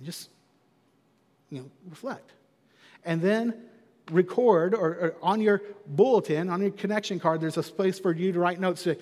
and 0.00 0.06
just 0.06 0.30
you 1.50 1.60
know 1.60 1.70
reflect. 1.88 2.32
And 3.04 3.22
then 3.22 3.54
record 4.10 4.74
or, 4.74 4.88
or, 4.88 5.14
on 5.22 5.40
your 5.40 5.62
bulletin 5.86 6.50
on 6.50 6.60
your 6.60 6.72
connection 6.72 7.20
card 7.20 7.40
there's 7.40 7.56
a 7.56 7.62
place 7.62 8.00
for 8.00 8.12
you 8.12 8.32
to 8.32 8.40
write 8.40 8.58
notes 8.58 8.82
to 8.82 8.96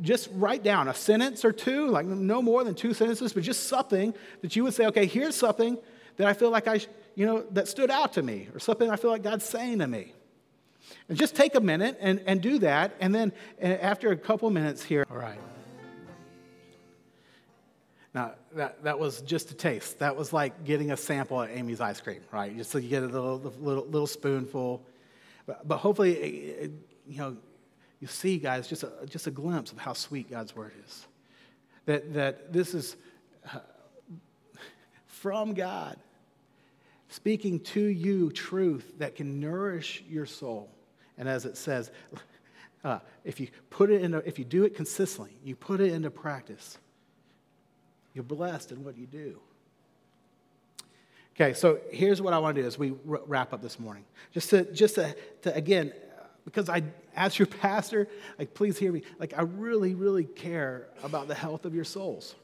just 0.00 0.30
write 0.32 0.62
down 0.62 0.88
a 0.88 0.94
sentence 0.94 1.44
or 1.44 1.52
two 1.52 1.88
like 1.88 2.06
no 2.06 2.40
more 2.40 2.64
than 2.64 2.74
two 2.74 2.94
sentences 2.94 3.34
but 3.34 3.42
just 3.42 3.68
something 3.68 4.14
that 4.40 4.56
you 4.56 4.64
would 4.64 4.72
say 4.72 4.86
okay 4.86 5.04
here's 5.04 5.36
something 5.36 5.76
that 6.16 6.26
i 6.26 6.32
feel 6.32 6.48
like 6.48 6.66
i 6.66 6.80
you 7.14 7.26
know 7.26 7.44
that 7.50 7.68
stood 7.68 7.90
out 7.90 8.14
to 8.14 8.22
me 8.22 8.48
or 8.54 8.58
something 8.58 8.88
i 8.88 8.96
feel 8.96 9.10
like 9.10 9.22
god's 9.22 9.44
saying 9.44 9.80
to 9.80 9.86
me. 9.86 10.12
And 11.08 11.16
just 11.18 11.36
take 11.36 11.54
a 11.54 11.60
minute 11.60 11.96
and, 12.00 12.22
and 12.26 12.40
do 12.40 12.58
that 12.60 12.96
and 13.00 13.14
then 13.14 13.32
after 13.60 14.10
a 14.12 14.16
couple 14.16 14.48
minutes 14.50 14.82
here. 14.82 15.06
All 15.10 15.16
right 15.16 15.38
that, 18.56 18.84
that 18.84 18.98
was 18.98 19.20
just 19.22 19.50
a 19.50 19.54
taste. 19.54 19.98
That 19.98 20.16
was 20.16 20.32
like 20.32 20.64
getting 20.64 20.90
a 20.90 20.96
sample 20.96 21.42
of 21.42 21.50
Amy's 21.50 21.80
ice 21.80 22.00
cream, 22.00 22.20
right? 22.30 22.56
Just 22.56 22.70
so 22.70 22.78
you 22.78 22.88
get 22.88 23.02
a 23.02 23.06
little, 23.06 23.38
little, 23.60 23.84
little 23.86 24.06
spoonful. 24.06 24.82
But, 25.46 25.66
but 25.66 25.78
hopefully, 25.78 26.12
it, 26.14 26.70
you 27.06 27.18
know, 27.18 27.36
you 28.00 28.08
see, 28.08 28.38
guys, 28.38 28.68
just 28.68 28.82
a, 28.82 28.92
just 29.06 29.26
a 29.26 29.30
glimpse 29.30 29.72
of 29.72 29.78
how 29.78 29.92
sweet 29.92 30.30
God's 30.30 30.54
word 30.56 30.72
is. 30.84 31.06
That, 31.86 32.14
that 32.14 32.52
this 32.52 32.74
is 32.74 32.96
uh, 33.52 33.58
from 35.06 35.54
God, 35.54 35.96
speaking 37.08 37.60
to 37.60 37.80
you 37.80 38.30
truth 38.30 38.94
that 38.98 39.14
can 39.14 39.40
nourish 39.40 40.02
your 40.08 40.26
soul. 40.26 40.68
And 41.18 41.28
as 41.28 41.44
it 41.44 41.56
says, 41.56 41.90
uh, 42.84 42.98
if 43.24 43.38
you 43.38 43.48
put 43.70 43.90
it 43.90 44.02
into, 44.02 44.18
if 44.26 44.38
you 44.38 44.44
do 44.44 44.64
it 44.64 44.74
consistently, 44.74 45.36
you 45.44 45.54
put 45.54 45.80
it 45.80 45.92
into 45.92 46.10
practice, 46.10 46.78
you're 48.14 48.24
blessed 48.24 48.72
in 48.72 48.84
what 48.84 48.96
you 48.96 49.06
do. 49.06 49.38
Okay, 51.34 51.54
so 51.54 51.80
here's 51.90 52.20
what 52.20 52.34
I 52.34 52.38
want 52.38 52.56
to 52.56 52.62
do 52.62 52.66
as 52.66 52.78
we 52.78 52.92
wrap 53.04 53.54
up 53.54 53.62
this 53.62 53.80
morning. 53.80 54.04
Just 54.32 54.50
to, 54.50 54.70
just 54.72 54.96
to, 54.96 55.16
to 55.42 55.54
again, 55.54 55.92
because 56.44 56.68
I, 56.68 56.82
as 57.16 57.38
your 57.38 57.46
pastor, 57.60 58.08
like, 58.38 58.54
please 58.54 58.78
hear 58.78 58.92
me. 58.92 59.02
Like, 59.18 59.34
I 59.36 59.42
really, 59.42 59.94
really 59.94 60.24
care 60.24 60.88
about 61.02 61.28
the 61.28 61.34
health 61.34 61.64
of 61.64 61.74
your 61.74 61.84
souls. 61.84 62.34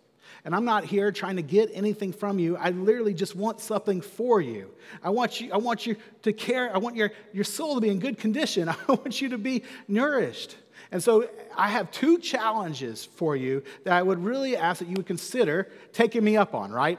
And 0.45 0.55
I'm 0.55 0.65
not 0.65 0.85
here 0.85 1.11
trying 1.11 1.37
to 1.37 1.43
get 1.43 1.71
anything 1.73 2.13
from 2.13 2.39
you. 2.39 2.57
I 2.57 2.71
literally 2.71 3.15
just 3.15 3.35
want 3.35 3.61
something 3.61 4.01
for 4.01 4.41
you. 4.41 4.71
I 5.03 5.11
want 5.11 5.41
you, 5.41 5.53
I 5.53 5.57
want 5.57 5.87
you 5.87 5.97
to 6.23 6.33
care. 6.33 6.75
I 6.75 6.79
want 6.79 6.97
your, 6.97 7.13
your 7.33 7.45
soul 7.45 7.75
to 7.75 7.81
be 7.81 7.89
in 7.89 7.99
good 7.99 8.19
condition. 8.19 8.69
I 8.69 8.77
want 8.89 9.21
you 9.21 9.31
to 9.31 9.39
be 9.39 9.65
nourished. 9.87 10.57
And 10.91 11.03
so 11.03 11.29
I 11.57 11.69
have 11.69 11.91
two 11.91 12.19
challenges 12.19 13.05
for 13.05 13.37
you 13.37 13.63
that 13.85 13.93
I 13.93 14.03
would 14.03 14.23
really 14.23 14.57
ask 14.57 14.79
that 14.79 14.89
you 14.89 14.95
would 14.97 15.07
consider 15.07 15.69
taking 15.93 16.25
me 16.25 16.37
up 16.37 16.55
on, 16.55 16.73
right? 16.73 16.99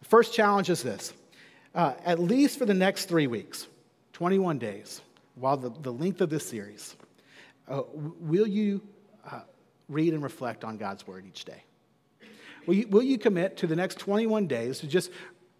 The 0.00 0.08
first 0.08 0.34
challenge 0.34 0.70
is 0.70 0.82
this 0.82 1.12
uh, 1.74 1.94
at 2.04 2.18
least 2.18 2.58
for 2.58 2.66
the 2.66 2.74
next 2.74 3.06
three 3.06 3.26
weeks, 3.26 3.68
21 4.12 4.58
days, 4.58 5.00
while 5.36 5.56
the, 5.56 5.70
the 5.82 5.92
length 5.92 6.20
of 6.20 6.30
this 6.30 6.46
series, 6.46 6.96
uh, 7.68 7.82
will 7.94 8.46
you 8.46 8.82
uh, 9.30 9.40
read 9.88 10.12
and 10.12 10.22
reflect 10.22 10.64
on 10.64 10.76
God's 10.76 11.06
word 11.06 11.24
each 11.26 11.44
day? 11.44 11.62
Will 12.66 12.74
you, 12.74 12.88
will 12.88 13.02
you 13.02 13.18
commit 13.18 13.56
to 13.58 13.66
the 13.66 13.76
next 13.76 13.98
21 13.98 14.46
days 14.46 14.80
to 14.80 14.86
just 14.86 15.10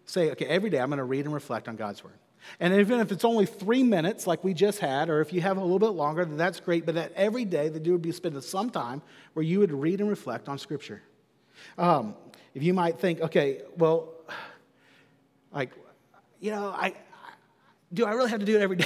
say, 0.05 0.31
okay, 0.31 0.45
every 0.45 0.69
day 0.69 0.79
I'm 0.79 0.89
going 0.89 0.97
to 0.97 1.03
read 1.03 1.25
and 1.25 1.33
reflect 1.33 1.67
on 1.67 1.75
God's 1.75 2.03
word? 2.03 2.13
And 2.59 2.73
even 2.73 2.99
if 2.99 3.11
it's 3.11 3.25
only 3.25 3.45
three 3.45 3.83
minutes, 3.83 4.27
like 4.27 4.43
we 4.43 4.53
just 4.53 4.79
had, 4.79 5.09
or 5.09 5.21
if 5.21 5.33
you 5.33 5.41
have 5.41 5.57
a 5.57 5.61
little 5.61 5.79
bit 5.79 5.89
longer, 5.89 6.25
then 6.25 6.37
that's 6.37 6.59
great. 6.59 6.85
But 6.85 6.95
that 6.95 7.13
every 7.15 7.45
day 7.45 7.69
that 7.69 7.85
you 7.85 7.91
would 7.91 8.01
be 8.01 8.11
spending 8.11 8.41
some 8.41 8.69
time 8.69 9.01
where 9.33 9.43
you 9.43 9.59
would 9.59 9.71
read 9.71 9.99
and 9.99 10.09
reflect 10.09 10.49
on 10.49 10.57
Scripture. 10.57 11.01
Um, 11.77 12.15
if 12.53 12.63
you 12.63 12.73
might 12.73 12.99
think, 12.99 13.21
okay, 13.21 13.61
well, 13.77 14.09
like, 15.53 15.71
you 16.39 16.51
know, 16.51 16.69
I, 16.69 16.95
do 17.93 18.05
I 18.05 18.13
really 18.13 18.29
have 18.29 18.39
to 18.39 18.45
do 18.45 18.57
it 18.57 18.61
every 18.61 18.75
day? 18.77 18.85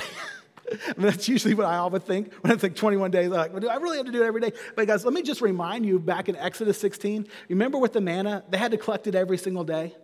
I 0.71 0.93
mean, 0.97 1.07
that's 1.07 1.27
usually 1.27 1.53
what 1.53 1.67
I 1.67 1.77
always 1.77 2.01
think 2.01 2.33
when 2.41 2.51
it's 2.51 2.63
like 2.63 2.75
21 2.75 3.11
days. 3.11 3.27
I'm 3.27 3.33
like, 3.33 3.51
well, 3.51 3.61
do 3.61 3.67
I 3.67 3.75
really 3.75 3.97
have 3.97 4.07
to 4.07 4.11
do 4.11 4.23
it 4.23 4.25
every 4.25 4.41
day? 4.41 4.51
But 4.75 4.87
guys, 4.87 5.05
let 5.05 5.13
me 5.13 5.21
just 5.21 5.41
remind 5.41 5.85
you 5.85 5.99
back 5.99 6.27
in 6.27 6.35
Exodus 6.35 6.79
16, 6.79 7.27
remember 7.49 7.77
with 7.77 7.93
the 7.93 8.01
manna, 8.01 8.43
they 8.49 8.57
had 8.57 8.71
to 8.71 8.77
collect 8.77 9.05
it 9.07 9.15
every 9.15 9.37
single 9.37 9.63
day. 9.63 9.95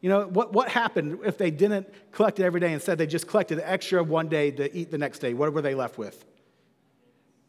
You 0.00 0.10
know, 0.10 0.26
what, 0.26 0.52
what 0.52 0.68
happened 0.68 1.20
if 1.24 1.38
they 1.38 1.50
didn't 1.50 1.88
collect 2.12 2.38
it 2.38 2.44
every 2.44 2.60
day? 2.60 2.72
Instead, 2.72 2.98
they 2.98 3.06
just 3.06 3.26
collected 3.26 3.60
extra 3.62 4.02
one 4.02 4.28
day 4.28 4.50
to 4.52 4.74
eat 4.76 4.90
the 4.90 4.98
next 4.98 5.20
day. 5.20 5.34
What 5.34 5.52
were 5.52 5.62
they 5.62 5.74
left 5.74 5.98
with? 5.98 6.24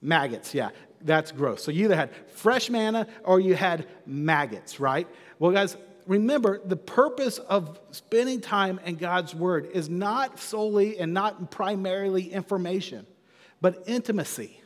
Maggots, 0.02 0.54
yeah. 0.54 0.70
That's 1.02 1.32
gross. 1.32 1.64
So 1.64 1.72
you 1.72 1.86
either 1.86 1.96
had 1.96 2.12
fresh 2.30 2.70
manna 2.70 3.08
or 3.24 3.40
you 3.40 3.56
had 3.56 3.88
maggots, 4.06 4.80
right? 4.80 5.08
Well, 5.40 5.52
guys, 5.52 5.78
remember 6.08 6.60
the 6.64 6.78
purpose 6.78 7.38
of 7.38 7.80
spending 7.92 8.42
time 8.42 8.80
in 8.86 8.96
God's 8.96 9.36
Word 9.36 9.70
is 9.74 9.90
not 9.90 10.40
solely 10.40 10.98
and 11.00 11.14
not 11.14 11.52
primarily 11.52 12.32
information, 12.32 13.06
but 13.62 13.84
intimacy. 13.88 14.62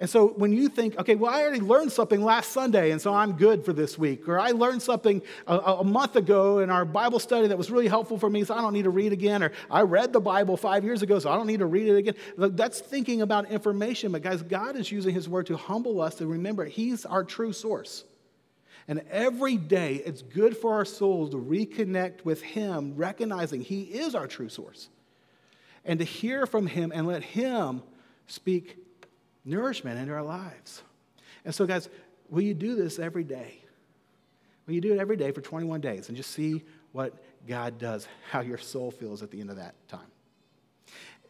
And 0.00 0.08
so 0.08 0.28
when 0.28 0.50
you 0.50 0.70
think, 0.70 0.98
okay, 0.98 1.14
well, 1.14 1.30
I 1.30 1.42
already 1.42 1.60
learned 1.60 1.92
something 1.92 2.24
last 2.24 2.52
Sunday, 2.52 2.90
and 2.90 3.00
so 3.00 3.12
I'm 3.12 3.32
good 3.32 3.66
for 3.66 3.74
this 3.74 3.98
week, 3.98 4.26
or 4.30 4.40
I 4.40 4.52
learned 4.52 4.80
something 4.80 5.20
a, 5.46 5.58
a, 5.58 5.84
month 5.84 6.16
ago 6.16 6.60
in 6.60 6.70
our 6.70 6.86
Bible 6.86 7.18
study 7.18 7.48
that 7.48 7.58
was 7.58 7.70
really 7.70 7.86
helpful 7.86 8.18
for 8.18 8.30
me, 8.30 8.42
so 8.42 8.54
I 8.54 8.62
don't 8.62 8.72
need 8.72 8.84
to 8.84 8.90
read 8.90 9.12
again, 9.12 9.42
or 9.42 9.52
I 9.70 9.82
read 9.82 10.14
the 10.14 10.20
Bible 10.20 10.56
five 10.56 10.84
years 10.84 11.02
ago, 11.02 11.18
so 11.18 11.30
I 11.30 11.36
don't 11.36 11.46
need 11.46 11.58
to 11.58 11.66
read 11.66 11.86
it 11.86 11.96
again. 11.96 12.14
That's 12.38 12.80
thinking 12.80 13.20
about 13.20 13.50
information, 13.50 14.12
but 14.12 14.22
guys, 14.22 14.40
God 14.40 14.74
is 14.74 14.90
using 14.90 15.14
His 15.14 15.28
Word 15.28 15.46
to 15.48 15.58
humble 15.58 16.00
us 16.00 16.14
to 16.14 16.26
remember 16.26 16.64
He's 16.64 17.04
our 17.04 17.22
true 17.22 17.52
source. 17.52 18.04
And 18.88 19.02
every 19.10 19.58
day, 19.58 19.96
it's 19.96 20.22
good 20.22 20.56
for 20.56 20.72
our 20.72 20.86
souls 20.86 21.30
to 21.30 21.36
reconnect 21.36 22.24
with 22.24 22.40
Him, 22.40 22.94
recognizing 22.96 23.60
He 23.60 23.82
is 23.82 24.14
our 24.14 24.26
true 24.26 24.48
source, 24.48 24.88
and 25.84 25.98
to 25.98 26.06
hear 26.06 26.46
from 26.46 26.66
Him 26.66 26.90
and 26.94 27.06
let 27.06 27.22
Him 27.22 27.82
speak 28.26 28.78
nourishment 29.44 29.98
into 29.98 30.12
our 30.12 30.22
lives. 30.22 30.82
And 31.44 31.54
so, 31.54 31.66
guys, 31.66 31.88
will 32.28 32.42
you 32.42 32.54
do 32.54 32.74
this 32.74 32.98
every 32.98 33.24
day? 33.24 33.58
Will 34.66 34.74
you 34.74 34.80
do 34.80 34.92
it 34.92 34.98
every 34.98 35.16
day 35.16 35.32
for 35.32 35.40
21 35.40 35.80
days 35.80 36.08
and 36.08 36.16
just 36.16 36.30
see 36.30 36.62
what 36.92 37.14
God 37.48 37.78
does, 37.78 38.06
how 38.30 38.40
your 38.40 38.58
soul 38.58 38.90
feels 38.90 39.22
at 39.22 39.30
the 39.30 39.40
end 39.40 39.50
of 39.50 39.56
that 39.56 39.74
time? 39.88 40.00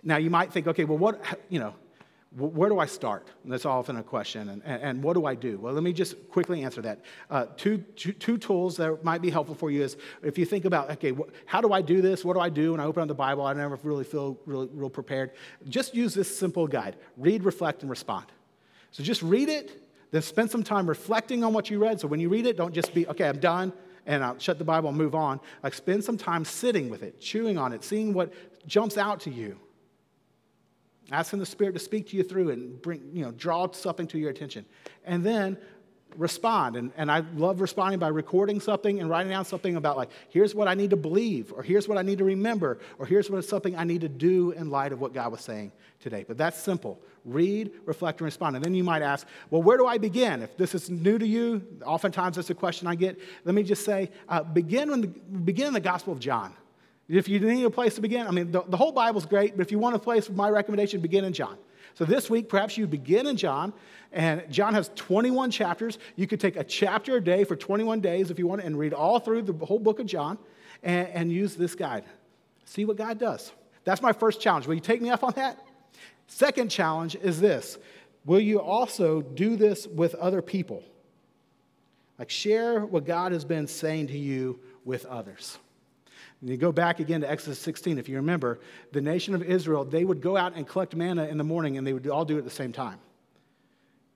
Now, 0.02 0.16
you 0.16 0.30
might 0.30 0.52
think, 0.52 0.66
okay, 0.66 0.84
well, 0.84 0.98
what, 0.98 1.22
you 1.48 1.60
know, 1.60 1.74
where 2.36 2.68
do 2.68 2.78
I 2.78 2.86
start? 2.86 3.26
That's 3.44 3.66
often 3.66 3.96
a 3.96 4.04
question. 4.04 4.48
And, 4.50 4.62
and, 4.64 5.02
what 5.02 5.14
do 5.14 5.26
I 5.26 5.34
do? 5.34 5.58
Well, 5.58 5.74
let 5.74 5.82
me 5.82 5.92
just 5.92 6.14
quickly 6.30 6.62
answer 6.62 6.80
that. 6.82 7.00
Uh, 7.28 7.46
two, 7.56 7.78
tools 7.78 8.76
that 8.76 9.02
might 9.02 9.20
be 9.20 9.30
helpful 9.30 9.56
for 9.56 9.68
you 9.68 9.82
is 9.82 9.96
if 10.22 10.38
you 10.38 10.44
think 10.44 10.64
about, 10.64 10.92
okay, 10.92 11.10
wh- 11.10 11.28
how 11.44 11.60
do 11.60 11.72
I 11.72 11.82
do 11.82 12.00
this? 12.00 12.24
What 12.24 12.34
do 12.34 12.40
I 12.40 12.48
do? 12.48 12.70
When 12.70 12.80
I 12.80 12.84
open 12.84 13.02
up 13.02 13.08
the 13.08 13.14
Bible, 13.14 13.44
I 13.44 13.52
never 13.52 13.76
really 13.82 14.04
feel 14.04 14.38
really, 14.46 14.68
real 14.72 14.90
prepared. 14.90 15.32
Just 15.68 15.92
use 15.92 16.14
this 16.14 16.38
simple 16.38 16.68
guide 16.68 16.94
read, 17.16 17.42
reflect, 17.42 17.82
and 17.82 17.90
respond. 17.90 18.26
So 18.92 19.02
just 19.02 19.22
read 19.22 19.48
it, 19.48 19.82
then 20.12 20.22
spend 20.22 20.52
some 20.52 20.62
time 20.62 20.88
reflecting 20.88 21.42
on 21.42 21.52
what 21.52 21.68
you 21.68 21.80
read. 21.80 21.98
So 21.98 22.06
when 22.06 22.20
you 22.20 22.28
read 22.28 22.46
it, 22.46 22.56
don't 22.56 22.72
just 22.72 22.94
be, 22.94 23.08
okay, 23.08 23.28
I'm 23.28 23.40
done, 23.40 23.72
and 24.06 24.22
I'll 24.22 24.38
shut 24.38 24.58
the 24.58 24.64
Bible 24.64 24.88
and 24.88 24.96
move 24.96 25.16
on. 25.16 25.40
Like 25.64 25.74
spend 25.74 26.04
some 26.04 26.16
time 26.16 26.44
sitting 26.44 26.90
with 26.90 27.02
it, 27.02 27.20
chewing 27.20 27.58
on 27.58 27.72
it, 27.72 27.82
seeing 27.82 28.14
what 28.14 28.32
jumps 28.68 28.96
out 28.96 29.18
to 29.20 29.30
you 29.30 29.58
asking 31.10 31.38
the 31.38 31.46
Spirit 31.46 31.72
to 31.72 31.78
speak 31.78 32.08
to 32.10 32.16
you 32.16 32.22
through 32.22 32.50
and 32.50 32.80
bring, 32.80 33.10
you 33.12 33.24
know, 33.24 33.32
draw 33.32 33.70
something 33.72 34.06
to 34.08 34.18
your 34.18 34.30
attention. 34.30 34.64
And 35.04 35.24
then 35.24 35.58
respond. 36.16 36.76
And, 36.76 36.92
and 36.96 37.10
I 37.10 37.22
love 37.36 37.60
responding 37.60 37.98
by 37.98 38.08
recording 38.08 38.60
something 38.60 39.00
and 39.00 39.08
writing 39.08 39.30
down 39.30 39.44
something 39.44 39.76
about, 39.76 39.96
like, 39.96 40.10
here's 40.28 40.54
what 40.54 40.68
I 40.68 40.74
need 40.74 40.90
to 40.90 40.96
believe, 40.96 41.52
or 41.52 41.62
here's 41.62 41.88
what 41.88 41.98
I 41.98 42.02
need 42.02 42.18
to 42.18 42.24
remember, 42.24 42.78
or 42.98 43.06
here's 43.06 43.30
what 43.30 43.44
something 43.44 43.76
I 43.76 43.84
need 43.84 44.00
to 44.00 44.08
do 44.08 44.50
in 44.52 44.70
light 44.70 44.92
of 44.92 45.00
what 45.00 45.12
God 45.12 45.32
was 45.32 45.40
saying 45.40 45.72
today. 46.00 46.24
But 46.26 46.36
that's 46.36 46.58
simple 46.58 47.00
read, 47.26 47.70
reflect, 47.84 48.20
and 48.20 48.24
respond. 48.24 48.56
And 48.56 48.64
then 48.64 48.74
you 48.74 48.82
might 48.82 49.02
ask, 49.02 49.26
well, 49.50 49.62
where 49.62 49.76
do 49.76 49.86
I 49.86 49.98
begin? 49.98 50.42
If 50.42 50.56
this 50.56 50.74
is 50.74 50.88
new 50.88 51.18
to 51.18 51.26
you, 51.26 51.62
oftentimes 51.84 52.36
that's 52.36 52.48
a 52.48 52.54
question 52.54 52.88
I 52.88 52.94
get. 52.94 53.18
Let 53.44 53.54
me 53.54 53.62
just 53.62 53.84
say, 53.84 54.10
uh, 54.26 54.42
begin, 54.42 54.90
when 54.90 55.00
the, 55.02 55.08
begin 55.08 55.66
in 55.66 55.74
the 55.74 55.80
Gospel 55.80 56.14
of 56.14 56.18
John. 56.18 56.54
If 57.10 57.28
you 57.28 57.40
need 57.40 57.64
a 57.64 57.70
place 57.70 57.96
to 57.96 58.00
begin, 58.00 58.26
I 58.28 58.30
mean, 58.30 58.52
the, 58.52 58.62
the 58.62 58.76
whole 58.76 58.92
Bible's 58.92 59.26
great, 59.26 59.56
but 59.56 59.62
if 59.62 59.72
you 59.72 59.80
want 59.80 59.96
a 59.96 59.98
place, 59.98 60.30
my 60.30 60.48
recommendation, 60.48 61.00
begin 61.00 61.24
in 61.24 61.32
John. 61.32 61.58
So 61.94 62.04
this 62.04 62.30
week, 62.30 62.48
perhaps 62.48 62.78
you 62.78 62.86
begin 62.86 63.26
in 63.26 63.36
John, 63.36 63.72
and 64.12 64.44
John 64.48 64.74
has 64.74 64.92
21 64.94 65.50
chapters. 65.50 65.98
You 66.14 66.28
could 66.28 66.38
take 66.38 66.54
a 66.54 66.62
chapter 66.62 67.16
a 67.16 67.20
day 67.20 67.42
for 67.42 67.56
21 67.56 68.00
days 68.00 68.30
if 68.30 68.38
you 68.38 68.46
want, 68.46 68.62
and 68.62 68.78
read 68.78 68.94
all 68.94 69.18
through 69.18 69.42
the 69.42 69.66
whole 69.66 69.80
book 69.80 69.98
of 69.98 70.06
John 70.06 70.38
and, 70.84 71.08
and 71.08 71.32
use 71.32 71.56
this 71.56 71.74
guide. 71.74 72.04
See 72.64 72.84
what 72.84 72.96
God 72.96 73.18
does. 73.18 73.50
That's 73.82 74.02
my 74.02 74.12
first 74.12 74.40
challenge. 74.40 74.68
Will 74.68 74.74
you 74.76 74.80
take 74.80 75.02
me 75.02 75.10
up 75.10 75.24
on 75.24 75.32
that? 75.34 75.58
Second 76.28 76.70
challenge 76.70 77.16
is 77.16 77.40
this 77.40 77.76
Will 78.24 78.40
you 78.40 78.60
also 78.60 79.20
do 79.20 79.56
this 79.56 79.88
with 79.88 80.14
other 80.14 80.42
people? 80.42 80.84
Like, 82.20 82.30
share 82.30 82.84
what 82.84 83.04
God 83.04 83.32
has 83.32 83.44
been 83.44 83.66
saying 83.66 84.08
to 84.08 84.18
you 84.18 84.60
with 84.84 85.06
others. 85.06 85.58
And 86.40 86.48
you 86.48 86.56
go 86.56 86.72
back 86.72 87.00
again 87.00 87.20
to 87.20 87.30
Exodus 87.30 87.58
16, 87.58 87.98
if 87.98 88.08
you 88.08 88.16
remember, 88.16 88.60
the 88.92 89.00
nation 89.00 89.34
of 89.34 89.42
Israel, 89.42 89.84
they 89.84 90.04
would 90.04 90.20
go 90.20 90.36
out 90.36 90.54
and 90.54 90.66
collect 90.66 90.96
manna 90.96 91.26
in 91.26 91.38
the 91.38 91.44
morning 91.44 91.76
and 91.76 91.86
they 91.86 91.92
would 91.92 92.06
all 92.08 92.24
do 92.24 92.36
it 92.36 92.38
at 92.38 92.44
the 92.44 92.50
same 92.50 92.72
time. 92.72 92.98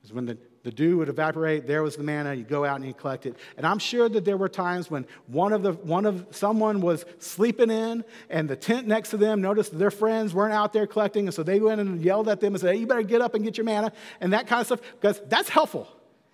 Because 0.01 0.14
when 0.14 0.27
the, 0.27 0.39
the 0.64 0.70
dew 0.70 0.99
would 0.99 1.09
evaporate, 1.09 1.66
there 1.66 1.83
was 1.83 1.97
the 1.97 2.03
manna, 2.03 2.35
you 2.35 2.45
go 2.45 2.64
out 2.64 2.77
and 2.77 2.87
you 2.87 2.93
collect 2.93 3.25
it. 3.25 3.37
And 3.57 3.66
I'm 3.66 3.79
sure 3.79 4.07
that 4.09 4.25
there 4.25 4.37
were 4.37 4.51
times 4.51 4.91
when 4.91 5.07
one 5.29 5.55
of 5.55 5.62
the 5.62 5.72
one 5.72 6.05
of 6.05 6.27
someone 6.31 6.83
was 6.83 7.07
sleeping 7.20 7.70
in 7.70 8.05
and 8.29 8.49
the 8.49 8.57
tent 8.57 8.87
next 8.87 9.11
to 9.11 9.16
them 9.16 9.41
noticed 9.41 9.79
their 9.79 9.91
friends 9.91 10.35
weren't 10.35 10.53
out 10.53 10.75
there 10.75 10.87
collecting, 10.87 11.27
and 11.27 11.35
so 11.35 11.43
they 11.43 11.59
went 11.59 11.81
and 11.81 12.03
yelled 12.03 12.29
at 12.29 12.41
them 12.41 12.53
and 12.53 12.61
said, 12.61 12.75
Hey, 12.75 12.81
you 12.81 12.87
better 12.87 13.03
get 13.03 13.22
up 13.22 13.35
and 13.35 13.45
get 13.45 13.57
your 13.57 13.64
manna, 13.64 13.93
and 14.20 14.35
that 14.35 14.47
kind 14.47 14.61
of 14.61 14.66
stuff, 14.66 14.81
because 15.01 15.22
that's 15.29 15.49
helpful. 15.49 15.89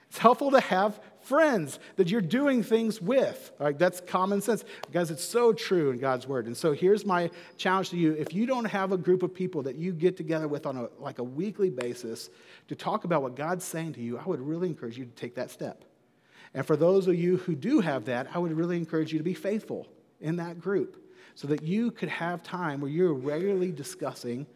It's 0.08 0.18
helpful 0.18 0.50
to 0.50 0.60
have 0.60 0.98
friends 1.30 1.78
that 1.94 2.10
you're 2.10 2.20
doing 2.20 2.60
things 2.60 3.00
with. 3.00 3.52
Right? 3.60 3.78
That's 3.78 4.00
common 4.00 4.40
sense 4.40 4.64
because 4.86 5.12
it's 5.12 5.22
so 5.22 5.52
true 5.52 5.90
in 5.90 5.98
God's 5.98 6.26
word. 6.26 6.46
And 6.46 6.56
so 6.56 6.72
here's 6.72 7.06
my 7.06 7.30
challenge 7.56 7.90
to 7.90 7.96
you. 7.96 8.14
If 8.14 8.34
you 8.34 8.46
don't 8.46 8.64
have 8.64 8.90
a 8.90 8.98
group 8.98 9.22
of 9.22 9.32
people 9.32 9.62
that 9.62 9.76
you 9.76 9.92
get 9.92 10.16
together 10.16 10.48
with 10.48 10.66
on 10.66 10.76
a, 10.76 10.88
like 10.98 11.20
a 11.20 11.22
weekly 11.22 11.70
basis 11.70 12.30
to 12.66 12.74
talk 12.74 13.04
about 13.04 13.22
what 13.22 13.36
God's 13.36 13.64
saying 13.64 13.92
to 13.92 14.00
you, 14.00 14.18
I 14.18 14.24
would 14.24 14.40
really 14.40 14.66
encourage 14.66 14.98
you 14.98 15.04
to 15.04 15.12
take 15.12 15.36
that 15.36 15.52
step. 15.52 15.84
And 16.52 16.66
for 16.66 16.74
those 16.74 17.06
of 17.06 17.14
you 17.14 17.36
who 17.36 17.54
do 17.54 17.78
have 17.78 18.06
that, 18.06 18.26
I 18.34 18.38
would 18.40 18.52
really 18.52 18.76
encourage 18.76 19.12
you 19.12 19.18
to 19.18 19.24
be 19.24 19.34
faithful 19.34 19.86
in 20.20 20.34
that 20.36 20.60
group 20.60 21.00
so 21.36 21.46
that 21.46 21.62
you 21.62 21.92
could 21.92 22.08
have 22.08 22.42
time 22.42 22.80
where 22.80 22.90
you're 22.90 23.14
regularly 23.14 23.70
discussing 23.70 24.48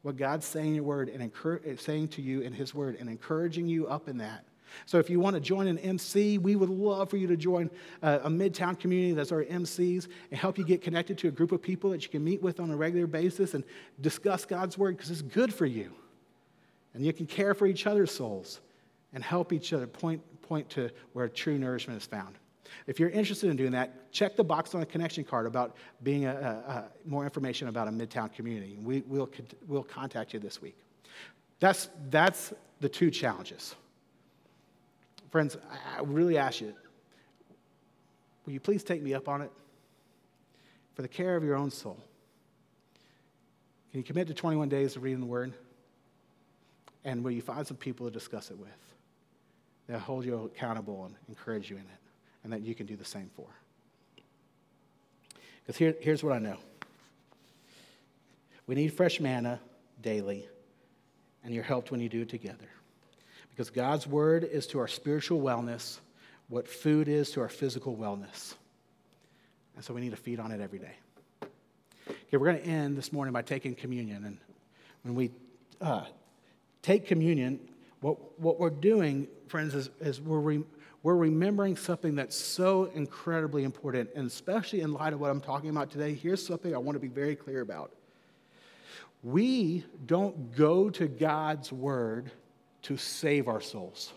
what 0.00 0.16
God's 0.16 0.46
saying 0.46 0.68
in 0.68 0.74
your 0.76 0.84
word 0.84 1.10
and 1.10 1.78
saying 1.78 2.08
to 2.08 2.22
you 2.22 2.40
in 2.40 2.54
his 2.54 2.74
word 2.74 2.96
and 2.98 3.10
encouraging 3.10 3.68
you 3.68 3.86
up 3.86 4.08
in 4.08 4.16
that 4.16 4.46
so 4.86 4.98
if 4.98 5.10
you 5.10 5.20
want 5.20 5.34
to 5.34 5.40
join 5.40 5.66
an 5.66 5.78
MC, 5.78 6.38
we 6.38 6.56
would 6.56 6.68
love 6.68 7.10
for 7.10 7.16
you 7.16 7.26
to 7.26 7.36
join 7.36 7.70
a, 8.02 8.20
a 8.24 8.28
Midtown 8.28 8.78
community 8.78 9.12
that's 9.12 9.32
our 9.32 9.44
MCs 9.44 10.08
and 10.30 10.38
help 10.38 10.58
you 10.58 10.64
get 10.64 10.82
connected 10.82 11.18
to 11.18 11.28
a 11.28 11.30
group 11.30 11.52
of 11.52 11.62
people 11.62 11.90
that 11.90 12.02
you 12.02 12.08
can 12.08 12.24
meet 12.24 12.42
with 12.42 12.60
on 12.60 12.70
a 12.70 12.76
regular 12.76 13.06
basis 13.06 13.54
and 13.54 13.64
discuss 14.00 14.44
God's 14.44 14.76
word 14.78 14.96
because 14.96 15.10
it's 15.10 15.22
good 15.22 15.52
for 15.52 15.66
you. 15.66 15.92
And 16.94 17.04
you 17.04 17.12
can 17.12 17.26
care 17.26 17.54
for 17.54 17.66
each 17.66 17.86
other's 17.86 18.10
souls 18.10 18.60
and 19.12 19.22
help 19.22 19.52
each 19.52 19.72
other 19.72 19.86
point, 19.86 20.20
point 20.42 20.68
to 20.70 20.90
where 21.12 21.28
true 21.28 21.58
nourishment 21.58 22.00
is 22.00 22.06
found. 22.06 22.36
If 22.86 22.98
you're 22.98 23.10
interested 23.10 23.50
in 23.50 23.56
doing 23.56 23.72
that, 23.72 24.10
check 24.12 24.36
the 24.36 24.44
box 24.44 24.74
on 24.74 24.80
the 24.80 24.86
connection 24.86 25.24
card 25.24 25.46
about 25.46 25.76
being 26.02 26.24
a, 26.26 26.32
a, 26.32 26.72
a 26.72 26.84
more 27.04 27.24
information 27.24 27.68
about 27.68 27.88
a 27.88 27.90
Midtown 27.90 28.32
community. 28.32 28.78
We, 28.82 29.02
will 29.06 29.30
we'll 29.66 29.82
contact 29.82 30.32
you 30.32 30.40
this 30.40 30.60
week. 30.60 30.76
That's, 31.60 31.88
that's 32.10 32.52
the 32.80 32.88
two 32.88 33.10
challenges. 33.10 33.74
Friends, 35.32 35.56
I 35.96 36.02
really 36.02 36.36
ask 36.36 36.60
you, 36.60 36.74
will 38.44 38.52
you 38.52 38.60
please 38.60 38.84
take 38.84 39.02
me 39.02 39.14
up 39.14 39.30
on 39.30 39.40
it? 39.40 39.50
For 40.94 41.00
the 41.00 41.08
care 41.08 41.36
of 41.36 41.42
your 41.42 41.56
own 41.56 41.70
soul. 41.70 41.96
Can 43.90 44.00
you 44.00 44.04
commit 44.04 44.28
to 44.28 44.34
21 44.34 44.68
days 44.68 44.94
of 44.94 45.02
reading 45.02 45.20
the 45.20 45.26
Word? 45.26 45.54
And 47.06 47.24
will 47.24 47.30
you 47.30 47.40
find 47.40 47.66
some 47.66 47.78
people 47.78 48.06
to 48.06 48.12
discuss 48.12 48.50
it 48.50 48.58
with 48.58 48.68
that 49.88 50.00
hold 50.00 50.26
you 50.26 50.50
accountable 50.54 51.06
and 51.06 51.14
encourage 51.30 51.70
you 51.70 51.76
in 51.76 51.82
it, 51.82 52.00
and 52.44 52.52
that 52.52 52.60
you 52.60 52.74
can 52.74 52.84
do 52.84 52.94
the 52.94 53.04
same 53.04 53.30
for? 53.34 53.46
Because 55.62 55.78
here, 55.78 55.94
here's 55.98 56.22
what 56.22 56.34
I 56.34 56.40
know 56.40 56.58
we 58.66 58.74
need 58.74 58.92
fresh 58.92 59.18
manna 59.18 59.60
daily, 60.02 60.46
and 61.42 61.54
you're 61.54 61.64
helped 61.64 61.90
when 61.90 62.00
you 62.00 62.10
do 62.10 62.20
it 62.20 62.28
together. 62.28 62.68
Because 63.52 63.70
God's 63.70 64.06
word 64.06 64.44
is 64.44 64.66
to 64.68 64.80
our 64.80 64.88
spiritual 64.88 65.40
wellness 65.40 65.98
what 66.48 66.68
food 66.68 67.08
is 67.08 67.30
to 67.30 67.40
our 67.40 67.48
physical 67.48 67.96
wellness. 67.96 68.54
And 69.74 69.82
so 69.82 69.94
we 69.94 70.02
need 70.02 70.10
to 70.10 70.16
feed 70.16 70.38
on 70.38 70.52
it 70.52 70.60
every 70.60 70.78
day. 70.78 70.94
Okay, 71.42 72.36
we're 72.36 72.52
going 72.52 72.62
to 72.62 72.68
end 72.68 72.96
this 72.96 73.10
morning 73.10 73.32
by 73.32 73.40
taking 73.40 73.74
communion. 73.74 74.24
And 74.24 74.38
when 75.02 75.14
we 75.14 75.30
uh, 75.80 76.04
take 76.82 77.06
communion, 77.06 77.58
what, 78.02 78.38
what 78.38 78.60
we're 78.60 78.68
doing, 78.68 79.28
friends, 79.48 79.74
is, 79.74 79.88
is 80.00 80.20
we're, 80.20 80.40
re, 80.40 80.62
we're 81.02 81.16
remembering 81.16 81.76
something 81.76 82.16
that's 82.16 82.36
so 82.36 82.90
incredibly 82.94 83.64
important. 83.64 84.10
And 84.14 84.26
especially 84.26 84.82
in 84.82 84.92
light 84.92 85.14
of 85.14 85.20
what 85.20 85.30
I'm 85.30 85.40
talking 85.40 85.70
about 85.70 85.90
today, 85.90 86.12
here's 86.12 86.46
something 86.46 86.74
I 86.74 86.78
want 86.78 86.96
to 86.96 87.00
be 87.00 87.08
very 87.08 87.34
clear 87.34 87.62
about. 87.62 87.92
We 89.22 89.84
don't 90.04 90.54
go 90.54 90.90
to 90.90 91.08
God's 91.08 91.72
word 91.72 92.30
to 92.82 92.96
save 92.96 93.48
our 93.48 93.60
souls. 93.60 94.12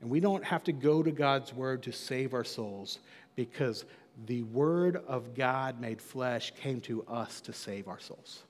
And 0.00 0.10
we 0.10 0.20
don't 0.20 0.44
have 0.44 0.64
to 0.64 0.72
go 0.72 1.02
to 1.02 1.12
God's 1.12 1.54
word 1.54 1.82
to 1.84 1.92
save 1.92 2.34
our 2.34 2.44
souls 2.44 2.98
because 3.36 3.84
the 4.26 4.42
word 4.42 4.96
of 5.06 5.34
God 5.34 5.80
made 5.80 6.02
flesh 6.02 6.52
came 6.60 6.80
to 6.82 7.04
us 7.04 7.40
to 7.42 7.52
save 7.52 7.88
our 7.88 8.00
souls. 8.00 8.42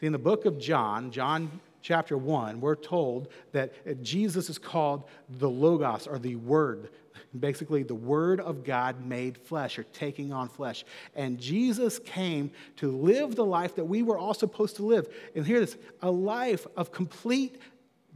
See, 0.00 0.06
in 0.06 0.12
the 0.12 0.18
book 0.18 0.46
of 0.46 0.58
John, 0.58 1.10
John 1.10 1.60
chapter 1.82 2.16
1, 2.16 2.60
we're 2.60 2.74
told 2.74 3.28
that 3.52 4.02
Jesus 4.02 4.50
is 4.50 4.58
called 4.58 5.04
the 5.28 5.48
Logos 5.48 6.06
or 6.06 6.18
the 6.18 6.36
Word, 6.36 6.90
basically 7.38 7.82
the 7.82 7.94
Word 7.94 8.40
of 8.40 8.64
God 8.64 9.04
made 9.06 9.38
flesh 9.38 9.78
or 9.78 9.84
taking 9.84 10.32
on 10.32 10.48
flesh. 10.48 10.84
And 11.14 11.38
Jesus 11.38 11.98
came 11.98 12.50
to 12.76 12.90
live 12.90 13.34
the 13.34 13.44
life 13.44 13.76
that 13.76 13.84
we 13.84 14.02
were 14.02 14.18
all 14.18 14.34
supposed 14.34 14.76
to 14.76 14.82
live. 14.82 15.08
And 15.34 15.46
hear 15.46 15.60
this 15.60 15.76
a 16.02 16.10
life 16.10 16.66
of 16.76 16.92
complete 16.92 17.60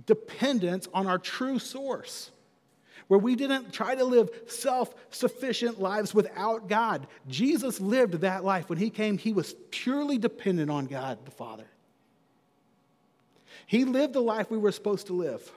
dependence 0.07 0.89
on 0.93 1.07
our 1.07 1.19
true 1.19 1.59
source. 1.59 2.31
Where 3.09 3.21
we 3.21 3.37
didn't 3.37 3.73
try 3.73 3.95
to 3.95 4.05
live 4.05 4.31
self 4.47 4.95
sufficient 5.11 5.79
lives 5.79 6.15
without 6.15 6.69
God. 6.69 7.07
Jesus 7.29 7.79
lived 7.79 8.15
that 8.15 8.45
life. 8.45 8.71
When 8.71 8.79
he 8.79 8.89
came, 8.89 9.19
he 9.19 9.35
was 9.35 9.55
purely 9.71 10.17
dependent 10.17 10.71
on 10.71 10.87
God 10.87 11.19
the 11.27 11.31
Father. 11.31 11.67
He 13.67 13.85
lived 13.85 14.12
the 14.12 14.21
life 14.21 14.51
we 14.51 14.59
were 14.59 14.73
supposed 14.73 15.07
to 15.09 15.12
live. 15.12 15.51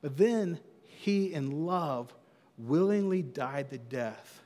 But 0.00 0.16
then 0.16 0.58
he, 0.84 1.32
in 1.32 1.66
love, 1.66 2.12
willingly 2.58 3.22
died 3.22 3.70
the 3.70 3.78
death 3.78 4.40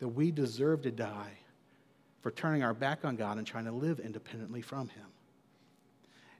that 0.00 0.08
we 0.08 0.30
deserve 0.30 0.82
to 0.82 0.90
die 0.90 1.38
for 2.20 2.30
turning 2.30 2.62
our 2.62 2.74
back 2.74 3.04
on 3.04 3.16
God 3.16 3.38
and 3.38 3.46
trying 3.46 3.66
to 3.66 3.72
live 3.72 4.00
independently 4.00 4.62
from 4.62 4.88
him. 4.88 5.06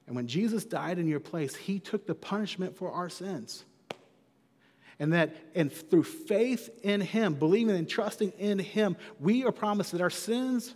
And 0.06 0.16
when 0.16 0.26
Jesus 0.26 0.64
died 0.64 0.98
in 0.98 1.06
your 1.06 1.20
place, 1.20 1.54
he 1.54 1.78
took 1.78 2.06
the 2.06 2.14
punishment 2.14 2.76
for 2.76 2.90
our 2.90 3.08
sins. 3.08 3.64
And 4.98 5.12
that 5.12 5.34
and 5.54 5.72
through 5.72 6.04
faith 6.04 6.70
in 6.82 7.00
him, 7.00 7.34
believing 7.34 7.76
and 7.76 7.88
trusting 7.88 8.30
in 8.38 8.58
him, 8.58 8.96
we 9.18 9.44
are 9.44 9.52
promised 9.52 9.92
that 9.92 10.00
our 10.00 10.10
sins 10.10 10.74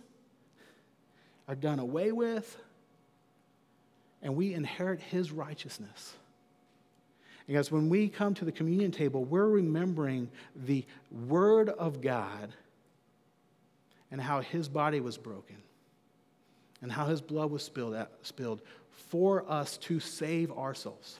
are 1.47 1.55
done 1.55 1.79
away 1.79 2.11
with 2.11 2.57
and 4.21 4.35
we 4.35 4.53
inherit 4.53 4.99
his 4.99 5.31
righteousness. 5.31 6.13
Because 7.49 7.71
when 7.71 7.89
we 7.89 8.09
come 8.09 8.35
to 8.35 8.45
the 8.45 8.51
communion 8.51 8.91
table, 8.91 9.23
we're 9.23 9.47
remembering 9.47 10.29
the 10.55 10.85
Word 11.27 11.69
of 11.69 11.99
God 11.99 12.53
and 14.11 14.21
how 14.21 14.41
His 14.41 14.69
body 14.69 14.99
was 14.99 15.17
broken 15.17 15.55
and 16.83 16.91
how 16.91 17.07
His 17.07 17.21
blood 17.21 17.49
was 17.49 17.63
spilled, 17.63 17.95
out, 17.95 18.11
spilled 18.21 18.61
for 18.91 19.49
us 19.49 19.77
to 19.77 19.99
save 19.99 20.51
our 20.51 20.75
souls. 20.75 21.17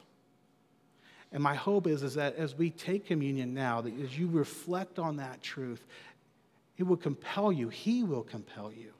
And 1.32 1.42
my 1.42 1.56
hope 1.56 1.88
is, 1.88 2.04
is 2.04 2.14
that 2.14 2.36
as 2.36 2.54
we 2.54 2.70
take 2.70 3.08
communion 3.08 3.56
now, 3.56 3.82
that 3.82 4.00
as 4.00 4.16
you 4.16 4.28
reflect 4.28 5.00
on 5.00 5.18
that 5.18 5.42
truth, 5.42 5.84
it 6.78 6.84
will 6.84 6.96
compel 6.96 7.52
you, 7.52 7.70
He 7.70 8.04
will 8.04 8.22
compel 8.22 8.72
you 8.72 8.94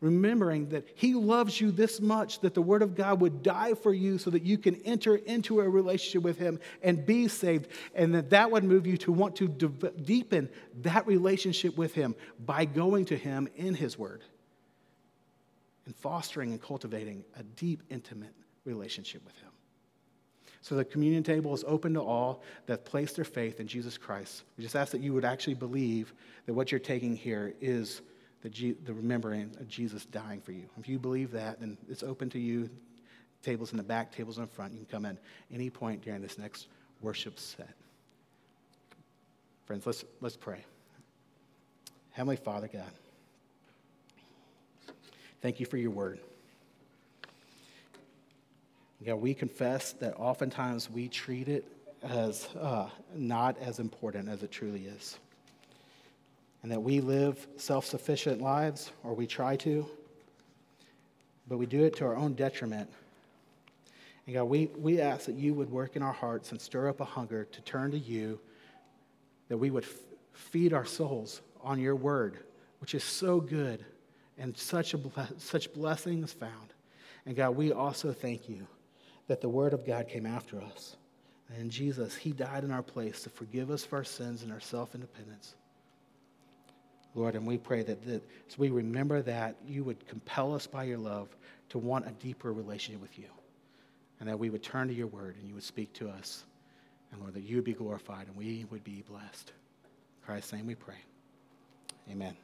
remembering 0.00 0.70
that 0.70 0.86
He 0.94 1.14
loves 1.14 1.60
you 1.60 1.70
this 1.70 2.00
much 2.00 2.40
that 2.40 2.54
the 2.54 2.62
Word 2.62 2.82
of 2.82 2.94
God 2.94 3.20
would 3.20 3.42
die 3.42 3.74
for 3.74 3.92
you 3.92 4.18
so 4.18 4.30
that 4.30 4.42
you 4.42 4.58
can 4.58 4.76
enter 4.82 5.16
into 5.16 5.60
a 5.60 5.68
relationship 5.68 6.22
with 6.22 6.38
Him 6.38 6.58
and 6.82 7.04
be 7.04 7.28
saved, 7.28 7.68
and 7.94 8.14
that 8.14 8.30
that 8.30 8.50
would 8.50 8.64
move 8.64 8.86
you 8.86 8.96
to 8.98 9.12
want 9.12 9.36
to 9.36 9.48
de- 9.48 9.90
deepen 9.90 10.48
that 10.82 11.06
relationship 11.06 11.76
with 11.76 11.94
Him 11.94 12.14
by 12.44 12.64
going 12.64 13.04
to 13.06 13.16
Him 13.16 13.48
in 13.56 13.74
His 13.74 13.98
Word 13.98 14.22
and 15.86 15.94
fostering 15.96 16.52
and 16.52 16.62
cultivating 16.62 17.24
a 17.36 17.42
deep, 17.42 17.82
intimate 17.90 18.34
relationship 18.64 19.24
with 19.24 19.36
Him. 19.36 19.50
So 20.62 20.74
the 20.74 20.84
communion 20.84 21.22
table 21.22 21.54
is 21.54 21.64
open 21.66 21.94
to 21.94 22.00
all 22.00 22.42
that 22.66 22.84
place 22.84 23.12
their 23.12 23.24
faith 23.24 23.60
in 23.60 23.66
Jesus 23.66 23.96
Christ. 23.96 24.44
We 24.56 24.62
just 24.62 24.76
ask 24.76 24.92
that 24.92 25.00
you 25.00 25.14
would 25.14 25.24
actually 25.24 25.54
believe 25.54 26.12
that 26.46 26.52
what 26.52 26.70
you're 26.70 26.78
taking 26.78 27.16
here 27.16 27.54
is 27.60 28.02
the, 28.42 28.48
G- 28.48 28.76
the 28.84 28.94
remembering 28.94 29.50
of 29.60 29.68
Jesus 29.68 30.04
dying 30.06 30.40
for 30.40 30.52
you. 30.52 30.64
If 30.78 30.88
you 30.88 30.98
believe 30.98 31.30
that, 31.32 31.60
then 31.60 31.76
it's 31.88 32.02
open 32.02 32.30
to 32.30 32.38
you. 32.38 32.70
Tables 33.42 33.72
in 33.72 33.78
the 33.78 33.82
back, 33.82 34.14
tables 34.14 34.36
in 34.36 34.44
the 34.44 34.50
front. 34.50 34.72
You 34.72 34.78
can 34.78 34.86
come 34.86 35.06
in 35.06 35.18
any 35.52 35.70
point 35.70 36.02
during 36.02 36.20
this 36.22 36.38
next 36.38 36.66
worship 37.00 37.38
set. 37.38 37.70
Friends, 39.66 39.86
let's, 39.86 40.04
let's 40.20 40.36
pray. 40.36 40.64
Heavenly 42.10 42.36
Father, 42.36 42.68
God, 42.70 42.90
thank 45.40 45.60
you 45.60 45.66
for 45.66 45.76
your 45.76 45.90
word. 45.90 46.18
God, 49.06 49.14
we 49.14 49.32
confess 49.32 49.92
that 49.94 50.14
oftentimes 50.16 50.90
we 50.90 51.08
treat 51.08 51.48
it 51.48 51.64
as 52.02 52.48
uh, 52.60 52.88
not 53.14 53.56
as 53.58 53.78
important 53.78 54.28
as 54.28 54.42
it 54.42 54.50
truly 54.50 54.84
is. 54.84 55.18
And 56.62 56.70
that 56.72 56.82
we 56.82 57.00
live 57.00 57.46
self 57.56 57.86
sufficient 57.86 58.40
lives, 58.40 58.92
or 59.02 59.14
we 59.14 59.26
try 59.26 59.56
to, 59.56 59.86
but 61.48 61.58
we 61.58 61.66
do 61.66 61.84
it 61.84 61.96
to 61.96 62.04
our 62.04 62.16
own 62.16 62.34
detriment. 62.34 62.90
And 64.26 64.34
God, 64.34 64.44
we, 64.44 64.66
we 64.78 65.00
ask 65.00 65.26
that 65.26 65.36
you 65.36 65.54
would 65.54 65.70
work 65.70 65.96
in 65.96 66.02
our 66.02 66.12
hearts 66.12 66.52
and 66.52 66.60
stir 66.60 66.88
up 66.88 67.00
a 67.00 67.04
hunger 67.04 67.44
to 67.44 67.60
turn 67.62 67.90
to 67.92 67.98
you, 67.98 68.38
that 69.48 69.56
we 69.56 69.70
would 69.70 69.84
f- 69.84 69.90
feed 70.32 70.72
our 70.72 70.84
souls 70.84 71.40
on 71.62 71.80
your 71.80 71.96
word, 71.96 72.38
which 72.80 72.94
is 72.94 73.02
so 73.02 73.40
good 73.40 73.84
and 74.38 74.56
such, 74.56 74.94
a 74.94 74.98
ble- 74.98 75.26
such 75.38 75.72
blessings 75.72 76.32
found. 76.32 76.74
And 77.26 77.36
God, 77.36 77.56
we 77.56 77.72
also 77.72 78.12
thank 78.12 78.48
you 78.48 78.66
that 79.26 79.40
the 79.40 79.48
Word 79.48 79.72
of 79.72 79.86
God 79.86 80.08
came 80.08 80.26
after 80.26 80.60
us. 80.60 80.96
And 81.58 81.70
Jesus, 81.70 82.16
He 82.16 82.32
died 82.32 82.64
in 82.64 82.70
our 82.70 82.82
place 82.82 83.22
to 83.22 83.30
forgive 83.30 83.70
us 83.70 83.84
for 83.84 83.96
our 83.96 84.04
sins 84.04 84.42
and 84.42 84.52
our 84.52 84.60
self 84.60 84.94
independence. 84.94 85.54
Lord, 87.14 87.34
and 87.34 87.46
we 87.46 87.58
pray 87.58 87.82
that, 87.82 88.04
that 88.06 88.22
as 88.48 88.58
we 88.58 88.70
remember 88.70 89.22
that, 89.22 89.56
you 89.66 89.84
would 89.84 90.06
compel 90.06 90.54
us 90.54 90.66
by 90.66 90.84
your 90.84 90.98
love 90.98 91.28
to 91.70 91.78
want 91.78 92.06
a 92.06 92.12
deeper 92.12 92.52
relationship 92.52 93.00
with 93.00 93.18
you. 93.18 93.26
And 94.20 94.28
that 94.28 94.38
we 94.38 94.50
would 94.50 94.62
turn 94.62 94.88
to 94.88 94.94
your 94.94 95.06
word 95.06 95.36
and 95.38 95.48
you 95.48 95.54
would 95.54 95.64
speak 95.64 95.92
to 95.94 96.08
us. 96.08 96.44
And 97.10 97.20
Lord, 97.20 97.34
that 97.34 97.42
you 97.42 97.56
would 97.56 97.64
be 97.64 97.72
glorified 97.72 98.26
and 98.26 98.36
we 98.36 98.66
would 98.70 98.84
be 98.84 99.02
blessed. 99.08 99.52
In 99.52 100.26
Christ's 100.26 100.52
name 100.52 100.66
we 100.66 100.74
pray. 100.74 100.98
Amen. 102.10 102.36